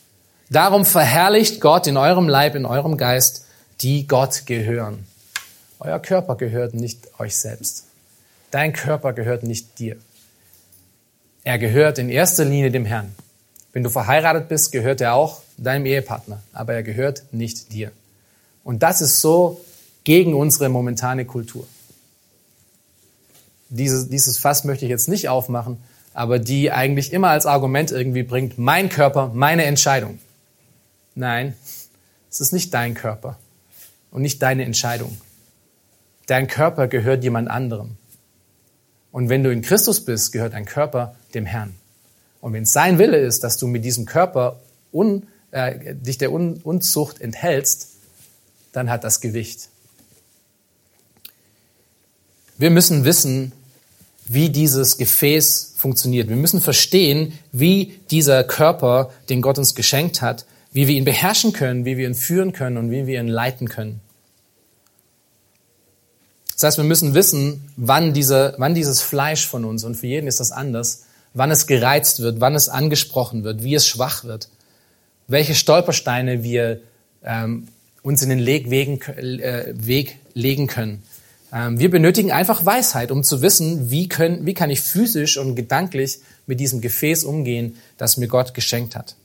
Darum 0.50 0.88
verherrlicht 0.88 1.62
Gott 1.62 1.86
in 1.86 1.98
eurem 1.98 2.28
Leib, 2.28 2.56
in 2.56 2.66
eurem 2.66 2.98
Geist, 2.98 3.46
die 3.82 4.08
Gott 4.08 4.48
gehören. 4.48 5.06
Euer 5.80 6.00
Körper 6.00 6.36
gehört 6.36 6.74
nicht 6.74 7.20
euch 7.20 7.36
selbst. 7.36 7.86
Dein 8.50 8.74
Körper 8.74 9.14
gehört 9.14 9.44
nicht 9.44 9.78
dir. 9.78 9.98
Er 11.44 11.60
gehört 11.60 12.00
in 12.00 12.10
erster 12.10 12.44
Linie 12.44 12.72
dem 12.72 12.86
Herrn. 12.86 13.14
Wenn 13.74 13.84
du 13.84 13.90
verheiratet 13.90 14.48
bist, 14.48 14.72
gehört 14.72 15.02
er 15.02 15.16
auch 15.16 15.42
deinem 15.58 15.86
Ehepartner, 15.88 16.42
aber 16.54 16.74
er 16.74 16.84
gehört 16.84 17.24
nicht 17.32 17.74
dir. 17.74 17.92
Und 18.64 18.84
das 18.84 19.02
ist 19.02 19.20
so 19.20 19.60
gegen 20.04 20.36
unsere 20.36 20.70
momentane 20.70 21.26
Kultur. 21.26 21.68
Dieses, 23.70 24.08
dieses 24.10 24.38
Fass 24.38 24.64
möchte 24.64 24.86
ich 24.86 24.90
jetzt 24.90 25.10
nicht 25.10 25.28
aufmachen, 25.28 25.78
aber 26.14 26.38
die 26.38 26.72
eigentlich 26.72 27.12
immer 27.12 27.30
als 27.30 27.48
Argument 27.48 27.92
irgendwie 27.92 28.22
bringt, 28.22 28.60
mein 28.60 28.90
Körper, 28.90 29.32
meine 29.34 29.66
Entscheidung. 29.66 30.20
Nein, 31.16 31.56
es 32.30 32.40
ist 32.40 32.54
nicht 32.54 32.74
dein 32.74 32.94
Körper 32.94 33.40
und 34.12 34.22
nicht 34.22 34.42
deine 34.44 34.66
Entscheidung. 34.66 35.18
Dein 36.28 36.48
Körper 36.48 36.88
gehört 36.88 37.24
jemand 37.24 37.50
anderem. 37.50 37.98
Und 39.12 39.30
wenn 39.30 39.44
du 39.44 39.52
in 39.52 39.64
Christus 39.64 40.06
bist, 40.06 40.32
gehört 40.32 40.54
dein 40.54 40.66
Körper 40.66 41.16
dem 41.34 41.46
Herrn. 41.48 41.76
Und 42.44 42.52
wenn 42.52 42.64
es 42.64 42.74
sein 42.74 43.00
Wille 43.00 43.20
ist, 43.20 43.46
dass 43.46 43.56
du 43.56 43.68
mit 43.68 43.86
diesem 43.86 44.06
Körper 44.06 44.60
un, 44.92 45.28
äh, 45.52 45.96
dich 45.96 46.18
der 46.18 46.34
un 46.34 46.58
Unzucht 46.58 47.22
enthältst, 47.22 47.92
dann 48.74 48.90
hat 48.90 49.06
das 49.06 49.22
Gewicht. 49.22 49.70
Wir 52.58 52.70
müssen 52.70 53.06
wissen, 53.06 53.54
wie 54.28 54.50
dieses 54.50 54.98
Gefäß 54.98 55.76
funktioniert. 55.78 56.28
Wir 56.28 56.36
müssen 56.36 56.60
verstehen, 56.60 57.32
wie 57.54 57.98
dieser 58.12 58.44
Körper, 58.44 59.12
den 59.30 59.42
Gott 59.42 59.58
uns 59.58 59.74
geschenkt 59.74 60.22
hat, 60.22 60.46
wie 60.74 60.90
wir 60.90 60.96
ihn 60.96 61.06
beherrschen 61.06 61.54
können, 61.54 61.86
wie 61.86 61.96
wir 61.96 62.10
ihn 62.10 62.14
führen 62.14 62.52
können 62.52 62.76
und 62.76 62.92
wie 62.92 63.08
wir 63.08 63.22
ihn 63.22 63.30
leiten 63.30 63.70
können. 63.70 64.02
Das 66.56 66.64
heißt, 66.64 66.78
wir 66.78 66.84
müssen 66.84 67.14
wissen, 67.14 67.72
wann, 67.78 68.14
diese, 68.14 68.54
wann 68.58 68.76
dieses 68.76 69.00
Fleisch 69.02 69.48
von 69.48 69.64
uns, 69.64 69.86
und 69.86 69.96
für 69.96 70.08
jeden 70.08 70.28
ist 70.28 70.42
das 70.42 70.52
anders, 70.52 71.03
wann 71.34 71.52
es 71.52 71.68
gereizt 71.68 72.22
wird, 72.22 72.40
wann 72.40 72.56
es 72.56 72.70
angesprochen 72.70 73.44
wird, 73.44 73.64
wie 73.64 73.76
es 73.76 73.88
schwach 73.88 74.24
wird, 74.24 74.50
welche 75.28 75.56
Stolpersteine 75.56 76.44
wir 76.44 76.82
ähm, 77.24 77.68
uns 78.02 78.22
in 78.22 78.30
den 78.30 78.46
Wegen, 78.46 79.02
äh, 79.02 79.74
Weg 79.76 80.18
legen 80.34 80.68
können. 80.68 81.04
Ähm, 81.52 81.80
wir 81.80 81.90
benötigen 81.90 82.32
einfach 82.32 82.66
Weisheit, 82.66 83.12
um 83.12 83.24
zu 83.24 83.42
wissen, 83.42 83.90
wie, 83.90 84.10
können, 84.10 84.46
wie 84.46 84.54
kann 84.54 84.70
ich 84.70 84.82
physisch 84.82 85.38
und 85.38 85.56
gedanklich 85.56 86.20
mit 86.46 86.60
diesem 86.60 86.82
Gefäß 86.82 87.24
umgehen, 87.24 87.78
das 87.98 88.18
mir 88.18 88.28
Gott 88.28 88.54
geschenkt 88.54 88.96
hat. 88.96 89.16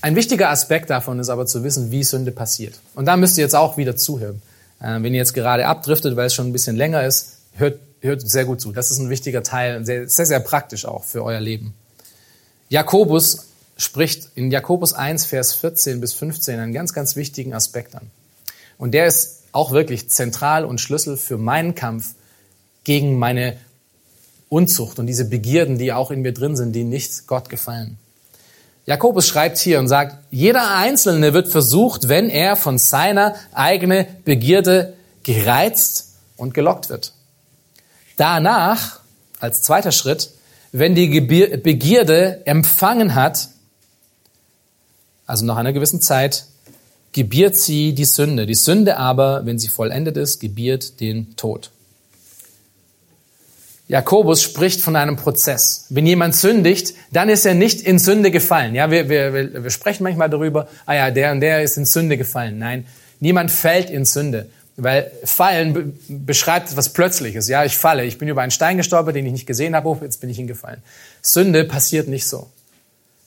Ein 0.00 0.14
wichtiger 0.14 0.50
Aspekt 0.50 0.90
davon 0.90 1.18
ist 1.18 1.28
aber 1.28 1.46
zu 1.46 1.64
wissen, 1.64 1.90
wie 1.90 2.04
Sünde 2.04 2.30
passiert. 2.30 2.78
Und 2.94 3.06
da 3.06 3.16
müsst 3.16 3.36
ihr 3.36 3.42
jetzt 3.42 3.56
auch 3.56 3.76
wieder 3.76 3.96
zuhören. 3.96 4.42
Ähm, 4.80 5.02
wenn 5.02 5.12
ihr 5.12 5.18
jetzt 5.18 5.34
gerade 5.34 5.66
abdriftet, 5.66 6.14
weil 6.14 6.26
es 6.26 6.34
schon 6.34 6.48
ein 6.48 6.52
bisschen 6.52 6.76
länger 6.76 7.04
ist, 7.04 7.38
hört, 7.54 7.80
hört 8.00 8.28
sehr 8.28 8.44
gut 8.44 8.60
zu. 8.60 8.72
Das 8.72 8.90
ist 8.90 8.98
ein 8.98 9.10
wichtiger 9.10 9.42
Teil, 9.42 9.84
sehr, 9.84 10.08
sehr, 10.08 10.26
sehr 10.26 10.40
praktisch 10.40 10.84
auch 10.84 11.04
für 11.04 11.24
euer 11.24 11.40
Leben. 11.40 11.74
Jakobus 12.68 13.46
spricht 13.76 14.30
in 14.34 14.50
Jakobus 14.50 14.92
1, 14.92 15.24
Vers 15.24 15.54
14 15.54 16.00
bis 16.00 16.12
15 16.12 16.58
einen 16.58 16.72
ganz, 16.72 16.92
ganz 16.92 17.16
wichtigen 17.16 17.54
Aspekt 17.54 17.94
an. 17.94 18.10
Und 18.76 18.92
der 18.92 19.06
ist 19.06 19.42
auch 19.52 19.72
wirklich 19.72 20.10
zentral 20.10 20.64
und 20.64 20.80
Schlüssel 20.80 21.16
für 21.16 21.38
meinen 21.38 21.74
Kampf 21.74 22.14
gegen 22.84 23.18
meine 23.18 23.56
Unzucht 24.48 24.98
und 24.98 25.06
diese 25.06 25.26
Begierden, 25.26 25.78
die 25.78 25.92
auch 25.92 26.10
in 26.10 26.22
mir 26.22 26.32
drin 26.32 26.56
sind, 26.56 26.72
die 26.72 26.84
nicht 26.84 27.26
Gott 27.26 27.48
gefallen. 27.48 27.98
Jakobus 28.86 29.26
schreibt 29.26 29.58
hier 29.58 29.78
und 29.78 29.88
sagt, 29.88 30.16
jeder 30.30 30.74
Einzelne 30.74 31.34
wird 31.34 31.48
versucht, 31.48 32.08
wenn 32.08 32.30
er 32.30 32.56
von 32.56 32.78
seiner 32.78 33.34
eigenen 33.52 34.06
Begierde 34.24 34.94
gereizt 35.22 36.14
und 36.38 36.54
gelockt 36.54 36.88
wird. 36.88 37.12
Danach, 38.18 39.00
als 39.40 39.62
zweiter 39.62 39.92
Schritt, 39.92 40.32
wenn 40.72 40.94
die 40.94 41.20
Begierde 41.20 42.42
empfangen 42.44 43.14
hat, 43.14 43.48
also 45.24 45.46
nach 45.46 45.56
einer 45.56 45.72
gewissen 45.72 46.00
Zeit, 46.02 46.46
gebiert 47.12 47.56
sie 47.56 47.94
die 47.94 48.04
Sünde. 48.04 48.44
Die 48.44 48.54
Sünde 48.54 48.96
aber, 48.96 49.46
wenn 49.46 49.58
sie 49.58 49.68
vollendet 49.68 50.16
ist, 50.16 50.40
gebiert 50.40 51.00
den 51.00 51.36
Tod. 51.36 51.70
Jakobus 53.86 54.42
spricht 54.42 54.80
von 54.80 54.96
einem 54.96 55.16
Prozess. 55.16 55.86
Wenn 55.88 56.06
jemand 56.06 56.34
sündigt, 56.34 56.94
dann 57.12 57.28
ist 57.28 57.46
er 57.46 57.54
nicht 57.54 57.80
in 57.80 57.98
Sünde 57.98 58.30
gefallen. 58.30 58.74
Ja, 58.74 58.90
wir, 58.90 59.08
wir, 59.08 59.62
wir 59.62 59.70
sprechen 59.70 60.02
manchmal 60.02 60.28
darüber, 60.28 60.68
ah 60.86 60.94
ja, 60.94 61.10
der 61.10 61.32
und 61.32 61.40
der 61.40 61.62
ist 61.62 61.78
in 61.78 61.86
Sünde 61.86 62.18
gefallen. 62.18 62.58
Nein, 62.58 62.84
niemand 63.20 63.50
fällt 63.50 63.90
in 63.90 64.04
Sünde. 64.04 64.50
Weil 64.80 65.10
Fallen 65.24 65.98
beschreibt 66.08 66.70
etwas 66.70 66.90
Plötzliches. 66.90 67.48
Ja, 67.48 67.64
ich 67.64 67.76
falle. 67.76 68.04
Ich 68.04 68.16
bin 68.16 68.28
über 68.28 68.42
einen 68.42 68.52
Stein 68.52 68.76
gestolpert, 68.76 69.16
den 69.16 69.26
ich 69.26 69.32
nicht 69.32 69.46
gesehen 69.46 69.74
habe. 69.74 69.88
Oh, 69.88 69.98
jetzt 70.00 70.20
bin 70.20 70.30
ich 70.30 70.36
hingefallen. 70.36 70.82
Sünde 71.20 71.64
passiert 71.64 72.06
nicht 72.06 72.28
so. 72.28 72.48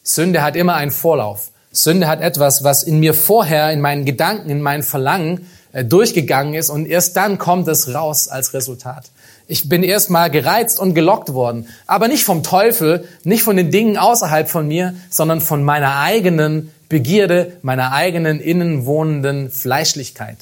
Sünde 0.02 0.44
hat 0.44 0.56
immer 0.56 0.76
einen 0.76 0.92
Vorlauf. 0.92 1.52
Sünde 1.74 2.08
hat 2.08 2.22
etwas, 2.22 2.64
was 2.64 2.84
in 2.84 3.02
mir 3.02 3.14
vorher, 3.14 3.72
in 3.72 3.82
meinen 3.82 4.06
Gedanken, 4.06 4.50
in 4.50 4.62
meinen 4.62 4.84
Verlangen 4.84 5.48
äh, 5.74 5.84
durchgegangen 5.84 6.54
ist 6.54 6.70
und 6.70 6.86
erst 6.86 7.16
dann 7.18 7.38
kommt 7.38 7.68
es 7.68 7.94
raus 7.94 8.28
als 8.28 8.54
Resultat. 8.54 9.12
Ich 9.48 9.68
bin 9.68 9.84
erst 9.84 10.10
mal 10.10 10.30
gereizt 10.30 10.80
und 10.80 10.94
gelockt 10.94 11.34
worden, 11.34 11.68
aber 11.88 12.08
nicht 12.08 12.24
vom 12.24 12.44
Teufel, 12.44 13.06
nicht 13.24 13.44
von 13.44 13.58
den 13.58 13.72
Dingen 13.72 13.98
außerhalb 13.98 14.50
von 14.50 14.68
mir, 14.68 14.96
sondern 15.10 15.42
von 15.42 15.64
meiner 15.64 16.00
eigenen 16.00 16.72
Begierde, 16.90 17.58
meiner 17.62 17.92
eigenen 17.92 18.40
innen 18.40 18.86
wohnenden 18.86 19.50
Fleischlichkeit. 19.50 20.38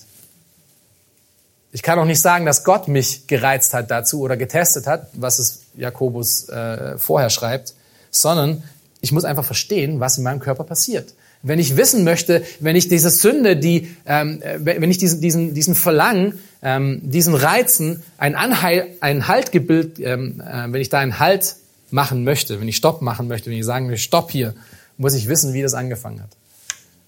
Ich 1.72 1.84
kann 1.84 2.00
auch 2.00 2.06
nicht 2.06 2.20
sagen, 2.20 2.46
dass 2.46 2.64
Gott 2.64 2.88
mich 2.88 3.28
gereizt 3.28 3.74
hat 3.74 3.92
dazu 3.92 4.22
oder 4.22 4.38
getestet 4.38 4.88
hat, 4.88 5.08
was 5.14 5.38
es 5.38 5.62
Jakobus 5.76 6.50
äh, 6.50 6.98
vorher 6.98 7.30
schreibt, 7.30 7.74
sondern 8.10 8.64
ich 9.02 9.12
muss 9.12 9.24
einfach 9.24 9.46
verstehen, 9.46 10.00
was 10.00 10.18
in 10.18 10.24
meinem 10.24 10.40
Körper 10.40 10.64
passiert. 10.64 11.14
Wenn 11.42 11.60
ich 11.60 11.78
wissen 11.78 12.04
möchte, 12.04 12.44
wenn 12.60 12.76
ich 12.76 12.90
diese 12.90 13.10
Sünde, 13.10 13.56
die, 13.56 13.96
ähm, 14.06 14.42
wenn 14.58 14.92
ich 14.92 14.98
diesen, 14.98 15.22
diesen, 15.22 15.54
diesen 15.54 15.74
Verlangen, 15.74 16.40
ähm, 16.62 17.00
diesen 17.04 17.34
Reizen, 17.34 18.04
ein 18.18 18.36
Anheil, 18.36 18.88
ein 19.00 19.28
Haltgebild, 19.28 20.00
ähm, 20.00 20.42
äh, 20.42 20.72
wenn 20.72 20.82
ich 20.82 20.90
da 20.90 21.00
einen 21.00 21.20
Halt 21.20 21.56
machen 21.92 22.24
möchte, 22.24 22.60
wenn 22.60 22.68
ich 22.68 22.76
Stopp 22.76 23.02
machen 23.02 23.28
möchte, 23.28 23.50
wenn 23.50 23.58
ich 23.58 23.66
sagen 23.66 23.90
will, 23.90 23.98
Stopp 23.98 24.32
hier, 24.32 24.54
muss 24.98 25.14
ich 25.14 25.30
wissen, 25.30 25.54
wie 25.54 25.62
das 25.62 25.76
angefangen 25.76 26.22
hat. 26.22 26.30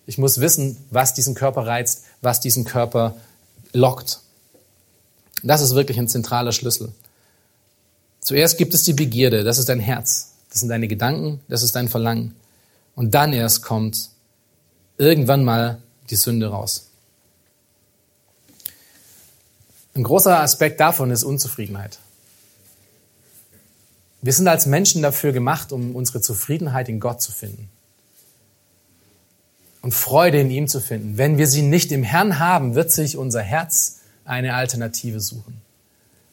Ich 0.07 0.18
muss 0.18 0.39
wissen, 0.39 0.78
was 0.91 1.14
diesen 1.14 1.36
Körper 1.36 1.68
reizt, 1.68 2.05
was 2.22 2.39
diesen 2.39 2.64
Körper 2.64 3.16
lockt. 3.74 4.22
Das 5.44 5.62
ist 5.62 5.76
wirklich 5.76 5.98
ein 6.00 6.08
zentraler 6.08 6.52
Schlüssel. 6.52 6.92
Zuerst 8.20 8.58
gibt 8.58 8.74
es 8.74 8.84
die 8.84 8.94
Begierde, 8.94 9.44
das 9.44 9.58
ist 9.58 9.70
dein 9.70 9.80
Herz. 9.80 10.34
Das 10.50 10.60
sind 10.60 10.70
deine 10.70 10.88
Gedanken, 10.88 11.39
das 11.48 11.64
ist 11.64 11.76
dein 11.76 11.88
Verlangen. 11.88 12.36
Und 12.96 13.16
dann 13.16 13.34
erst 13.34 13.64
kommt 13.64 14.10
irgendwann 14.98 15.44
mal 15.44 15.82
die 16.10 16.16
Sünde 16.16 16.48
raus. 16.48 16.88
Ein 19.96 20.04
großer 20.04 20.39
Aspekt 20.39 20.80
davon 20.80 21.10
ist 21.12 21.24
Unzufriedenheit. 21.24 22.00
Wir 24.22 24.34
sind 24.34 24.48
als 24.48 24.66
Menschen 24.66 25.02
dafür 25.02 25.32
gemacht, 25.32 25.72
um 25.72 25.96
unsere 25.96 26.22
Zufriedenheit 26.22 26.89
in 26.89 27.00
Gott 27.00 27.22
zu 27.22 27.32
finden 27.32 27.70
und 29.82 29.94
Freude 29.94 30.39
in 30.39 30.52
ihm 30.52 30.68
zu 30.68 30.80
finden. 30.80 31.18
Wenn 31.18 31.38
wir 31.38 31.48
sie 31.48 31.64
nicht 31.64 31.92
im 31.92 32.04
Herrn 32.04 32.39
haben, 32.39 32.76
wird 32.76 32.92
sich 32.92 33.18
unser 33.18 33.42
Herz 33.42 34.01
eine 34.32 34.56
Alternative 34.56 35.20
suchen. 35.20 35.62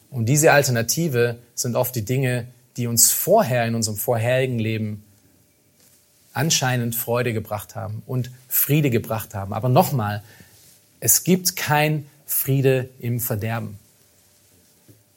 Und 0.09 0.25
diese 0.25 0.53
Alternative 0.53 1.37
sind 1.53 1.75
oft 1.75 1.93
die 1.93 2.05
Dinge, 2.05 2.47
die 2.77 2.87
uns 2.87 3.11
vorher 3.11 3.65
in 3.65 3.75
unserem 3.75 3.97
vorherigen 3.97 4.57
Leben 4.57 5.03
anscheinend 6.31 6.95
Freude 6.95 7.33
gebracht 7.33 7.75
haben 7.75 8.01
und 8.07 8.31
Friede 8.47 8.89
gebracht 8.89 9.35
haben. 9.35 9.53
Aber 9.53 9.67
nochmal, 9.67 10.23
es 11.01 11.25
gibt 11.25 11.57
kein 11.57 12.05
Friede 12.25 12.89
im 12.99 13.19
Verderben. 13.19 13.77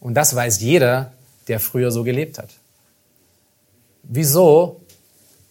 Und 0.01 0.15
das 0.15 0.35
weiß 0.35 0.61
jeder, 0.61 1.13
der 1.47 1.61
früher 1.61 1.93
so 1.93 2.03
gelebt 2.03 2.39
hat. 2.39 2.51
Wieso 4.03 4.81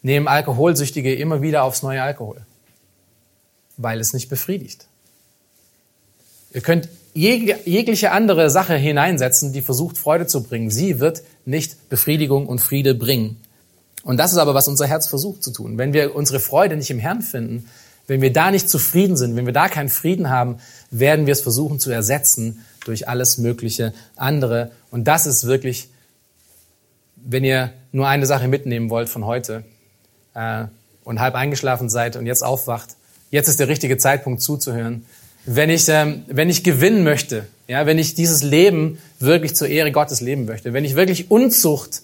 nehmen 0.01 0.27
Alkoholsüchtige 0.27 1.15
immer 1.15 1.41
wieder 1.41 1.63
aufs 1.63 1.81
neue 1.81 2.03
Alkohol? 2.03 2.45
Weil 3.77 4.01
es 4.01 4.11
nicht 4.13 4.27
befriedigt. 4.27 4.87
Ihr 6.53 6.61
könnt 6.61 6.89
jegliche 7.13 8.11
andere 8.11 8.49
Sache 8.49 8.75
hineinsetzen, 8.75 9.53
die 9.53 9.61
versucht, 9.61 9.97
Freude 9.97 10.27
zu 10.27 10.43
bringen. 10.43 10.69
Sie 10.69 10.99
wird 10.99 11.23
nicht 11.45 11.89
Befriedigung 11.89 12.47
und 12.47 12.59
Friede 12.59 12.95
bringen. 12.95 13.37
Und 14.03 14.17
das 14.17 14.31
ist 14.31 14.37
aber, 14.37 14.53
was 14.53 14.67
unser 14.67 14.87
Herz 14.87 15.07
versucht 15.07 15.43
zu 15.43 15.51
tun. 15.51 15.77
Wenn 15.77 15.93
wir 15.93 16.15
unsere 16.15 16.39
Freude 16.39 16.75
nicht 16.75 16.89
im 16.89 16.99
Herrn 16.99 17.21
finden, 17.21 17.65
wenn 18.07 18.21
wir 18.21 18.33
da 18.33 18.51
nicht 18.51 18.69
zufrieden 18.69 19.15
sind, 19.15 19.35
wenn 19.35 19.45
wir 19.45 19.53
da 19.53 19.67
keinen 19.69 19.89
Frieden 19.89 20.29
haben, 20.29 20.57
werden 20.89 21.27
wir 21.27 21.33
es 21.33 21.41
versuchen 21.41 21.79
zu 21.79 21.91
ersetzen 21.91 22.65
durch 22.83 23.07
alles 23.07 23.37
mögliche 23.37 23.93
andere. 24.15 24.71
Und 24.89 25.07
das 25.07 25.25
ist 25.25 25.45
wirklich, 25.45 25.89
wenn 27.15 27.43
ihr 27.43 27.71
nur 27.91 28.07
eine 28.07 28.25
Sache 28.25 28.47
mitnehmen 28.47 28.89
wollt 28.89 29.07
von 29.07 29.25
heute 29.25 29.63
äh, 30.33 30.65
und 31.03 31.19
halb 31.19 31.35
eingeschlafen 31.35 31.89
seid 31.89 32.15
und 32.15 32.25
jetzt 32.25 32.43
aufwacht, 32.43 32.95
jetzt 33.29 33.47
ist 33.47 33.59
der 33.59 33.67
richtige 33.67 33.97
Zeitpunkt 33.97 34.41
zuzuhören. 34.41 35.05
Wenn 35.45 35.69
ich, 35.69 35.87
ähm, 35.89 36.23
wenn 36.27 36.49
ich 36.49 36.63
gewinnen 36.63 37.03
möchte, 37.03 37.47
ja, 37.67 37.85
wenn 37.85 37.97
ich 37.97 38.13
dieses 38.15 38.43
Leben 38.43 38.99
wirklich 39.19 39.55
zur 39.55 39.67
Ehre 39.67 39.91
Gottes 39.91 40.21
leben 40.21 40.45
möchte, 40.45 40.73
wenn 40.73 40.85
ich 40.85 40.95
wirklich 40.95 41.31
Unzucht 41.31 42.01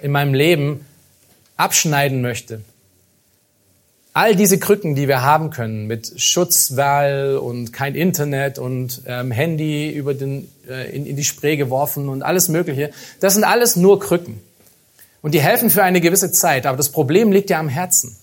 in 0.00 0.12
meinem 0.12 0.34
Leben 0.34 0.84
abschneiden 1.56 2.20
möchte, 2.20 2.60
all 4.12 4.34
diese 4.34 4.58
Krücken, 4.58 4.94
die 4.94 5.08
wir 5.08 5.20
haben 5.20 5.50
können 5.50 5.86
mit 5.86 6.14
Schutzwall 6.16 7.36
und 7.36 7.72
kein 7.72 7.94
Internet 7.94 8.58
und 8.58 9.02
ähm, 9.06 9.30
Handy 9.30 9.90
über 9.90 10.14
den, 10.14 10.48
äh, 10.66 10.90
in, 10.94 11.04
in 11.04 11.16
die 11.16 11.24
Spree 11.24 11.56
geworfen 11.56 12.08
und 12.08 12.22
alles 12.22 12.48
Mögliche, 12.48 12.92
das 13.20 13.34
sind 13.34 13.44
alles 13.44 13.76
nur 13.76 14.00
Krücken. 14.00 14.40
Und 15.20 15.34
die 15.34 15.42
helfen 15.42 15.68
für 15.68 15.82
eine 15.82 16.00
gewisse 16.00 16.32
Zeit, 16.32 16.64
aber 16.64 16.78
das 16.78 16.90
Problem 16.90 17.30
liegt 17.30 17.50
ja 17.50 17.58
am 17.58 17.68
Herzen. 17.68 18.16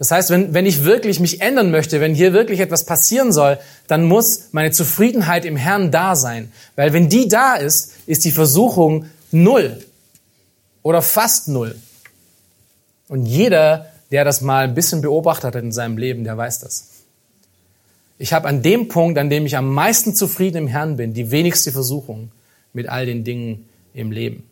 Das 0.00 0.10
heißt, 0.10 0.30
wenn, 0.30 0.54
wenn 0.54 0.64
ich 0.64 0.84
wirklich 0.84 1.20
mich 1.20 1.42
ändern 1.42 1.70
möchte, 1.70 2.00
wenn 2.00 2.14
hier 2.14 2.32
wirklich 2.32 2.60
etwas 2.60 2.86
passieren 2.86 3.32
soll, 3.32 3.58
dann 3.86 4.04
muss 4.04 4.44
meine 4.52 4.70
Zufriedenheit 4.70 5.44
im 5.44 5.56
Herrn 5.56 5.90
da 5.90 6.16
sein. 6.16 6.50
Weil 6.74 6.94
wenn 6.94 7.10
die 7.10 7.28
da 7.28 7.54
ist, 7.56 7.92
ist 8.06 8.24
die 8.24 8.30
Versuchung 8.30 9.10
null 9.30 9.84
oder 10.82 11.02
fast 11.02 11.48
null. 11.48 11.76
Und 13.08 13.26
jeder, 13.26 13.92
der 14.10 14.24
das 14.24 14.40
mal 14.40 14.64
ein 14.64 14.74
bisschen 14.74 15.02
beobachtet 15.02 15.54
hat 15.54 15.62
in 15.62 15.70
seinem 15.70 15.98
Leben, 15.98 16.24
der 16.24 16.38
weiß 16.38 16.60
das. 16.60 16.88
Ich 18.16 18.32
habe 18.32 18.48
an 18.48 18.62
dem 18.62 18.88
Punkt, 18.88 19.18
an 19.18 19.28
dem 19.28 19.44
ich 19.44 19.58
am 19.58 19.68
meisten 19.68 20.14
zufrieden 20.14 20.56
im 20.56 20.66
Herrn 20.66 20.96
bin, 20.96 21.12
die 21.12 21.30
wenigste 21.30 21.72
Versuchung 21.72 22.32
mit 22.72 22.88
all 22.88 23.04
den 23.04 23.22
Dingen 23.22 23.68
im 23.92 24.12
Leben. 24.12 24.48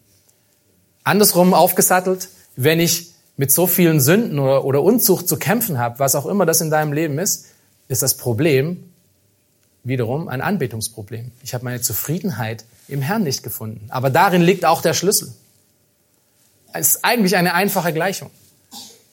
Andersrum 1.04 1.54
aufgesattelt, 1.54 2.28
wenn 2.54 2.80
ich 2.80 3.14
mit 3.38 3.52
so 3.52 3.66
vielen 3.66 4.00
Sünden 4.00 4.38
oder, 4.38 4.64
oder 4.64 4.82
Unzucht 4.82 5.28
zu 5.28 5.38
kämpfen 5.38 5.78
habe, 5.78 6.00
was 6.00 6.14
auch 6.14 6.26
immer 6.26 6.44
das 6.44 6.60
in 6.60 6.70
deinem 6.70 6.92
Leben 6.92 7.18
ist, 7.18 7.46
ist 7.86 8.02
das 8.02 8.14
Problem 8.18 8.84
wiederum 9.84 10.28
ein 10.28 10.42
Anbetungsproblem. 10.42 11.30
Ich 11.42 11.54
habe 11.54 11.64
meine 11.64 11.80
Zufriedenheit 11.80 12.64
im 12.88 13.00
Herrn 13.00 13.22
nicht 13.22 13.42
gefunden. 13.42 13.86
Aber 13.88 14.10
darin 14.10 14.42
liegt 14.42 14.66
auch 14.66 14.82
der 14.82 14.92
Schlüssel. 14.92 15.32
Es 16.72 16.88
ist 16.88 17.04
eigentlich 17.04 17.36
eine 17.36 17.54
einfache 17.54 17.92
Gleichung. 17.92 18.30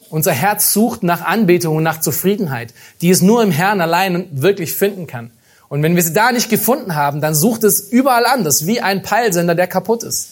Unser 0.09 0.33
Herz 0.33 0.73
sucht 0.73 1.03
nach 1.03 1.21
Anbetung 1.21 1.77
und 1.77 1.83
nach 1.83 2.01
Zufriedenheit, 2.01 2.73
die 3.01 3.11
es 3.11 3.21
nur 3.21 3.43
im 3.43 3.51
Herrn 3.51 3.79
allein 3.79 4.27
wirklich 4.31 4.73
finden 4.73 5.07
kann. 5.07 5.31
Und 5.69 5.83
wenn 5.83 5.95
wir 5.95 6.03
sie 6.03 6.13
da 6.13 6.31
nicht 6.31 6.49
gefunden 6.49 6.95
haben, 6.95 7.21
dann 7.21 7.35
sucht 7.35 7.63
es 7.63 7.79
überall 7.79 8.25
anders, 8.25 8.65
wie 8.65 8.81
ein 8.81 9.03
Peilsender, 9.03 9.55
der 9.55 9.67
kaputt 9.67 10.03
ist. 10.03 10.29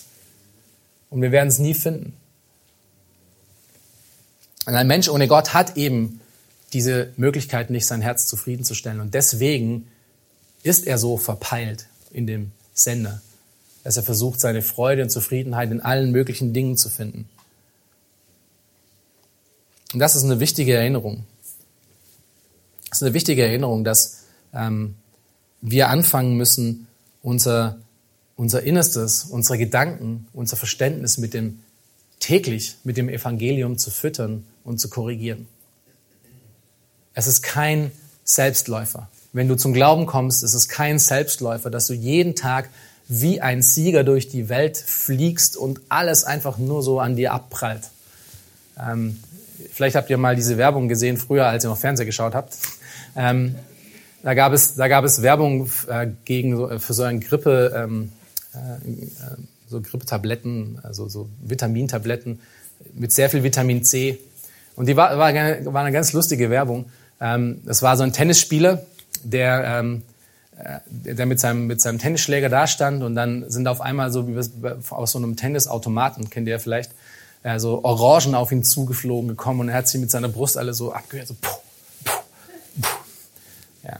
Und 1.10 1.22
wir 1.22 1.32
werden 1.32 1.48
es 1.48 1.60
nie 1.60 1.74
finden. 1.74 2.18
Und 4.66 4.76
ein 4.76 4.88
Mensch 4.88 5.09
ohne 5.09 5.28
Gott 5.28 5.53
hat 5.53 5.78
eben 5.78 6.22
diese 6.72 7.11
Möglichkeit 7.18 7.70
nicht, 7.70 7.86
sein 7.86 8.01
Herz 8.01 8.28
zufriedenzustellen. 8.28 8.99
Und 8.99 9.14
deswegen 9.14 9.88
ist 10.64 10.88
er 10.88 10.97
so 10.97 11.18
verpeilt 11.18 11.88
in 12.11 12.26
dem 12.26 12.51
Sender, 12.74 13.22
dass 13.84 13.97
er 13.97 14.03
versucht, 14.03 14.39
seine 14.39 14.61
Freude 14.61 15.03
und 15.03 15.09
Zufriedenheit 15.09 15.72
in 15.72 15.82
allen 15.82 16.11
möglichen 16.11 16.53
Dingen 16.53 16.78
zu 16.78 16.89
finden. 16.89 17.30
Und 19.93 19.99
das 19.99 20.16
ist 20.16 20.24
eine 20.24 20.39
wichtige 20.39 20.74
Erinnerung. 20.74 21.26
Das 22.89 22.99
ist 22.99 23.03
eine 23.03 23.14
wichtige 23.14 23.45
Erinnerung, 23.45 23.84
dass 23.84 24.24
ähm, 24.53 24.95
wir 25.61 25.89
anfangen 25.89 26.36
müssen, 26.36 26.88
unser, 27.22 27.78
unser 28.36 28.64
Innerstes, 28.64 29.26
unsere 29.26 29.57
Gedanken, 29.57 30.28
unser 30.34 30.57
Verständnis 30.57 31.18
mit 31.18 31.34
dem 31.34 31.59
täglich 32.24 32.78
mit 32.86 32.95
dem 32.95 33.09
Evangelium 33.09 33.78
zu 33.78 33.91
füttern 33.91 34.45
und 34.63 34.80
zu 34.80 34.89
korrigieren. 34.89 35.45
Es 37.13 37.28
ist 37.28 37.43
kein 37.43 37.91
Selbstläufer. 38.24 39.09
Wenn 39.34 39.49
du 39.49 39.55
zum 39.55 39.74
Glauben 39.74 40.05
kommst, 40.05 40.41
ist 40.41 40.53
es 40.53 40.69
kein 40.69 40.99
Selbstläufer, 40.99 41.69
dass 41.69 41.88
du 41.88 41.93
jeden 41.93 42.36
Tag 42.36 42.69
wie 43.09 43.41
ein 43.41 43.61
Sieger 43.61 44.05
durch 44.05 44.30
die 44.30 44.47
Welt 44.47 44.78
fliegst 44.78 45.57
und 45.57 45.82
alles 45.89 46.24
einfach 46.24 46.57
nur 46.57 46.82
so 46.82 47.01
an 47.01 47.17
dir 47.17 47.34
abprallt. 47.34 47.89
Ähm, 48.80 49.19
vielleicht 49.74 49.97
habt 49.97 50.09
ihr 50.09 50.17
mal 50.17 50.38
diese 50.38 50.57
Werbung 50.57 50.88
gesehen, 50.88 51.17
früher, 51.17 51.47
als 51.47 51.65
ihr 51.65 51.69
noch 51.69 51.78
Fernseher 51.78 52.05
geschaut 52.05 52.36
habt. 52.36 52.57
Ähm, 53.17 53.55
da, 54.24 54.34
gab 54.34 54.53
es, 54.53 54.76
da 54.76 54.88
gab 54.88 55.03
es 55.03 55.21
Werbung 55.21 55.69
äh, 55.89 56.07
gegen, 56.24 56.80
für 56.80 56.93
so 56.93 57.03
eine 57.03 57.19
Grippe, 57.19 57.74
ähm, 57.76 58.13
äh, 58.53 58.57
so 59.74 59.82
Grippetabletten, 59.82 60.80
also 60.84 61.09
so 61.09 61.28
Vitamintabletten 61.41 62.39
mit 62.93 63.11
sehr 63.11 63.30
viel 63.30 63.43
Vitamin 63.43 63.84
C. 63.84 64.19
Und 64.76 64.88
die 64.88 64.95
war, 64.95 65.17
war, 65.17 65.34
war 65.34 65.82
eine 65.82 65.91
ganz 65.91 66.13
lustige 66.13 66.49
Werbung. 66.49 66.86
Ähm, 67.19 67.61
das 67.65 67.82
war 67.82 67.97
so 67.97 68.03
ein 68.03 68.13
Tennisspieler, 68.13 68.86
der, 69.24 69.63
ähm, 69.65 70.03
äh, 70.57 71.13
der 71.15 71.26
mit 71.26 71.39
seinem, 71.39 71.67
mit 71.67 71.82
seinem 71.82 71.99
Tennisschläger 71.99 72.49
da 72.49 72.67
stand 72.67 73.03
und 73.03 73.15
dann 73.15 73.49
sind 73.49 73.67
auf 73.67 73.82
einmal 73.82 74.11
so 74.11 74.28
wie 74.28 74.38
aus 74.89 75.11
so 75.11 75.17
einem 75.17 75.36
Tennisautomaten, 75.36 76.30
kennt 76.30 76.47
ihr 76.47 76.53
ja 76.53 76.59
vielleicht, 76.59 76.91
äh, 77.43 77.59
so 77.59 77.84
Orangen 77.84 78.36
auf 78.36 78.51
ihn 78.51 78.63
zugeflogen 78.63 79.28
gekommen 79.28 79.61
und 79.61 79.69
er 79.69 79.76
hat 79.76 79.88
sie 79.88 79.97
mit 79.97 80.11
seiner 80.11 80.30
Brust 80.30 80.57
alle 80.57 80.74
so 80.74 80.93
abgehört, 80.93 81.28
so 81.28 81.36
puh, 81.39 81.49
puh, 82.03 82.11
puh. 82.82 82.88
Ja, 83.84 83.99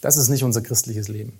das 0.00 0.16
ist 0.16 0.28
nicht 0.28 0.44
unser 0.44 0.60
christliches 0.60 1.08
Leben. 1.08 1.32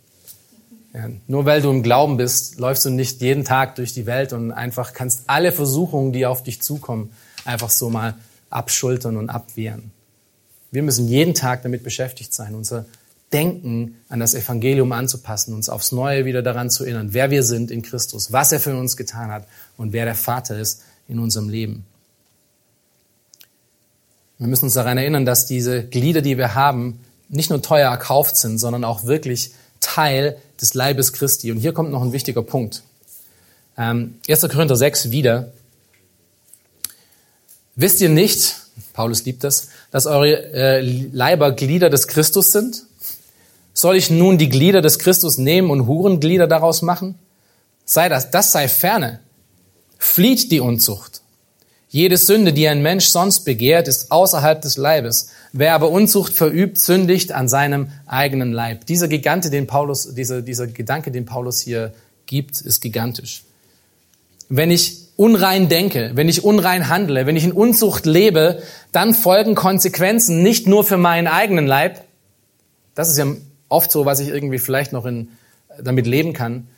Ja, 0.92 1.08
nur 1.28 1.44
weil 1.44 1.62
du 1.62 1.70
im 1.70 1.82
Glauben 1.82 2.16
bist, 2.16 2.58
läufst 2.58 2.84
du 2.84 2.90
nicht 2.90 3.20
jeden 3.20 3.44
Tag 3.44 3.76
durch 3.76 3.94
die 3.94 4.06
Welt 4.06 4.32
und 4.32 4.50
einfach 4.50 4.92
kannst 4.92 5.22
alle 5.28 5.52
Versuchungen, 5.52 6.12
die 6.12 6.26
auf 6.26 6.42
dich 6.42 6.60
zukommen, 6.62 7.12
einfach 7.44 7.70
so 7.70 7.90
mal 7.90 8.14
abschultern 8.50 9.16
und 9.16 9.30
abwehren. 9.30 9.92
Wir 10.72 10.82
müssen 10.82 11.06
jeden 11.06 11.34
Tag 11.34 11.62
damit 11.62 11.84
beschäftigt 11.84 12.34
sein, 12.34 12.54
unser 12.54 12.86
Denken 13.32 13.96
an 14.08 14.18
das 14.18 14.34
Evangelium 14.34 14.90
anzupassen, 14.90 15.54
uns 15.54 15.68
aufs 15.68 15.92
Neue 15.92 16.24
wieder 16.24 16.42
daran 16.42 16.70
zu 16.70 16.84
erinnern, 16.84 17.08
wer 17.12 17.30
wir 17.30 17.44
sind 17.44 17.70
in 17.70 17.82
Christus, 17.82 18.32
was 18.32 18.50
er 18.50 18.58
für 18.58 18.76
uns 18.76 18.96
getan 18.96 19.30
hat 19.30 19.46
und 19.76 19.92
wer 19.92 20.04
der 20.04 20.16
Vater 20.16 20.58
ist 20.58 20.82
in 21.06 21.20
unserem 21.20 21.48
Leben. 21.48 21.84
Wir 24.38 24.48
müssen 24.48 24.64
uns 24.64 24.74
daran 24.74 24.98
erinnern, 24.98 25.24
dass 25.24 25.46
diese 25.46 25.84
Glieder, 25.84 26.22
die 26.22 26.38
wir 26.38 26.56
haben, 26.56 27.00
nicht 27.28 27.50
nur 27.50 27.62
teuer 27.62 27.90
erkauft 27.90 28.36
sind, 28.36 28.58
sondern 28.58 28.82
auch 28.82 29.04
wirklich 29.04 29.52
Teil 29.78 30.36
des 30.60 30.74
Leibes 30.74 31.12
Christi. 31.12 31.50
Und 31.50 31.58
hier 31.58 31.72
kommt 31.72 31.90
noch 31.90 32.02
ein 32.02 32.12
wichtiger 32.12 32.42
Punkt. 32.42 32.82
Ähm, 33.76 34.16
1. 34.28 34.42
Korinther 34.42 34.76
6 34.76 35.10
wieder. 35.10 35.52
Wisst 37.76 38.00
ihr 38.00 38.08
nicht, 38.08 38.56
Paulus 38.92 39.24
liebt 39.24 39.44
das, 39.44 39.68
dass 39.90 40.06
eure 40.06 40.52
äh, 40.52 40.80
Leiber 40.80 41.52
Glieder 41.52 41.88
des 41.88 42.06
Christus 42.08 42.52
sind? 42.52 42.84
Soll 43.72 43.96
ich 43.96 44.10
nun 44.10 44.36
die 44.36 44.48
Glieder 44.48 44.82
des 44.82 44.98
Christus 44.98 45.38
nehmen 45.38 45.70
und 45.70 45.86
Hurenglieder 45.86 46.46
daraus 46.46 46.82
machen? 46.82 47.14
Sei 47.84 48.08
das, 48.08 48.30
das 48.30 48.52
sei 48.52 48.68
ferne. 48.68 49.20
Flieht 49.98 50.52
die 50.52 50.60
Unzucht. 50.60 51.22
Jede 51.88 52.16
Sünde, 52.16 52.52
die 52.52 52.68
ein 52.68 52.82
Mensch 52.82 53.06
sonst 53.06 53.40
begehrt, 53.40 53.88
ist 53.88 54.12
außerhalb 54.12 54.62
des 54.62 54.76
Leibes. 54.76 55.30
Wer 55.52 55.74
aber 55.74 55.90
Unzucht 55.90 56.32
verübt, 56.32 56.78
sündigt 56.78 57.32
an 57.32 57.48
seinem 57.48 57.88
eigenen 58.06 58.52
Leib. 58.52 58.86
Dieser 58.86 59.08
Gigante, 59.08 59.50
den 59.50 59.66
Paulus, 59.66 60.14
dieser, 60.14 60.42
dieser 60.42 60.66
Gedanke, 60.68 61.10
den 61.10 61.24
Paulus 61.24 61.60
hier 61.60 61.92
gibt, 62.26 62.60
ist 62.60 62.80
gigantisch. 62.80 63.42
Wenn 64.48 64.70
ich 64.70 65.08
unrein 65.16 65.68
denke, 65.68 66.12
wenn 66.14 66.28
ich 66.28 66.44
unrein 66.44 66.88
handle, 66.88 67.26
wenn 67.26 67.36
ich 67.36 67.44
in 67.44 67.52
Unzucht 67.52 68.06
lebe, 68.06 68.62
dann 68.92 69.14
folgen 69.14 69.54
Konsequenzen 69.54 70.42
nicht 70.42 70.66
nur 70.66 70.84
für 70.84 70.96
meinen 70.96 71.26
eigenen 71.26 71.66
Leib. 71.66 72.04
Das 72.94 73.10
ist 73.10 73.18
ja 73.18 73.26
oft 73.68 73.90
so, 73.90 74.06
was 74.06 74.20
ich 74.20 74.28
irgendwie 74.28 74.58
vielleicht 74.58 74.92
noch 74.92 75.04
in, 75.04 75.28
damit 75.82 76.06
leben 76.06 76.32
kann, 76.32 76.68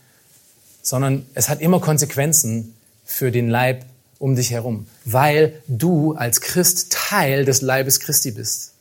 sondern 0.83 1.27
es 1.35 1.49
hat 1.49 1.61
immer 1.61 1.81
Konsequenzen 1.81 2.75
für 3.05 3.31
den 3.31 3.49
Leib 3.49 3.85
um 4.23 4.37
dich 4.37 4.53
herum, 4.53 4.87
weil 5.05 5.61
du 5.66 6.12
als 6.14 6.41
Christ 6.41 6.93
Teil 6.93 7.45
des 7.45 7.61
Leibes 7.61 7.99
Christi 7.99 8.31
bist. 8.31 8.75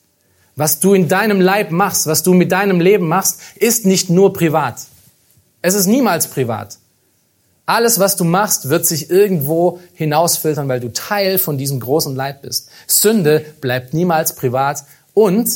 Was 0.55 0.79
du 0.79 0.93
in 0.93 1.07
deinem 1.07 1.41
Leib 1.41 1.71
machst, 1.71 2.05
was 2.05 2.21
du 2.21 2.35
mit 2.35 2.51
deinem 2.51 2.79
Leben 2.79 3.07
machst, 3.07 3.39
ist 3.55 3.87
nicht 3.87 4.11
nur 4.11 4.33
privat. 4.33 4.75
Es 5.63 5.73
ist 5.73 5.87
niemals 5.87 6.27
privat. 6.27 6.77
Alles, 7.65 7.97
was 7.97 8.15
du 8.17 8.23
machst, 8.23 8.69
wird 8.69 8.85
sich 8.85 9.09
irgendwo 9.09 9.79
hinausfiltern, 9.95 10.67
weil 10.67 10.79
du 10.79 10.93
Teil 10.93 11.39
von 11.39 11.57
diesem 11.57 11.79
großen 11.79 12.15
Leib 12.15 12.43
bist. 12.43 12.69
Sünde 12.85 13.43
bleibt 13.61 13.95
niemals 13.95 14.35
privat 14.35 14.85
und 15.15 15.49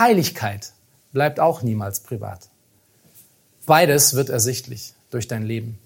Heiligkeit 0.00 0.72
bleibt 1.12 1.38
auch 1.38 1.62
niemals 1.62 2.00
privat. 2.00 2.48
Beides 3.64 4.14
wird 4.14 4.28
ersichtlich 4.28 4.94
durch 5.10 5.28
dein 5.28 5.44
Leben. 5.44 5.78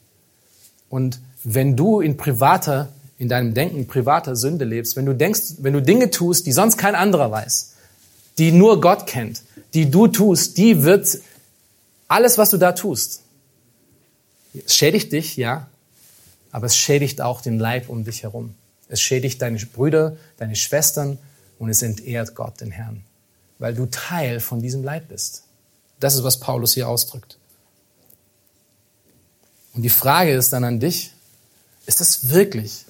Und 0.88 1.20
wenn 1.44 1.76
du 1.76 2.00
in 2.00 2.16
privater, 2.16 2.88
in 3.18 3.28
deinem 3.28 3.54
Denken 3.54 3.86
privater 3.86 4.36
Sünde 4.36 4.64
lebst, 4.64 4.96
wenn 4.96 5.06
du 5.06 5.14
denkst, 5.14 5.54
wenn 5.58 5.72
du 5.72 5.82
Dinge 5.82 6.10
tust, 6.10 6.46
die 6.46 6.52
sonst 6.52 6.76
kein 6.76 6.94
anderer 6.94 7.30
weiß, 7.30 7.74
die 8.38 8.52
nur 8.52 8.80
Gott 8.80 9.06
kennt, 9.06 9.42
die 9.74 9.90
du 9.90 10.08
tust, 10.08 10.56
die 10.58 10.82
wird 10.82 11.18
alles, 12.08 12.38
was 12.38 12.50
du 12.50 12.58
da 12.58 12.72
tust, 12.72 13.22
schädigt 14.66 15.12
dich, 15.12 15.36
ja, 15.36 15.68
aber 16.50 16.66
es 16.66 16.76
schädigt 16.76 17.20
auch 17.20 17.40
den 17.40 17.58
Leib 17.58 17.88
um 17.88 18.04
dich 18.04 18.22
herum. 18.22 18.54
Es 18.88 19.00
schädigt 19.00 19.40
deine 19.40 19.58
Brüder, 19.58 20.16
deine 20.36 20.54
Schwestern 20.54 21.18
und 21.58 21.70
es 21.70 21.80
entehrt 21.80 22.34
Gott, 22.34 22.60
den 22.60 22.70
Herrn, 22.70 23.04
weil 23.58 23.74
du 23.74 23.86
Teil 23.86 24.38
von 24.40 24.60
diesem 24.60 24.84
Leib 24.84 25.08
bist. 25.08 25.44
Das 25.98 26.14
ist, 26.14 26.24
was 26.24 26.40
Paulus 26.40 26.74
hier 26.74 26.88
ausdrückt. 26.88 27.38
Und 29.72 29.82
die 29.82 29.88
Frage 29.88 30.32
ist 30.32 30.52
dann 30.52 30.64
an 30.64 30.80
dich, 30.80 31.12
ist 31.86 32.00
das 32.00 32.28
wirklich, 32.28 32.84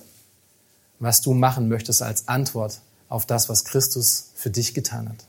was 0.98 1.20
du 1.20 1.34
machen 1.34 1.68
möchtest 1.68 2.02
als 2.02 2.28
Antwort 2.28 2.80
auf 3.08 3.26
das, 3.26 3.48
was 3.48 3.64
Christus 3.64 4.30
für 4.34 4.50
dich 4.50 4.74
getan 4.74 5.08
hat? 5.08 5.24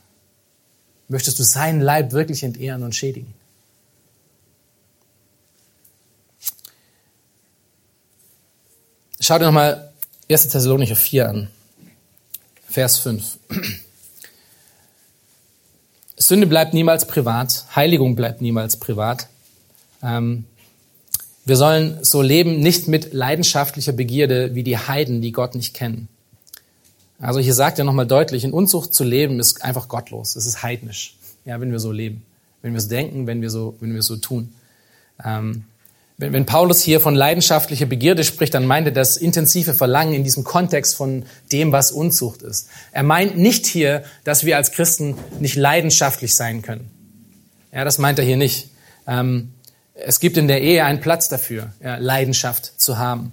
Möchtest 1.08 1.38
du 1.38 1.42
seinen 1.42 1.80
Leib 1.80 2.12
wirklich 2.12 2.42
entehren 2.42 2.82
und 2.82 2.94
schädigen? 2.94 3.34
Schau 9.20 9.38
dir 9.38 9.46
nochmal 9.46 9.92
1. 10.30 10.48
Thessalonicher 10.48 10.96
4 10.96 11.28
an, 11.28 11.50
Vers 12.68 12.98
5. 12.98 13.38
Sünde 16.16 16.46
bleibt 16.46 16.74
niemals 16.74 17.06
privat, 17.06 17.64
Heiligung 17.74 18.16
bleibt 18.16 18.40
niemals 18.40 18.76
privat. 18.76 19.28
Ähm, 20.02 20.46
wir 21.44 21.56
sollen 21.56 21.98
so 22.02 22.22
leben, 22.22 22.60
nicht 22.60 22.88
mit 22.88 23.12
leidenschaftlicher 23.12 23.92
Begierde 23.92 24.54
wie 24.54 24.62
die 24.62 24.78
Heiden, 24.78 25.20
die 25.20 25.32
Gott 25.32 25.54
nicht 25.54 25.74
kennen. 25.74 26.08
Also 27.18 27.40
hier 27.40 27.54
sagt 27.54 27.78
er 27.78 27.84
nochmal 27.84 28.06
deutlich, 28.06 28.44
in 28.44 28.52
Unzucht 28.52 28.92
zu 28.92 29.04
leben 29.04 29.40
ist 29.40 29.64
einfach 29.64 29.88
gottlos. 29.88 30.36
Es 30.36 30.46
ist 30.46 30.62
heidnisch, 30.62 31.16
ja, 31.44 31.60
wenn 31.60 31.70
wir 31.70 31.78
so 31.78 31.92
leben, 31.92 32.22
wenn 32.62 32.72
wir 32.72 32.78
es 32.78 32.88
denken, 32.88 33.26
wenn 33.26 33.40
wir 33.40 33.50
so, 33.50 33.76
wenn 33.80 33.94
wir 33.94 34.02
so 34.02 34.16
tun. 34.16 34.52
Ähm, 35.24 35.64
wenn, 36.16 36.32
wenn 36.32 36.46
Paulus 36.46 36.82
hier 36.82 37.00
von 37.00 37.14
leidenschaftlicher 37.14 37.86
Begierde 37.86 38.24
spricht, 38.24 38.54
dann 38.54 38.66
meint 38.66 38.86
er 38.86 38.92
das 38.92 39.16
intensive 39.16 39.74
Verlangen 39.74 40.14
in 40.14 40.24
diesem 40.24 40.44
Kontext 40.44 40.94
von 40.94 41.24
dem, 41.50 41.72
was 41.72 41.92
Unzucht 41.92 42.42
ist. 42.42 42.68
Er 42.92 43.02
meint 43.02 43.36
nicht 43.36 43.66
hier, 43.66 44.04
dass 44.24 44.44
wir 44.44 44.56
als 44.56 44.72
Christen 44.72 45.16
nicht 45.40 45.56
leidenschaftlich 45.56 46.34
sein 46.34 46.62
können. 46.62 46.90
Ja, 47.72 47.84
das 47.84 47.98
meint 47.98 48.18
er 48.18 48.24
hier 48.24 48.36
nicht. 48.36 48.68
Ähm, 49.06 49.53
es 49.94 50.20
gibt 50.20 50.36
in 50.36 50.48
der 50.48 50.60
Ehe 50.60 50.84
einen 50.84 51.00
Platz 51.00 51.28
dafür, 51.28 51.72
ja, 51.80 51.96
Leidenschaft 51.96 52.80
zu 52.80 52.98
haben. 52.98 53.32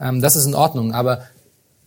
Ähm, 0.00 0.20
das 0.20 0.36
ist 0.36 0.46
in 0.46 0.54
Ordnung, 0.54 0.92
aber 0.92 1.26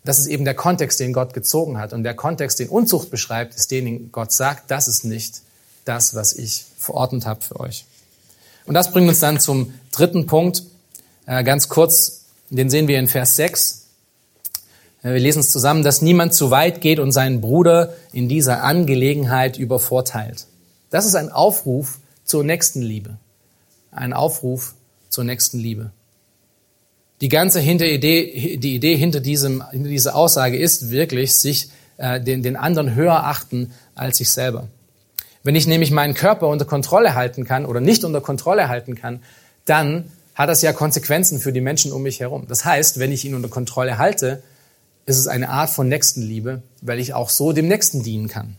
das 0.06 0.20
ist 0.20 0.28
eben 0.28 0.46
der 0.46 0.54
Kontext, 0.54 1.00
den 1.00 1.12
Gott 1.12 1.34
gezogen 1.34 1.78
hat. 1.78 1.92
Und 1.92 2.04
der 2.04 2.14
Kontext, 2.14 2.60
den 2.60 2.70
Unzucht 2.70 3.12
beschreibt, 3.12 3.56
ist 3.56 3.72
den, 3.72 3.86
den 3.86 4.12
Gott 4.12 4.32
sagt, 4.32 4.72
das 4.72 4.88
ist 4.88 5.04
nicht 5.04 5.42
das, 5.84 6.16
was 6.16 6.34
ich 6.34 6.66
verordnet 6.78 7.26
habe 7.26 7.42
für 7.42 7.60
euch. 7.60 7.86
Und 8.66 8.74
das 8.74 8.92
bringt 8.92 9.10
uns 9.10 9.20
dann 9.20 9.40
zum 9.40 9.74
dritten 9.92 10.26
Punkt, 10.26 10.64
äh, 11.26 11.44
ganz 11.44 11.68
kurz, 11.68 12.22
den 12.50 12.70
sehen 12.70 12.88
wir 12.88 13.00
in 13.00 13.08
Vers 13.10 13.36
6. 13.36 13.88
Äh, 15.04 15.14
wir 15.14 15.20
lesen 15.20 15.40
es 15.40 15.52
zusammen, 15.52 15.84
dass 15.84 16.02
niemand 16.02 16.34
zu 16.34 16.52
weit 16.52 16.80
geht 16.80 17.00
und 17.00 17.12
seinen 17.12 17.42
Bruder 17.42 17.94
in 18.14 18.30
dieser 18.30 18.64
Angelegenheit 18.64 19.58
übervorteilt. 19.58 20.48
Das 20.90 21.06
ist 21.06 21.16
ein 21.16 21.30
Aufruf 21.30 22.00
zur 22.24 22.46
Nächstenliebe 22.46 23.18
ein 23.92 24.14
Aufruf 24.14 24.76
zur 25.10 25.24
nächsten 25.24 25.60
Liebe. 25.60 25.92
Die 27.22 27.30
ganze 27.30 27.62
Idee, 27.62 28.58
die 28.58 28.76
Idee 28.76 28.96
hinter, 28.96 29.20
diesem, 29.20 29.64
hinter 29.72 29.90
dieser 29.90 30.16
Aussage 30.16 30.58
ist 30.58 30.92
wirklich, 30.92 31.34
sich 31.34 31.70
äh, 31.98 32.22
den, 32.22 32.44
den 32.44 32.56
anderen 32.56 32.94
höher 32.94 33.26
achten 33.26 33.72
als 33.96 34.18
sich 34.18 34.30
selber. 34.32 34.68
Wenn 35.44 35.56
ich 35.56 35.66
nämlich 35.66 35.92
meinen 35.92 36.14
Körper 36.14 36.48
unter 36.48 36.66
Kontrolle 36.66 37.16
halten 37.16 37.46
kann 37.46 37.66
oder 37.66 37.80
nicht 37.80 38.04
unter 38.04 38.22
Kontrolle 38.22 38.70
halten 38.70 38.96
kann, 38.96 39.22
dann 39.66 40.12
hat 40.36 40.50
das 40.50 40.62
ja 40.62 40.74
Konsequenzen 40.74 41.40
für 41.40 41.52
die 41.52 41.62
Menschen 41.62 41.92
um 41.92 42.04
mich 42.04 42.20
herum. 42.20 42.46
Das 42.48 42.66
heißt, 42.66 43.00
wenn 43.00 43.12
ich 43.12 43.26
ihn 43.26 43.34
unter 43.34 43.50
Kontrolle 43.50 43.98
halte, 43.98 44.44
ist 45.08 45.18
es 45.18 45.28
eine 45.28 45.50
Art 45.50 45.72
von 45.72 45.88
Nächstenliebe, 45.88 46.62
weil 46.82 47.00
ich 47.00 47.14
auch 47.16 47.30
so 47.30 47.54
dem 47.54 47.68
Nächsten 47.68 48.04
dienen 48.04 48.28
kann. 48.28 48.58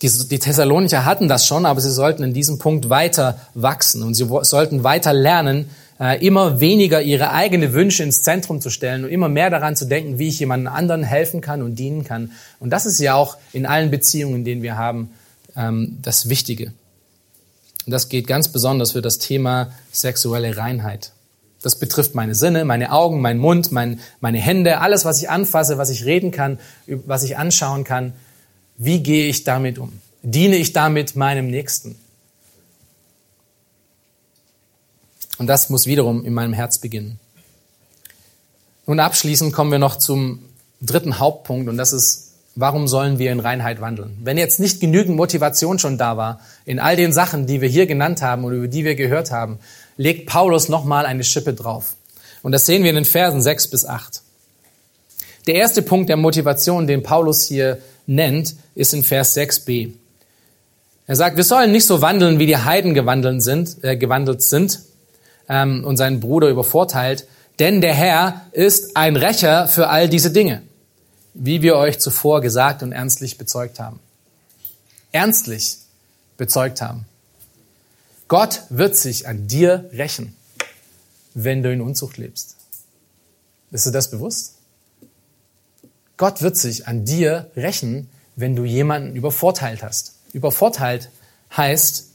Die, 0.00 0.08
die 0.08 0.38
Thessalonicher 0.38 1.04
hatten 1.04 1.28
das 1.28 1.46
schon, 1.46 1.66
aber 1.66 1.80
sie 1.80 1.90
sollten 1.90 2.22
in 2.22 2.32
diesem 2.32 2.58
Punkt 2.58 2.88
weiter 2.88 3.40
wachsen 3.54 4.02
und 4.02 4.14
sie 4.14 4.28
sollten 4.42 4.84
weiter 4.84 5.12
lernen, 5.12 5.70
äh, 5.98 6.24
immer 6.24 6.60
weniger 6.60 7.02
ihre 7.02 7.32
eigenen 7.32 7.72
Wünsche 7.72 8.04
ins 8.04 8.22
Zentrum 8.22 8.60
zu 8.60 8.70
stellen 8.70 9.04
und 9.04 9.10
immer 9.10 9.28
mehr 9.28 9.50
daran 9.50 9.74
zu 9.74 9.86
denken, 9.86 10.18
wie 10.18 10.28
ich 10.28 10.38
jemandem 10.38 10.72
anderen 10.72 11.02
helfen 11.02 11.40
kann 11.40 11.62
und 11.62 11.76
dienen 11.76 12.04
kann. 12.04 12.30
Und 12.60 12.70
das 12.70 12.86
ist 12.86 13.00
ja 13.00 13.14
auch 13.14 13.36
in 13.52 13.66
allen 13.66 13.90
Beziehungen, 13.90 14.44
denen 14.44 14.62
wir 14.62 14.76
haben, 14.76 15.10
ähm, 15.56 15.98
das 16.00 16.28
Wichtige. 16.28 16.72
Und 17.86 17.92
das 17.92 18.08
geht 18.08 18.26
ganz 18.26 18.48
besonders 18.48 18.92
für 18.92 19.02
das 19.02 19.18
Thema 19.18 19.72
sexuelle 19.90 20.56
Reinheit. 20.56 21.12
Das 21.62 21.76
betrifft 21.76 22.14
meine 22.14 22.36
Sinne, 22.36 22.64
meine 22.64 22.92
Augen, 22.92 23.20
meinen 23.20 23.40
Mund, 23.40 23.72
mein, 23.72 23.98
meine 24.20 24.38
Hände, 24.38 24.78
alles, 24.78 25.04
was 25.04 25.20
ich 25.20 25.28
anfasse, 25.28 25.76
was 25.76 25.90
ich 25.90 26.04
reden 26.04 26.30
kann, 26.30 26.60
was 26.86 27.24
ich 27.24 27.36
anschauen 27.36 27.82
kann. 27.82 28.12
Wie 28.78 29.02
gehe 29.02 29.26
ich 29.26 29.42
damit 29.44 29.78
um? 29.78 30.00
Diene 30.22 30.56
ich 30.56 30.72
damit 30.72 31.16
meinem 31.16 31.50
Nächsten? 31.50 31.96
Und 35.38 35.46
das 35.48 35.68
muss 35.68 35.86
wiederum 35.86 36.24
in 36.24 36.32
meinem 36.32 36.52
Herz 36.52 36.78
beginnen. 36.78 37.18
Nun 38.86 39.00
abschließend 39.00 39.52
kommen 39.52 39.70
wir 39.70 39.78
noch 39.78 39.96
zum 39.96 40.40
dritten 40.80 41.18
Hauptpunkt 41.18 41.68
und 41.68 41.76
das 41.76 41.92
ist, 41.92 42.34
warum 42.54 42.88
sollen 42.88 43.18
wir 43.18 43.32
in 43.32 43.40
Reinheit 43.40 43.80
wandeln? 43.80 44.16
Wenn 44.22 44.38
jetzt 44.38 44.60
nicht 44.60 44.80
genügend 44.80 45.16
Motivation 45.16 45.78
schon 45.78 45.98
da 45.98 46.16
war, 46.16 46.40
in 46.64 46.78
all 46.78 46.96
den 46.96 47.12
Sachen, 47.12 47.46
die 47.46 47.60
wir 47.60 47.68
hier 47.68 47.86
genannt 47.86 48.22
haben 48.22 48.44
oder 48.44 48.56
über 48.56 48.68
die 48.68 48.84
wir 48.84 48.94
gehört 48.94 49.30
haben, 49.30 49.58
legt 49.96 50.26
Paulus 50.26 50.68
nochmal 50.68 51.04
eine 51.04 51.24
Schippe 51.24 51.52
drauf. 51.52 51.96
Und 52.42 52.52
das 52.52 52.66
sehen 52.66 52.82
wir 52.82 52.90
in 52.90 52.96
den 52.96 53.04
Versen 53.04 53.42
6 53.42 53.68
bis 53.68 53.84
8. 53.84 54.22
Der 55.48 55.54
erste 55.54 55.80
Punkt 55.80 56.10
der 56.10 56.18
Motivation, 56.18 56.86
den 56.86 57.02
Paulus 57.02 57.46
hier 57.46 57.78
nennt, 58.06 58.54
ist 58.74 58.92
in 58.92 59.02
Vers 59.02 59.34
6b. 59.34 59.94
Er 61.06 61.16
sagt, 61.16 61.38
wir 61.38 61.44
sollen 61.44 61.72
nicht 61.72 61.86
so 61.86 62.02
wandeln, 62.02 62.38
wie 62.38 62.44
die 62.44 62.58
Heiden 62.58 62.92
gewandelt 62.92 63.42
sind, 63.42 63.82
äh, 63.82 63.96
gewandelt 63.96 64.42
sind 64.42 64.80
ähm, 65.48 65.86
und 65.86 65.96
seinen 65.96 66.20
Bruder 66.20 66.50
übervorteilt, 66.50 67.26
denn 67.60 67.80
der 67.80 67.94
Herr 67.94 68.42
ist 68.52 68.94
ein 68.94 69.16
Rächer 69.16 69.68
für 69.68 69.88
all 69.88 70.10
diese 70.10 70.30
Dinge, 70.30 70.60
wie 71.32 71.62
wir 71.62 71.76
euch 71.76 71.98
zuvor 71.98 72.42
gesagt 72.42 72.82
und 72.82 72.92
ernstlich 72.92 73.38
bezeugt 73.38 73.80
haben. 73.80 74.00
Ernstlich 75.12 75.78
bezeugt 76.36 76.82
haben. 76.82 77.06
Gott 78.28 78.64
wird 78.68 78.96
sich 78.96 79.26
an 79.26 79.46
dir 79.46 79.88
rächen, 79.94 80.36
wenn 81.32 81.62
du 81.62 81.72
in 81.72 81.80
Unzucht 81.80 82.18
lebst. 82.18 82.56
Bist 83.70 83.86
du 83.86 83.90
das 83.90 84.10
bewusst? 84.10 84.57
Gott 86.18 86.42
wird 86.42 86.56
sich 86.56 86.86
an 86.86 87.04
dir 87.04 87.50
rächen, 87.56 88.10
wenn 88.36 88.54
du 88.54 88.64
jemanden 88.64 89.16
übervorteilt 89.16 89.82
hast. 89.82 90.16
Übervorteilt 90.32 91.10
heißt, 91.56 92.08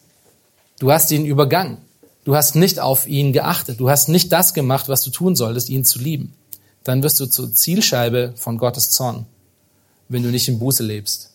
du 0.80 0.92
hast 0.92 1.10
ihn 1.10 1.26
übergangen. 1.26 1.78
Du 2.26 2.36
hast 2.36 2.56
nicht 2.56 2.80
auf 2.80 3.08
ihn 3.08 3.34
geachtet. 3.34 3.80
Du 3.80 3.90
hast 3.90 4.10
nicht 4.10 4.32
das 4.32 4.54
gemacht, 4.54 4.88
was 4.90 5.04
du 5.04 5.10
tun 5.10 5.36
solltest, 5.36 5.70
ihn 5.70 5.84
zu 5.86 6.00
lieben. 6.00 6.34
Dann 6.84 7.02
wirst 7.02 7.20
du 7.20 7.26
zur 7.26 7.54
Zielscheibe 7.54 8.34
von 8.36 8.58
Gottes 8.58 8.90
Zorn, 8.92 9.26
wenn 10.10 10.22
du 10.22 10.30
nicht 10.30 10.48
in 10.50 10.60
Buße 10.60 10.84
lebst. 10.84 11.32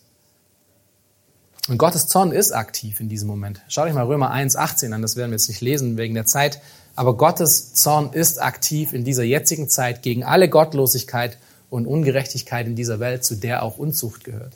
Und 1.67 1.77
Gottes 1.77 2.07
Zorn 2.07 2.31
ist 2.31 2.51
aktiv 2.51 2.99
in 2.99 3.09
diesem 3.09 3.27
Moment. 3.27 3.61
Schaut 3.67 3.87
euch 3.87 3.93
mal 3.93 4.05
Römer 4.05 4.31
1, 4.31 4.55
18 4.55 4.93
an, 4.93 5.01
das 5.01 5.15
werden 5.15 5.31
wir 5.31 5.37
jetzt 5.37 5.49
nicht 5.49 5.61
lesen 5.61 5.97
wegen 5.97 6.15
der 6.15 6.25
Zeit. 6.25 6.61
Aber 6.95 7.17
Gottes 7.17 7.73
Zorn 7.73 8.13
ist 8.13 8.41
aktiv 8.41 8.93
in 8.93 9.03
dieser 9.03 9.23
jetzigen 9.23 9.69
Zeit 9.69 10.01
gegen 10.01 10.23
alle 10.23 10.49
Gottlosigkeit 10.49 11.37
und 11.69 11.85
Ungerechtigkeit 11.85 12.67
in 12.67 12.75
dieser 12.75 12.99
Welt, 12.99 13.23
zu 13.23 13.35
der 13.35 13.63
auch 13.63 13.77
Unzucht 13.77 14.23
gehört. 14.23 14.53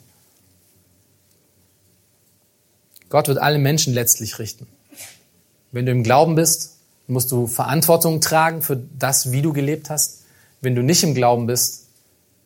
Gott 3.08 3.28
wird 3.28 3.38
alle 3.38 3.58
Menschen 3.58 3.94
letztlich 3.94 4.38
richten. 4.38 4.66
Wenn 5.70 5.86
du 5.86 5.92
im 5.92 6.02
Glauben 6.02 6.34
bist, 6.34 6.76
musst 7.06 7.30
du 7.30 7.46
Verantwortung 7.46 8.20
tragen 8.20 8.62
für 8.62 8.76
das, 8.98 9.32
wie 9.32 9.42
du 9.42 9.52
gelebt 9.52 9.90
hast. 9.90 10.22
Wenn 10.60 10.74
du 10.74 10.82
nicht 10.82 11.02
im 11.02 11.14
Glauben 11.14 11.46
bist, 11.46 11.86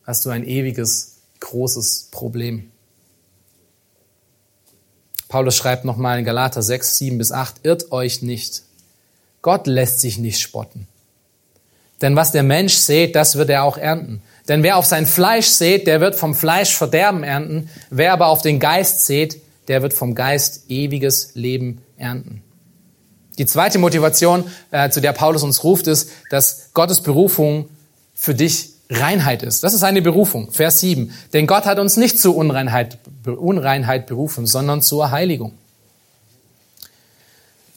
hast 0.03 0.25
du 0.25 0.29
ein 0.29 0.45
ewiges, 0.45 1.17
großes 1.39 2.09
Problem. 2.11 2.69
Paulus 5.29 5.55
schreibt 5.55 5.85
nochmal 5.85 6.19
in 6.19 6.25
Galater 6.25 6.61
6, 6.61 6.97
7 6.97 7.17
bis 7.17 7.31
8, 7.31 7.61
irrt 7.63 7.91
euch 7.91 8.21
nicht. 8.21 8.63
Gott 9.41 9.67
lässt 9.67 10.01
sich 10.01 10.17
nicht 10.17 10.41
spotten. 10.41 10.87
Denn 12.01 12.15
was 12.15 12.31
der 12.31 12.43
Mensch 12.43 12.75
sät, 12.75 13.15
das 13.15 13.35
wird 13.35 13.49
er 13.49 13.63
auch 13.63 13.77
ernten. 13.77 14.21
Denn 14.47 14.63
wer 14.63 14.77
auf 14.77 14.85
sein 14.85 15.05
Fleisch 15.05 15.47
sät, 15.47 15.85
der 15.85 16.01
wird 16.01 16.15
vom 16.15 16.33
Fleisch 16.33 16.75
Verderben 16.75 17.23
ernten. 17.23 17.69
Wer 17.89 18.13
aber 18.13 18.27
auf 18.27 18.41
den 18.41 18.59
Geist 18.59 19.05
sät, 19.05 19.39
der 19.67 19.81
wird 19.81 19.93
vom 19.93 20.15
Geist 20.15 20.69
ewiges 20.69 21.31
Leben 21.35 21.81
ernten. 21.97 22.41
Die 23.37 23.45
zweite 23.45 23.79
Motivation, 23.79 24.43
äh, 24.71 24.89
zu 24.89 25.01
der 25.01 25.13
Paulus 25.13 25.43
uns 25.43 25.63
ruft, 25.63 25.87
ist, 25.87 26.09
dass 26.29 26.71
Gottes 26.73 27.01
Berufung 27.01 27.69
für 28.13 28.33
dich 28.33 28.71
Reinheit 28.89 29.43
ist. 29.43 29.63
Das 29.63 29.73
ist 29.73 29.83
eine 29.83 30.01
Berufung. 30.01 30.51
Vers 30.51 30.79
7. 30.79 31.13
Denn 31.33 31.45
Gott 31.45 31.65
hat 31.65 31.77
uns 31.77 31.95
nicht 31.95 32.19
zur 32.19 32.35
Unreinheit, 32.35 32.97
Unreinheit 33.25 34.07
berufen, 34.07 34.47
sondern 34.47 34.81
zur 34.81 35.11
Heiligung. 35.11 35.58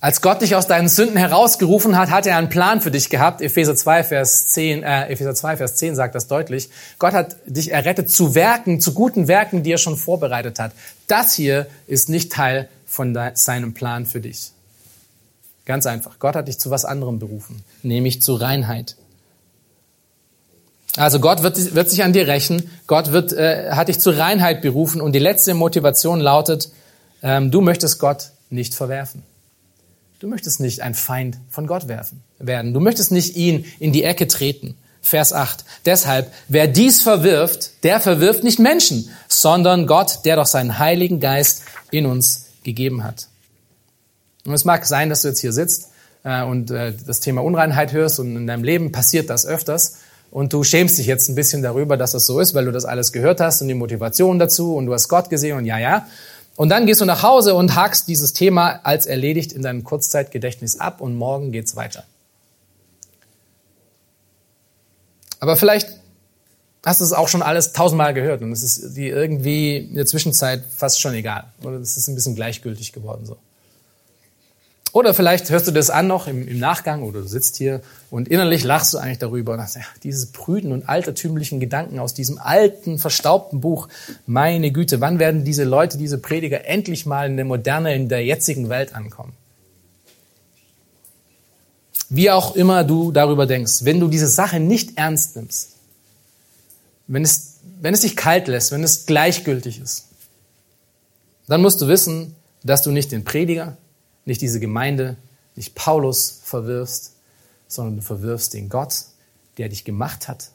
Als 0.02 0.20
Gott 0.20 0.42
dich 0.42 0.56
aus 0.56 0.66
deinen 0.66 0.88
Sünden 0.88 1.16
herausgerufen 1.16 1.96
hat, 1.96 2.10
hat 2.10 2.26
er 2.26 2.36
einen 2.36 2.48
Plan 2.48 2.80
für 2.80 2.90
dich 2.90 3.08
gehabt. 3.08 3.40
Epheser 3.40 3.76
2, 3.76 4.02
Vers 4.02 4.48
10, 4.48 4.82
äh, 4.82 5.06
Epheser 5.06 5.32
2, 5.32 5.58
Vers 5.58 5.76
10 5.76 5.94
sagt 5.94 6.16
das 6.16 6.26
deutlich. 6.26 6.70
Gott 6.98 7.12
hat 7.12 7.36
dich 7.46 7.70
errettet 7.70 8.10
zu 8.10 8.34
Werken, 8.34 8.80
zu 8.80 8.94
guten 8.94 9.28
Werken, 9.28 9.62
die 9.62 9.70
er 9.70 9.78
schon 9.78 9.96
vorbereitet 9.96 10.58
hat. 10.58 10.72
Das 11.06 11.34
hier 11.34 11.68
ist 11.86 12.08
nicht 12.08 12.32
Teil 12.32 12.68
von 12.84 13.16
seinem 13.34 13.74
Plan 13.74 14.04
für 14.04 14.20
dich. 14.20 14.50
Ganz 15.66 15.86
einfach. 15.86 16.18
Gott 16.18 16.34
hat 16.34 16.48
dich 16.48 16.58
zu 16.58 16.70
was 16.70 16.84
anderem 16.84 17.20
berufen, 17.20 17.62
nämlich 17.84 18.22
zu 18.22 18.34
Reinheit. 18.34 18.96
Also 20.96 21.20
Gott 21.20 21.44
wird, 21.44 21.76
wird 21.76 21.90
sich 21.90 22.02
an 22.02 22.12
dir 22.12 22.26
rächen. 22.26 22.68
Gott 22.88 23.12
wird, 23.12 23.32
äh, 23.34 23.70
hat 23.70 23.86
dich 23.86 24.00
zur 24.00 24.18
Reinheit 24.18 24.62
berufen. 24.62 25.00
Und 25.00 25.12
die 25.12 25.20
letzte 25.20 25.54
Motivation 25.54 26.18
lautet, 26.18 26.72
ähm, 27.22 27.52
du 27.52 27.60
möchtest 27.60 28.00
Gott 28.00 28.32
nicht 28.50 28.74
verwerfen. 28.74 29.22
Du 30.22 30.28
möchtest 30.28 30.60
nicht 30.60 30.82
ein 30.82 30.94
Feind 30.94 31.38
von 31.50 31.66
Gott 31.66 31.88
werden. 31.88 32.72
Du 32.72 32.78
möchtest 32.78 33.10
nicht 33.10 33.34
ihn 33.34 33.64
in 33.80 33.90
die 33.90 34.04
Ecke 34.04 34.28
treten. 34.28 34.76
Vers 35.00 35.32
8. 35.32 35.64
Deshalb, 35.84 36.32
wer 36.46 36.68
dies 36.68 37.02
verwirft, 37.02 37.82
der 37.82 37.98
verwirft 37.98 38.44
nicht 38.44 38.60
Menschen, 38.60 39.10
sondern 39.26 39.88
Gott, 39.88 40.20
der 40.24 40.36
doch 40.36 40.46
seinen 40.46 40.78
Heiligen 40.78 41.18
Geist 41.18 41.62
in 41.90 42.06
uns 42.06 42.50
gegeben 42.62 43.02
hat. 43.02 43.26
Und 44.44 44.54
es 44.54 44.64
mag 44.64 44.86
sein, 44.86 45.08
dass 45.08 45.22
du 45.22 45.28
jetzt 45.28 45.40
hier 45.40 45.52
sitzt 45.52 45.88
äh, 46.22 46.44
und 46.44 46.70
äh, 46.70 46.94
das 47.04 47.18
Thema 47.18 47.42
Unreinheit 47.42 47.92
hörst 47.92 48.20
und 48.20 48.36
in 48.36 48.46
deinem 48.46 48.62
Leben 48.62 48.92
passiert 48.92 49.28
das 49.28 49.44
öfters 49.44 49.96
und 50.30 50.52
du 50.52 50.62
schämst 50.62 50.98
dich 50.98 51.06
jetzt 51.06 51.28
ein 51.30 51.34
bisschen 51.34 51.62
darüber, 51.62 51.96
dass 51.96 52.12
das 52.12 52.26
so 52.26 52.38
ist, 52.38 52.54
weil 52.54 52.64
du 52.66 52.70
das 52.72 52.84
alles 52.84 53.10
gehört 53.10 53.40
hast 53.40 53.60
und 53.60 53.66
die 53.66 53.74
Motivation 53.74 54.38
dazu 54.38 54.76
und 54.76 54.86
du 54.86 54.94
hast 54.94 55.08
Gott 55.08 55.30
gesehen 55.30 55.58
und 55.58 55.66
ja, 55.66 55.78
ja. 55.78 56.06
Und 56.56 56.68
dann 56.68 56.86
gehst 56.86 57.00
du 57.00 57.04
nach 57.04 57.22
Hause 57.22 57.54
und 57.54 57.74
hakst 57.74 58.08
dieses 58.08 58.32
Thema 58.32 58.80
als 58.82 59.06
erledigt 59.06 59.52
in 59.52 59.62
deinem 59.62 59.84
Kurzzeitgedächtnis 59.84 60.78
ab 60.78 61.00
und 61.00 61.14
morgen 61.14 61.50
geht's 61.50 61.76
weiter. 61.76 62.04
Aber 65.40 65.56
vielleicht 65.56 65.88
hast 66.84 67.00
du 67.00 67.04
es 67.04 67.12
auch 67.12 67.28
schon 67.28 67.42
alles 67.42 67.72
tausendmal 67.72 68.14
gehört 68.14 68.42
und 68.42 68.52
es 68.52 68.62
ist 68.62 68.96
dir 68.96 69.14
irgendwie 69.14 69.78
in 69.78 69.94
der 69.94 70.06
Zwischenzeit 70.06 70.62
fast 70.76 71.00
schon 71.00 71.14
egal. 71.14 71.44
Oder 71.62 71.76
es 71.76 71.96
ist 71.96 72.08
ein 72.08 72.14
bisschen 72.14 72.34
gleichgültig 72.34 72.92
geworden 72.92 73.24
so. 73.24 73.36
Oder 74.92 75.14
vielleicht 75.14 75.48
hörst 75.48 75.66
du 75.66 75.70
das 75.70 75.88
an 75.88 76.06
noch 76.06 76.26
im, 76.26 76.46
im, 76.46 76.58
Nachgang 76.58 77.02
oder 77.02 77.22
du 77.22 77.26
sitzt 77.26 77.56
hier 77.56 77.80
und 78.10 78.28
innerlich 78.28 78.62
lachst 78.62 78.92
du 78.92 78.98
eigentlich 78.98 79.18
darüber 79.18 79.52
und 79.52 79.58
sagst, 79.58 79.76
ja, 79.76 79.82
diese 80.02 80.26
prüden 80.26 80.70
und 80.70 80.86
altertümlichen 80.86 81.60
Gedanken 81.60 81.98
aus 81.98 82.12
diesem 82.12 82.36
alten, 82.36 82.98
verstaubten 82.98 83.62
Buch, 83.62 83.88
meine 84.26 84.70
Güte, 84.70 85.00
wann 85.00 85.18
werden 85.18 85.44
diese 85.44 85.64
Leute, 85.64 85.96
diese 85.96 86.18
Prediger 86.18 86.66
endlich 86.66 87.06
mal 87.06 87.26
in 87.26 87.36
der 87.36 87.46
Moderne, 87.46 87.94
in 87.94 88.10
der 88.10 88.22
jetzigen 88.22 88.68
Welt 88.68 88.94
ankommen? 88.94 89.32
Wie 92.10 92.30
auch 92.30 92.54
immer 92.54 92.84
du 92.84 93.12
darüber 93.12 93.46
denkst, 93.46 93.84
wenn 93.84 93.98
du 93.98 94.08
diese 94.08 94.28
Sache 94.28 94.60
nicht 94.60 94.98
ernst 94.98 95.36
nimmst, 95.36 95.70
wenn 97.06 97.22
es, 97.22 97.54
wenn 97.80 97.94
es 97.94 98.02
dich 98.02 98.14
kalt 98.14 98.46
lässt, 98.46 98.72
wenn 98.72 98.84
es 98.84 99.06
gleichgültig 99.06 99.80
ist, 99.80 100.08
dann 101.46 101.62
musst 101.62 101.80
du 101.80 101.88
wissen, 101.88 102.34
dass 102.62 102.82
du 102.82 102.90
nicht 102.90 103.10
den 103.10 103.24
Prediger, 103.24 103.78
nicht 104.24 104.40
diese 104.40 104.60
Gemeinde, 104.60 105.16
nicht 105.56 105.74
Paulus 105.74 106.40
verwirfst, 106.44 107.14
sondern 107.68 107.96
du 107.96 108.02
verwirfst 108.02 108.54
den 108.54 108.68
Gott, 108.68 109.04
der 109.58 109.68
dich 109.68 109.84
gemacht 109.84 110.28
hat, 110.28 110.50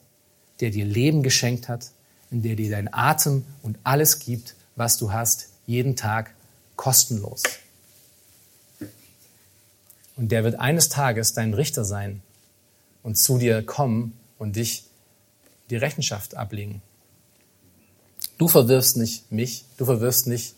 der 0.59 0.71
dir 0.71 0.85
Leben 0.85 1.23
geschenkt 1.23 1.67
hat, 1.69 1.91
in 2.31 2.41
der 2.41 2.55
dir 2.55 2.69
dein 2.69 2.93
Atem 2.93 3.45
und 3.61 3.77
alles 3.83 4.19
gibt, 4.19 4.55
was 4.75 4.97
du 4.97 5.11
hast, 5.11 5.49
jeden 5.65 5.95
Tag 5.95 6.33
kostenlos. 6.75 7.43
Und 10.15 10.31
der 10.31 10.43
wird 10.43 10.59
eines 10.59 10.89
Tages 10.89 11.33
dein 11.33 11.53
Richter 11.53 11.85
sein 11.85 12.21
und 13.03 13.17
zu 13.17 13.37
dir 13.37 13.63
kommen 13.63 14.17
und 14.39 14.55
dich 14.55 14.85
die 15.69 15.75
Rechenschaft 15.75 16.35
ablegen. 16.35 16.81
Du 18.37 18.47
verwirfst 18.47 18.97
nicht 18.97 19.31
mich, 19.31 19.65
du 19.77 19.85
verwirfst 19.85 20.27
nicht 20.27 20.55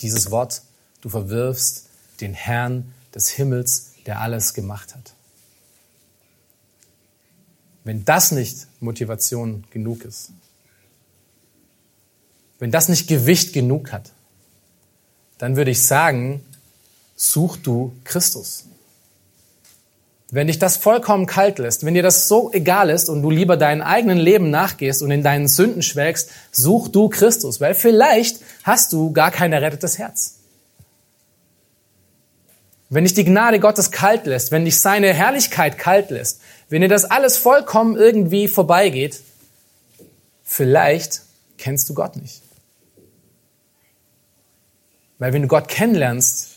dieses 0.00 0.30
Wort, 0.30 0.62
du 1.00 1.08
verwirfst 1.08 1.88
den 2.20 2.34
Herrn 2.34 2.92
des 3.14 3.28
Himmels, 3.28 3.92
der 4.06 4.20
alles 4.20 4.54
gemacht 4.54 4.94
hat. 4.94 5.14
Wenn 7.84 8.04
das 8.04 8.30
nicht 8.32 8.66
Motivation 8.80 9.64
genug 9.70 10.04
ist, 10.04 10.30
wenn 12.58 12.70
das 12.70 12.88
nicht 12.88 13.08
Gewicht 13.08 13.52
genug 13.52 13.90
hat, 13.92 14.12
dann 15.38 15.56
würde 15.56 15.72
ich 15.72 15.84
sagen, 15.84 16.44
such 17.16 17.56
du 17.56 17.92
Christus. 18.04 18.64
Wenn 20.30 20.46
dich 20.46 20.58
das 20.58 20.76
vollkommen 20.76 21.26
kalt 21.26 21.58
lässt, 21.58 21.84
wenn 21.84 21.94
dir 21.94 22.02
das 22.02 22.28
so 22.28 22.52
egal 22.52 22.88
ist 22.88 23.08
und 23.08 23.20
du 23.22 23.30
lieber 23.30 23.56
deinem 23.56 23.82
eigenen 23.82 24.18
Leben 24.18 24.50
nachgehst 24.50 25.02
und 25.02 25.10
in 25.10 25.22
deinen 25.22 25.48
Sünden 25.48 25.82
schwelgst, 25.82 26.30
such 26.52 26.88
du 26.88 27.08
Christus, 27.08 27.60
weil 27.60 27.74
vielleicht 27.74 28.38
hast 28.62 28.92
du 28.92 29.12
gar 29.12 29.30
kein 29.30 29.52
errettetes 29.52 29.98
Herz. 29.98 30.36
Wenn 32.92 33.04
dich 33.04 33.14
die 33.14 33.24
Gnade 33.24 33.58
Gottes 33.58 33.90
kalt 33.90 34.26
lässt, 34.26 34.50
wenn 34.50 34.66
dich 34.66 34.78
seine 34.78 35.14
Herrlichkeit 35.14 35.78
kalt 35.78 36.10
lässt, 36.10 36.42
wenn 36.68 36.82
dir 36.82 36.88
das 36.88 37.06
alles 37.06 37.38
vollkommen 37.38 37.96
irgendwie 37.96 38.48
vorbeigeht, 38.48 39.22
vielleicht 40.44 41.22
kennst 41.56 41.88
du 41.88 41.94
Gott 41.94 42.16
nicht. 42.16 42.42
Weil 45.18 45.32
wenn 45.32 45.40
du 45.40 45.48
Gott 45.48 45.68
kennenlernst, 45.68 46.50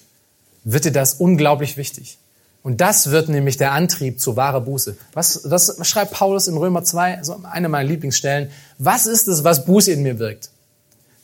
wird 0.65 0.83
dir 0.83 0.91
das 0.91 1.13
unglaublich 1.13 1.77
wichtig. 1.77 2.17
Und 2.63 2.81
das 2.81 3.11
wird 3.11 3.29
nämlich 3.29 3.55
der 3.55 3.71
Antrieb 3.71 4.19
zu 4.19 4.35
wahrer 4.35 4.59
Buße. 4.59 4.97
Was, 5.13 5.49
was 5.49 5.87
schreibt 5.87 6.11
Paulus 6.11 6.49
in 6.49 6.57
Römer 6.57 6.83
2, 6.83 7.19
so 7.23 7.41
eine 7.49 7.69
meiner 7.69 7.87
Lieblingsstellen? 7.87 8.51
Was 8.77 9.05
ist 9.05 9.29
es, 9.29 9.45
was 9.45 9.63
Buße 9.63 9.93
in 9.93 10.03
mir 10.03 10.19
wirkt? 10.19 10.49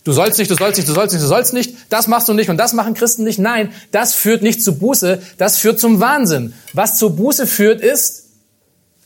Du 0.04 0.14
sollst 0.14 0.40
nicht, 0.40 0.50
du 0.50 0.56
sollst 0.56 0.78
nicht, 0.78 0.90
du 0.90 0.94
sollst 0.94 1.14
nicht, 1.14 1.24
du 1.24 1.28
sollst 1.28 1.54
nicht, 1.54 1.76
das 1.90 2.08
machst 2.08 2.28
du 2.28 2.34
nicht 2.34 2.50
und 2.50 2.58
das 2.58 2.74
machen 2.74 2.96
Christen 2.96 3.24
nicht. 3.24 3.38
Nein, 3.38 3.72
das 3.92 4.16
führt 4.16 4.42
nicht 4.42 4.64
zu 4.64 4.80
Buße, 4.80 5.22
das 5.38 5.58
führt 5.58 5.80
zum 5.80 6.00
Wahnsinn. 6.00 6.54
Was 6.74 6.98
zur 6.98 7.16
Buße 7.16 7.46
führt, 7.46 7.82
ist 7.82 8.26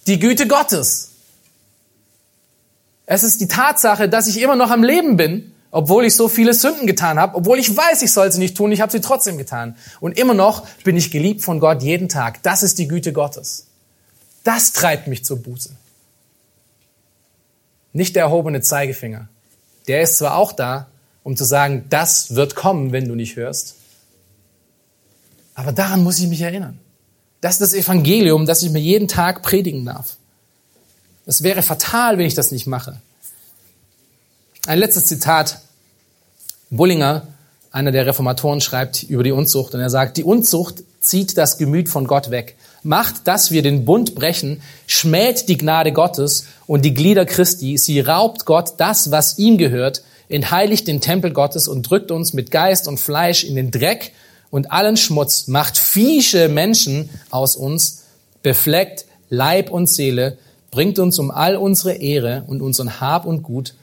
die 0.07 0.19
Güte 0.19 0.47
Gottes. 0.47 1.11
Es 3.05 3.23
ist 3.23 3.41
die 3.41 3.47
Tatsache, 3.47 4.07
dass 4.07 4.27
ich 4.27 4.41
immer 4.41 4.55
noch 4.55 4.71
am 4.71 4.83
Leben 4.83 5.17
bin, 5.17 5.51
obwohl 5.69 6.05
ich 6.05 6.15
so 6.15 6.29
viele 6.29 6.53
Sünden 6.53 6.87
getan 6.87 7.19
habe, 7.19 7.35
obwohl 7.35 7.59
ich 7.59 7.75
weiß, 7.75 8.01
ich 8.01 8.13
soll 8.13 8.31
sie 8.31 8.39
nicht 8.39 8.55
tun, 8.55 8.71
ich 8.71 8.79
habe 8.79 8.91
sie 8.91 9.01
trotzdem 9.01 9.37
getan. 9.37 9.75
Und 9.99 10.17
immer 10.17 10.33
noch 10.33 10.65
bin 10.85 10.95
ich 10.95 11.11
geliebt 11.11 11.41
von 11.41 11.59
Gott 11.59 11.83
jeden 11.83 12.07
Tag. 12.07 12.41
Das 12.43 12.63
ist 12.63 12.79
die 12.79 12.87
Güte 12.87 13.11
Gottes. 13.11 13.67
Das 14.45 14.71
treibt 14.71 15.07
mich 15.07 15.25
zur 15.25 15.43
Buße. 15.43 15.71
Nicht 17.91 18.15
der 18.15 18.23
erhobene 18.23 18.61
Zeigefinger 18.61 19.27
der 19.87 20.01
ist 20.01 20.17
zwar 20.17 20.35
auch 20.35 20.51
da, 20.51 20.87
um 21.23 21.35
zu 21.35 21.43
sagen, 21.43 21.85
das 21.89 22.35
wird 22.35 22.55
kommen, 22.55 22.91
wenn 22.91 23.07
du 23.07 23.15
nicht 23.15 23.35
hörst, 23.35 23.75
aber 25.55 25.71
daran 25.71 26.03
muss 26.03 26.19
ich 26.19 26.27
mich 26.27 26.41
erinnern. 26.41 26.79
Das 27.41 27.53
ist 27.53 27.61
das 27.61 27.73
Evangelium, 27.73 28.45
das 28.45 28.61
ich 28.63 28.71
mir 28.71 28.79
jeden 28.79 29.07
Tag 29.07 29.41
predigen 29.41 29.85
darf. 29.85 30.17
Es 31.25 31.43
wäre 31.43 31.63
fatal, 31.63 32.17
wenn 32.17 32.25
ich 32.25 32.35
das 32.35 32.51
nicht 32.51 32.67
mache. 32.67 33.01
Ein 34.67 34.79
letztes 34.79 35.05
Zitat. 35.05 35.61
Bullinger 36.69 37.27
einer 37.71 37.91
der 37.91 38.05
Reformatoren 38.05 38.61
schreibt 38.61 39.03
über 39.03 39.23
die 39.23 39.33
Unzucht 39.33 39.73
und 39.73 39.81
er 39.81 39.89
sagt, 39.89 40.17
die 40.17 40.23
Unzucht 40.23 40.83
zieht 41.01 41.37
das 41.37 41.57
Gemüt 41.57 41.89
von 41.89 42.07
Gott 42.07 42.31
weg, 42.31 42.55
macht, 42.85 43.27
dass 43.27 43.51
wir 43.51 43.61
den 43.61 43.85
Bund 43.85 44.15
brechen, 44.15 44.61
schmäht 44.87 45.49
die 45.49 45.57
Gnade 45.57 45.91
Gottes 45.91 46.45
und 46.67 46.85
die 46.85 46.93
Glieder 46.93 47.25
Christi, 47.25 47.77
sie 47.77 47.99
raubt 47.99 48.45
Gott 48.45 48.73
das, 48.77 49.11
was 49.11 49.37
ihm 49.37 49.57
gehört, 49.57 50.03
entheiligt 50.29 50.87
den 50.87 51.01
Tempel 51.01 51.31
Gottes 51.31 51.67
und 51.67 51.83
drückt 51.83 52.11
uns 52.11 52.33
mit 52.33 52.51
Geist 52.51 52.87
und 52.87 52.99
Fleisch 52.99 53.43
in 53.43 53.55
den 53.55 53.71
Dreck 53.71 54.11
und 54.49 54.71
allen 54.71 54.97
Schmutz, 54.97 55.47
macht 55.47 55.77
fiesche 55.77 56.47
Menschen 56.47 57.09
aus 57.29 57.55
uns, 57.55 58.03
befleckt 58.41 59.05
Leib 59.29 59.69
und 59.71 59.87
Seele, 59.87 60.37
bringt 60.71 60.99
uns 60.99 61.19
um 61.19 61.31
all 61.31 61.55
unsere 61.55 61.93
Ehre 61.93 62.43
und 62.47 62.61
unseren 62.61 62.99
Hab 62.99 63.25
und 63.25 63.43
Gut, 63.43 63.73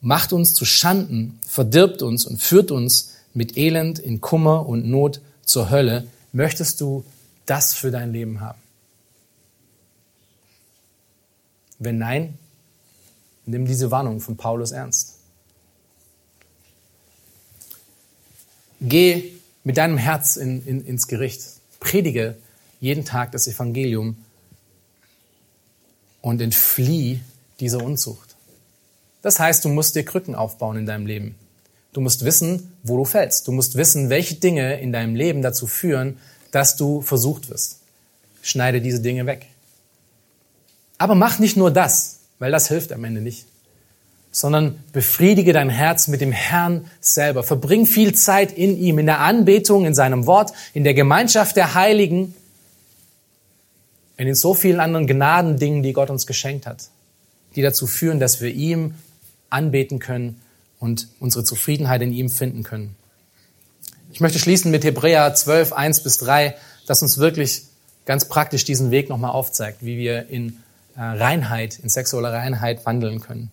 macht 0.00 0.32
uns 0.32 0.54
zu 0.54 0.64
Schanden, 0.64 1.38
verdirbt 1.46 2.02
uns 2.02 2.26
und 2.26 2.42
führt 2.42 2.70
uns 2.70 3.14
mit 3.34 3.56
Elend 3.56 3.98
in 3.98 4.20
Kummer 4.20 4.66
und 4.66 4.88
Not 4.88 5.20
zur 5.44 5.70
Hölle. 5.70 6.06
Möchtest 6.32 6.80
du 6.80 7.04
das 7.50 7.74
für 7.74 7.90
dein 7.90 8.12
Leben 8.12 8.40
haben? 8.40 8.60
Wenn 11.78 11.98
nein, 11.98 12.38
nimm 13.46 13.66
diese 13.66 13.90
Warnung 13.90 14.20
von 14.20 14.36
Paulus 14.36 14.72
ernst. 14.72 15.18
Geh 18.80 19.32
mit 19.64 19.76
deinem 19.76 19.98
Herz 19.98 20.36
in, 20.36 20.64
in, 20.66 20.84
ins 20.84 21.08
Gericht. 21.08 21.42
Predige 21.80 22.36
jeden 22.80 23.04
Tag 23.04 23.32
das 23.32 23.48
Evangelium 23.48 24.16
und 26.20 26.40
entflieh 26.40 27.20
dieser 27.60 27.82
Unzucht. 27.82 28.36
Das 29.22 29.40
heißt, 29.40 29.64
du 29.64 29.68
musst 29.68 29.96
dir 29.96 30.04
Krücken 30.04 30.34
aufbauen 30.34 30.76
in 30.76 30.86
deinem 30.86 31.06
Leben. 31.06 31.34
Du 31.92 32.00
musst 32.00 32.24
wissen, 32.24 32.72
wo 32.82 32.96
du 32.96 33.04
fällst. 33.04 33.48
Du 33.48 33.52
musst 33.52 33.76
wissen, 33.76 34.10
welche 34.10 34.36
Dinge 34.36 34.80
in 34.80 34.92
deinem 34.92 35.16
Leben 35.16 35.42
dazu 35.42 35.66
führen, 35.66 36.18
dass 36.50 36.76
du 36.76 37.02
versucht 37.02 37.50
wirst. 37.50 37.80
Schneide 38.42 38.80
diese 38.80 39.00
Dinge 39.00 39.26
weg. 39.26 39.46
Aber 40.96 41.14
mach 41.14 41.38
nicht 41.38 41.56
nur 41.56 41.70
das, 41.70 42.20
weil 42.38 42.50
das 42.50 42.68
hilft 42.68 42.92
am 42.92 43.04
Ende 43.04 43.20
nicht 43.20 43.46
sondern 44.30 44.78
befriedige 44.92 45.52
dein 45.52 45.70
Herz 45.70 46.08
mit 46.08 46.20
dem 46.20 46.32
Herrn 46.32 46.90
selber. 47.00 47.42
Verbring 47.42 47.86
viel 47.86 48.14
Zeit 48.14 48.52
in 48.52 48.78
ihm, 48.78 48.98
in 48.98 49.06
der 49.06 49.20
Anbetung, 49.20 49.84
in 49.86 49.94
seinem 49.94 50.26
Wort, 50.26 50.52
in 50.74 50.84
der 50.84 50.94
Gemeinschaft 50.94 51.56
der 51.56 51.74
Heiligen, 51.74 52.34
in 54.16 54.34
so 54.34 54.54
vielen 54.54 54.80
anderen 54.80 55.06
Gnadendingen, 55.06 55.82
die 55.82 55.92
Gott 55.92 56.10
uns 56.10 56.26
geschenkt 56.26 56.66
hat, 56.66 56.88
die 57.56 57.62
dazu 57.62 57.86
führen, 57.86 58.20
dass 58.20 58.40
wir 58.40 58.50
ihm 58.50 58.94
anbeten 59.48 59.98
können 59.98 60.40
und 60.78 61.08
unsere 61.20 61.44
Zufriedenheit 61.44 62.02
in 62.02 62.12
ihm 62.12 62.28
finden 62.28 62.62
können. 62.62 62.96
Ich 64.10 64.20
möchte 64.20 64.38
schließen 64.38 64.70
mit 64.70 64.84
Hebräer 64.84 65.34
12, 65.34 65.72
1 65.72 66.02
bis 66.02 66.18
3, 66.18 66.54
das 66.86 67.02
uns 67.02 67.18
wirklich 67.18 67.64
ganz 68.06 68.24
praktisch 68.24 68.64
diesen 68.64 68.90
Weg 68.90 69.10
nochmal 69.10 69.32
aufzeigt, 69.32 69.84
wie 69.84 69.98
wir 69.98 70.28
in 70.30 70.62
äh, 70.96 71.02
Reinheit, 71.02 71.78
in 71.82 71.90
sexueller 71.90 72.32
Reinheit 72.32 72.86
wandeln 72.86 73.20
können. 73.20 73.50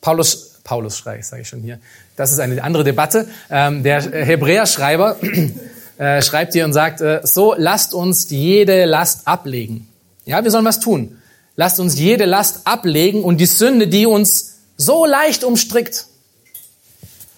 Paulus, 0.00 0.60
Paulus 0.64 0.98
schreibe 0.98 1.20
ich, 1.20 1.26
sage 1.26 1.42
ich 1.42 1.48
schon 1.48 1.62
hier. 1.62 1.78
Das 2.16 2.32
ist 2.32 2.40
eine 2.40 2.62
andere 2.62 2.82
Debatte. 2.82 3.28
Ähm, 3.48 3.84
der 3.84 4.02
Hebräer-Schreiber 4.02 5.16
äh, 5.98 6.20
schreibt 6.22 6.52
hier 6.52 6.64
und 6.64 6.72
sagt, 6.72 7.00
äh, 7.00 7.20
so 7.22 7.54
lasst 7.56 7.94
uns 7.94 8.28
jede 8.30 8.86
Last 8.86 9.28
ablegen. 9.28 9.88
Ja, 10.24 10.42
wir 10.42 10.50
sollen 10.50 10.64
was 10.64 10.80
tun. 10.80 11.18
Lasst 11.54 11.78
uns 11.78 11.98
jede 11.98 12.24
Last 12.24 12.66
ablegen 12.66 13.22
und 13.22 13.38
die 13.38 13.46
Sünde, 13.46 13.86
die 13.86 14.06
uns 14.06 14.56
so 14.76 15.06
leicht 15.06 15.44
umstrickt. 15.44 16.06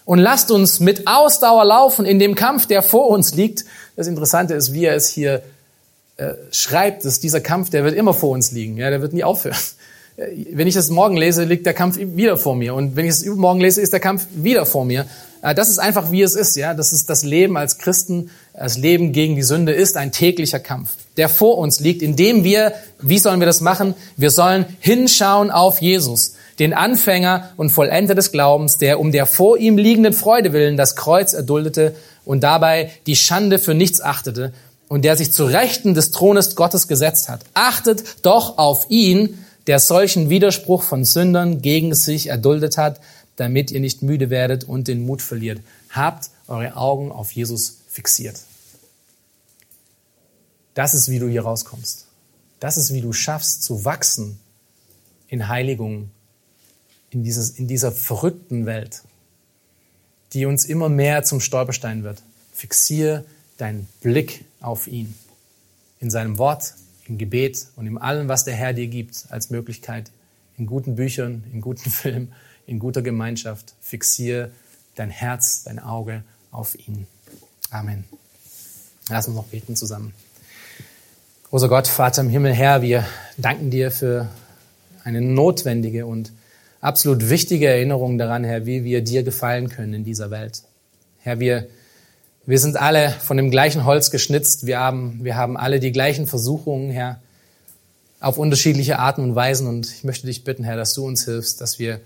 Und 0.09 0.21
lasst 0.21 0.51
uns 0.51 0.81
mit 0.81 1.07
Ausdauer 1.07 1.67
laufen 1.67 2.07
in 2.07 2.19
dem 2.19 2.35
Kampf, 2.35 2.65
der 2.65 2.81
vor 2.81 3.09
uns 3.11 3.35
liegt. 3.35 3.67
Das 3.95 4.07
Interessante 4.07 4.55
ist, 4.55 4.73
wie 4.73 4.87
er 4.87 4.97
es 4.97 5.11
hier 5.11 5.43
äh, 6.17 6.33
schreibt, 6.51 7.05
dass 7.05 7.21
dieser 7.21 7.43
Kampf, 7.43 7.69
der 7.69 7.85
wird 7.85 7.95
immer 7.95 8.15
vor 8.15 8.31
uns 8.31 8.51
liegen. 8.51 8.79
Ja, 8.79 8.89
der 8.89 9.03
wird 9.03 9.13
nie 9.13 9.23
aufhören 9.23 9.59
wenn 10.17 10.67
ich 10.67 10.75
das 10.75 10.89
morgen 10.89 11.19
lese, 11.19 11.45
liegt 11.45 11.67
der 11.67 11.75
Kampf 11.75 11.99
wieder 11.99 12.39
vor 12.39 12.57
mir. 12.57 12.75
Und 12.75 12.97
wenn 12.97 13.05
ich 13.05 13.11
es 13.11 13.23
übermorgen 13.23 13.61
lese, 13.61 13.83
ist 13.83 13.93
der 13.93 14.01
Kampf 14.01 14.27
wieder 14.35 14.65
vor 14.65 14.87
mir. 14.87 15.05
Äh, 15.43 15.55
das 15.55 15.69
ist 15.69 15.79
einfach, 15.79 16.11
wie 16.11 16.23
es 16.23 16.35
ist. 16.35 16.57
Ja, 16.57 16.73
Das 16.73 16.95
ist 16.95 17.11
das 17.11 17.23
Leben 17.23 17.59
als 17.59 17.77
Christen. 17.77 18.31
Das 18.55 18.79
Leben 18.79 19.13
gegen 19.13 19.37
die 19.37 19.43
Sünde 19.43 19.73
ist 19.73 19.99
ein 19.99 20.11
täglicher 20.11 20.59
Kampf, 20.59 20.93
der 21.19 21.29
vor 21.29 21.59
uns 21.59 21.81
liegt, 21.81 22.01
indem 22.01 22.45
wir, 22.45 22.73
wie 23.03 23.19
sollen 23.19 23.41
wir 23.41 23.47
das 23.47 23.61
machen? 23.61 23.93
Wir 24.17 24.31
sollen 24.31 24.65
hinschauen 24.81 25.51
auf 25.51 25.83
Jesus, 25.83 26.33
den 26.59 26.75
Anfänger 26.75 27.51
und 27.57 27.71
Vollender 27.71 28.15
des 28.15 28.33
Glaubens, 28.33 28.79
der 28.79 29.01
um 29.01 29.13
der 29.13 29.27
vor 29.27 29.59
ihm 29.59 29.79
liegenden 29.79 30.13
Freude 30.13 30.53
willen 30.53 30.77
das 30.77 30.97
Kreuz 30.97 31.33
erduldete 31.33 31.95
und 32.25 32.43
dabei 32.43 32.91
die 33.07 33.17
Schande 33.17 33.59
für 33.59 33.75
nichts 33.75 34.01
achtete 34.01 34.53
und 34.89 35.05
der 35.05 35.17
sich 35.17 35.33
zu 35.33 35.45
Rechten 35.45 35.95
des 35.95 36.11
Thrones 36.11 36.57
Gottes 36.57 36.89
gesetzt 36.89 37.29
hat. 37.29 37.45
Achtet 37.55 38.03
doch 38.23 38.59
auf 38.59 38.87
ihn, 38.89 39.45
der 39.67 39.79
solchen 39.79 40.31
Widerspruch 40.31 40.83
von 40.83 41.05
Sündern 41.05 41.63
gegen 41.63 41.95
sich 41.95 42.29
erduldet 42.29 42.79
hat, 42.79 43.01
damit 43.37 43.71
ihr 43.71 43.81
nicht 43.81 44.03
müde 44.03 44.31
werdet 44.31 44.65
und 44.65 44.89
den 44.89 45.05
Mut 45.05 45.23
verliert. 45.23 45.61
Habt 45.91 46.31
eure 46.49 46.77
Augen 46.77 47.13
auf 47.13 47.33
Jesus 47.33 47.79
fixiert. 47.89 48.37
Das 50.75 50.95
ist, 50.95 51.09
wie 51.09 51.19
du 51.19 51.29
hier 51.29 51.43
rauskommst. 51.43 52.07
Das 52.61 52.77
ist, 52.77 52.93
wie 52.93 53.01
du 53.01 53.13
schaffst 53.13 53.63
zu 53.63 53.85
wachsen 53.85 54.39
in 55.29 55.49
Heiligung, 55.49 56.11
in, 57.11 57.23
dieses, 57.23 57.51
in 57.51 57.69
dieser 57.69 57.93
verrückten 57.93 58.67
Welt, 58.67 59.03
die 60.33 60.47
uns 60.47 60.65
immer 60.65 60.89
mehr 60.89 61.23
zum 61.23 61.41
Stolperstein 61.41 62.03
wird. 62.03 62.23
Fixiere 62.53 63.25
deinen 63.57 63.89
Blick 64.01 64.45
auf 64.61 64.87
ihn. 64.87 65.15
In 66.01 66.11
seinem 66.11 66.39
Wort, 66.39 66.75
im 67.07 67.19
Gebet 67.19 67.67
und 67.77 67.87
in 67.87 67.99
allem, 67.99 68.29
was 68.29 68.45
der 68.45 68.55
Herr 68.55 68.73
dir 68.73 68.87
gibt 68.87 69.27
als 69.31 69.51
Möglichkeit, 69.51 70.11
in 70.57 70.67
guten 70.67 70.97
Büchern, 70.97 71.45
in 71.53 71.61
guten 71.61 71.91
Filmen, 71.91 72.33
in 72.67 72.79
guter 72.79 73.03
Gemeinschaft. 73.03 73.75
Fixiere 73.81 74.51
dein 74.95 75.11
Herz, 75.11 75.65
dein 75.65 75.79
Auge 75.79 76.23
auf 76.51 76.77
ihn. 76.87 77.07
Amen. 77.71 78.05
Lass 79.09 79.27
uns 79.27 79.37
noch 79.37 79.47
beten 79.47 79.77
zusammen. 79.77 80.13
Großer 81.45 81.69
Gott, 81.69 81.87
Vater 81.87 82.21
im 82.21 82.29
Himmel, 82.29 82.53
Herr, 82.53 82.83
wir 82.83 83.07
danken 83.39 83.71
dir 83.71 83.91
für 83.91 84.29
eine 85.03 85.23
notwendige 85.23 86.05
und 86.05 86.33
absolut 86.81 87.29
wichtige 87.29 87.69
Erinnerung 87.69 88.19
daran, 88.19 88.45
Herr, 88.45 88.67
wie 88.67 88.85
wir 88.85 89.03
dir 89.03 89.23
gefallen 89.23 89.69
können 89.69 89.95
in 89.95 90.05
dieser 90.05 90.31
Welt. 90.31 90.63
Herr, 91.19 91.41
wir 91.41 91.69
wir 92.49 92.59
sind 92.59 92.79
alle 92.79 93.11
von 93.11 93.37
dem 93.37 93.51
gleichen 93.51 93.85
Holz 93.85 94.11
geschnitzt. 94.11 94.65
Wir 94.65 94.79
haben, 94.79 95.23
wir 95.23 95.37
haben 95.37 95.59
alle 95.59 95.81
die 95.81 95.93
gleichen 95.93 96.27
Versuchungen, 96.27 96.91
Herr, 96.91 97.21
auf 98.21 98.39
unterschiedliche 98.39 98.99
Arten 98.99 99.21
und 99.23 99.35
Weisen. 99.35 99.67
Und 99.67 99.93
ich 99.93 100.03
möchte 100.03 100.27
dich 100.27 100.45
bitten, 100.45 100.65
Herr, 100.65 100.79
dass 100.79 100.95
du 100.95 101.05
uns 101.05 101.27
hilfst, 101.27 101.61
dass 101.61 101.79
wir 101.79 102.01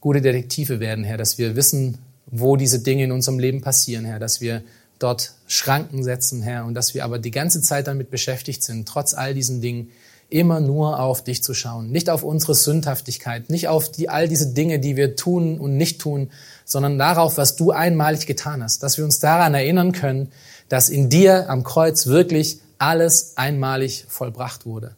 gute 0.00 0.22
Detektive 0.22 0.80
werden, 0.80 1.04
Herr, 1.04 1.18
dass 1.18 1.36
wir 1.36 1.56
wissen, 1.56 1.98
wo 2.24 2.56
diese 2.56 2.78
Dinge 2.78 3.04
in 3.04 3.12
unserem 3.12 3.38
Leben 3.38 3.60
passieren, 3.60 4.06
Herr, 4.06 4.18
dass 4.18 4.40
wir 4.40 4.62
dort 4.98 5.34
Schranken 5.46 6.02
setzen, 6.04 6.40
Herr, 6.40 6.64
und 6.64 6.72
dass 6.72 6.94
wir 6.94 7.04
aber 7.04 7.18
die 7.18 7.30
ganze 7.30 7.60
Zeit 7.60 7.86
damit 7.86 8.10
beschäftigt 8.10 8.62
sind, 8.62 8.88
trotz 8.88 9.12
all 9.12 9.34
diesen 9.34 9.60
Dingen, 9.60 9.90
immer 10.30 10.60
nur 10.60 11.00
auf 11.00 11.22
dich 11.22 11.42
zu 11.42 11.54
schauen, 11.54 11.90
nicht 11.90 12.10
auf 12.10 12.22
unsere 12.22 12.54
Sündhaftigkeit, 12.54 13.50
nicht 13.50 13.68
auf 13.68 13.90
die, 13.90 14.08
all 14.08 14.28
diese 14.28 14.48
Dinge, 14.48 14.78
die 14.78 14.96
wir 14.96 15.16
tun 15.16 15.58
und 15.58 15.76
nicht 15.76 16.00
tun, 16.00 16.30
sondern 16.64 16.98
darauf, 16.98 17.36
was 17.36 17.56
du 17.56 17.70
einmalig 17.70 18.26
getan 18.26 18.62
hast, 18.62 18.82
dass 18.82 18.98
wir 18.98 19.04
uns 19.04 19.20
daran 19.20 19.54
erinnern 19.54 19.92
können, 19.92 20.32
dass 20.68 20.88
in 20.88 21.08
dir 21.08 21.50
am 21.50 21.62
Kreuz 21.62 22.06
wirklich 22.06 22.60
alles 22.78 23.36
einmalig 23.36 24.06
vollbracht 24.08 24.66
wurde. 24.66 24.94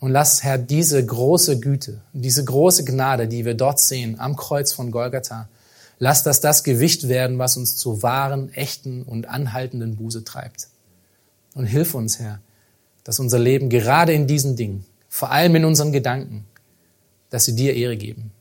Und 0.00 0.12
lass, 0.12 0.42
Herr, 0.42 0.58
diese 0.58 1.04
große 1.04 1.60
Güte, 1.60 2.02
diese 2.12 2.44
große 2.44 2.84
Gnade, 2.84 3.26
die 3.26 3.44
wir 3.44 3.54
dort 3.54 3.80
sehen, 3.80 4.20
am 4.20 4.36
Kreuz 4.36 4.72
von 4.72 4.90
Golgatha, 4.90 5.48
lass 5.98 6.22
das 6.22 6.40
das 6.40 6.62
Gewicht 6.62 7.08
werden, 7.08 7.38
was 7.38 7.56
uns 7.56 7.76
zu 7.76 8.02
wahren, 8.02 8.52
echten 8.52 9.02
und 9.02 9.28
anhaltenden 9.28 9.96
Buße 9.96 10.24
treibt. 10.24 10.68
Und 11.54 11.64
hilf 11.64 11.94
uns, 11.94 12.18
Herr, 12.18 12.40
dass 13.04 13.20
unser 13.20 13.38
Leben 13.38 13.68
gerade 13.68 14.12
in 14.12 14.26
diesen 14.26 14.56
Dingen, 14.56 14.84
vor 15.08 15.30
allem 15.30 15.54
in 15.56 15.64
unseren 15.64 15.92
Gedanken, 15.92 16.46
dass 17.30 17.44
sie 17.44 17.54
dir 17.54 17.74
Ehre 17.74 17.96
geben. 17.96 18.32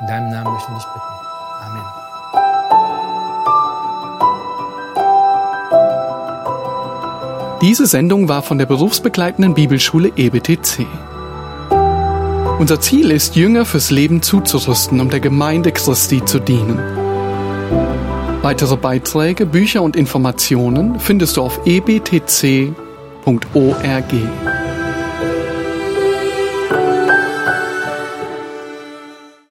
In 0.00 0.06
deinem 0.06 0.30
Namen 0.30 0.52
möchte 0.52 0.72
ich 0.72 0.78
dich 0.78 0.86
bitten. 0.86 1.06
Amen. 1.62 1.84
Diese 7.62 7.86
Sendung 7.86 8.28
war 8.28 8.42
von 8.42 8.58
der 8.58 8.66
berufsbegleitenden 8.66 9.54
Bibelschule 9.54 10.12
EBTC. 10.16 10.86
Unser 12.58 12.80
Ziel 12.80 13.10
ist, 13.10 13.36
Jünger 13.36 13.66
fürs 13.66 13.90
Leben 13.90 14.22
zuzurüsten, 14.22 15.00
um 15.00 15.10
der 15.10 15.20
Gemeinde 15.20 15.72
Christi 15.72 16.24
zu 16.24 16.38
dienen. 16.38 16.78
Weitere 18.42 18.76
Beiträge, 18.76 19.44
Bücher 19.44 19.82
und 19.82 19.96
Informationen 19.96 21.00
findest 21.00 21.36
du 21.36 21.42
auf 21.42 21.60
ebtc.org. 23.26 24.55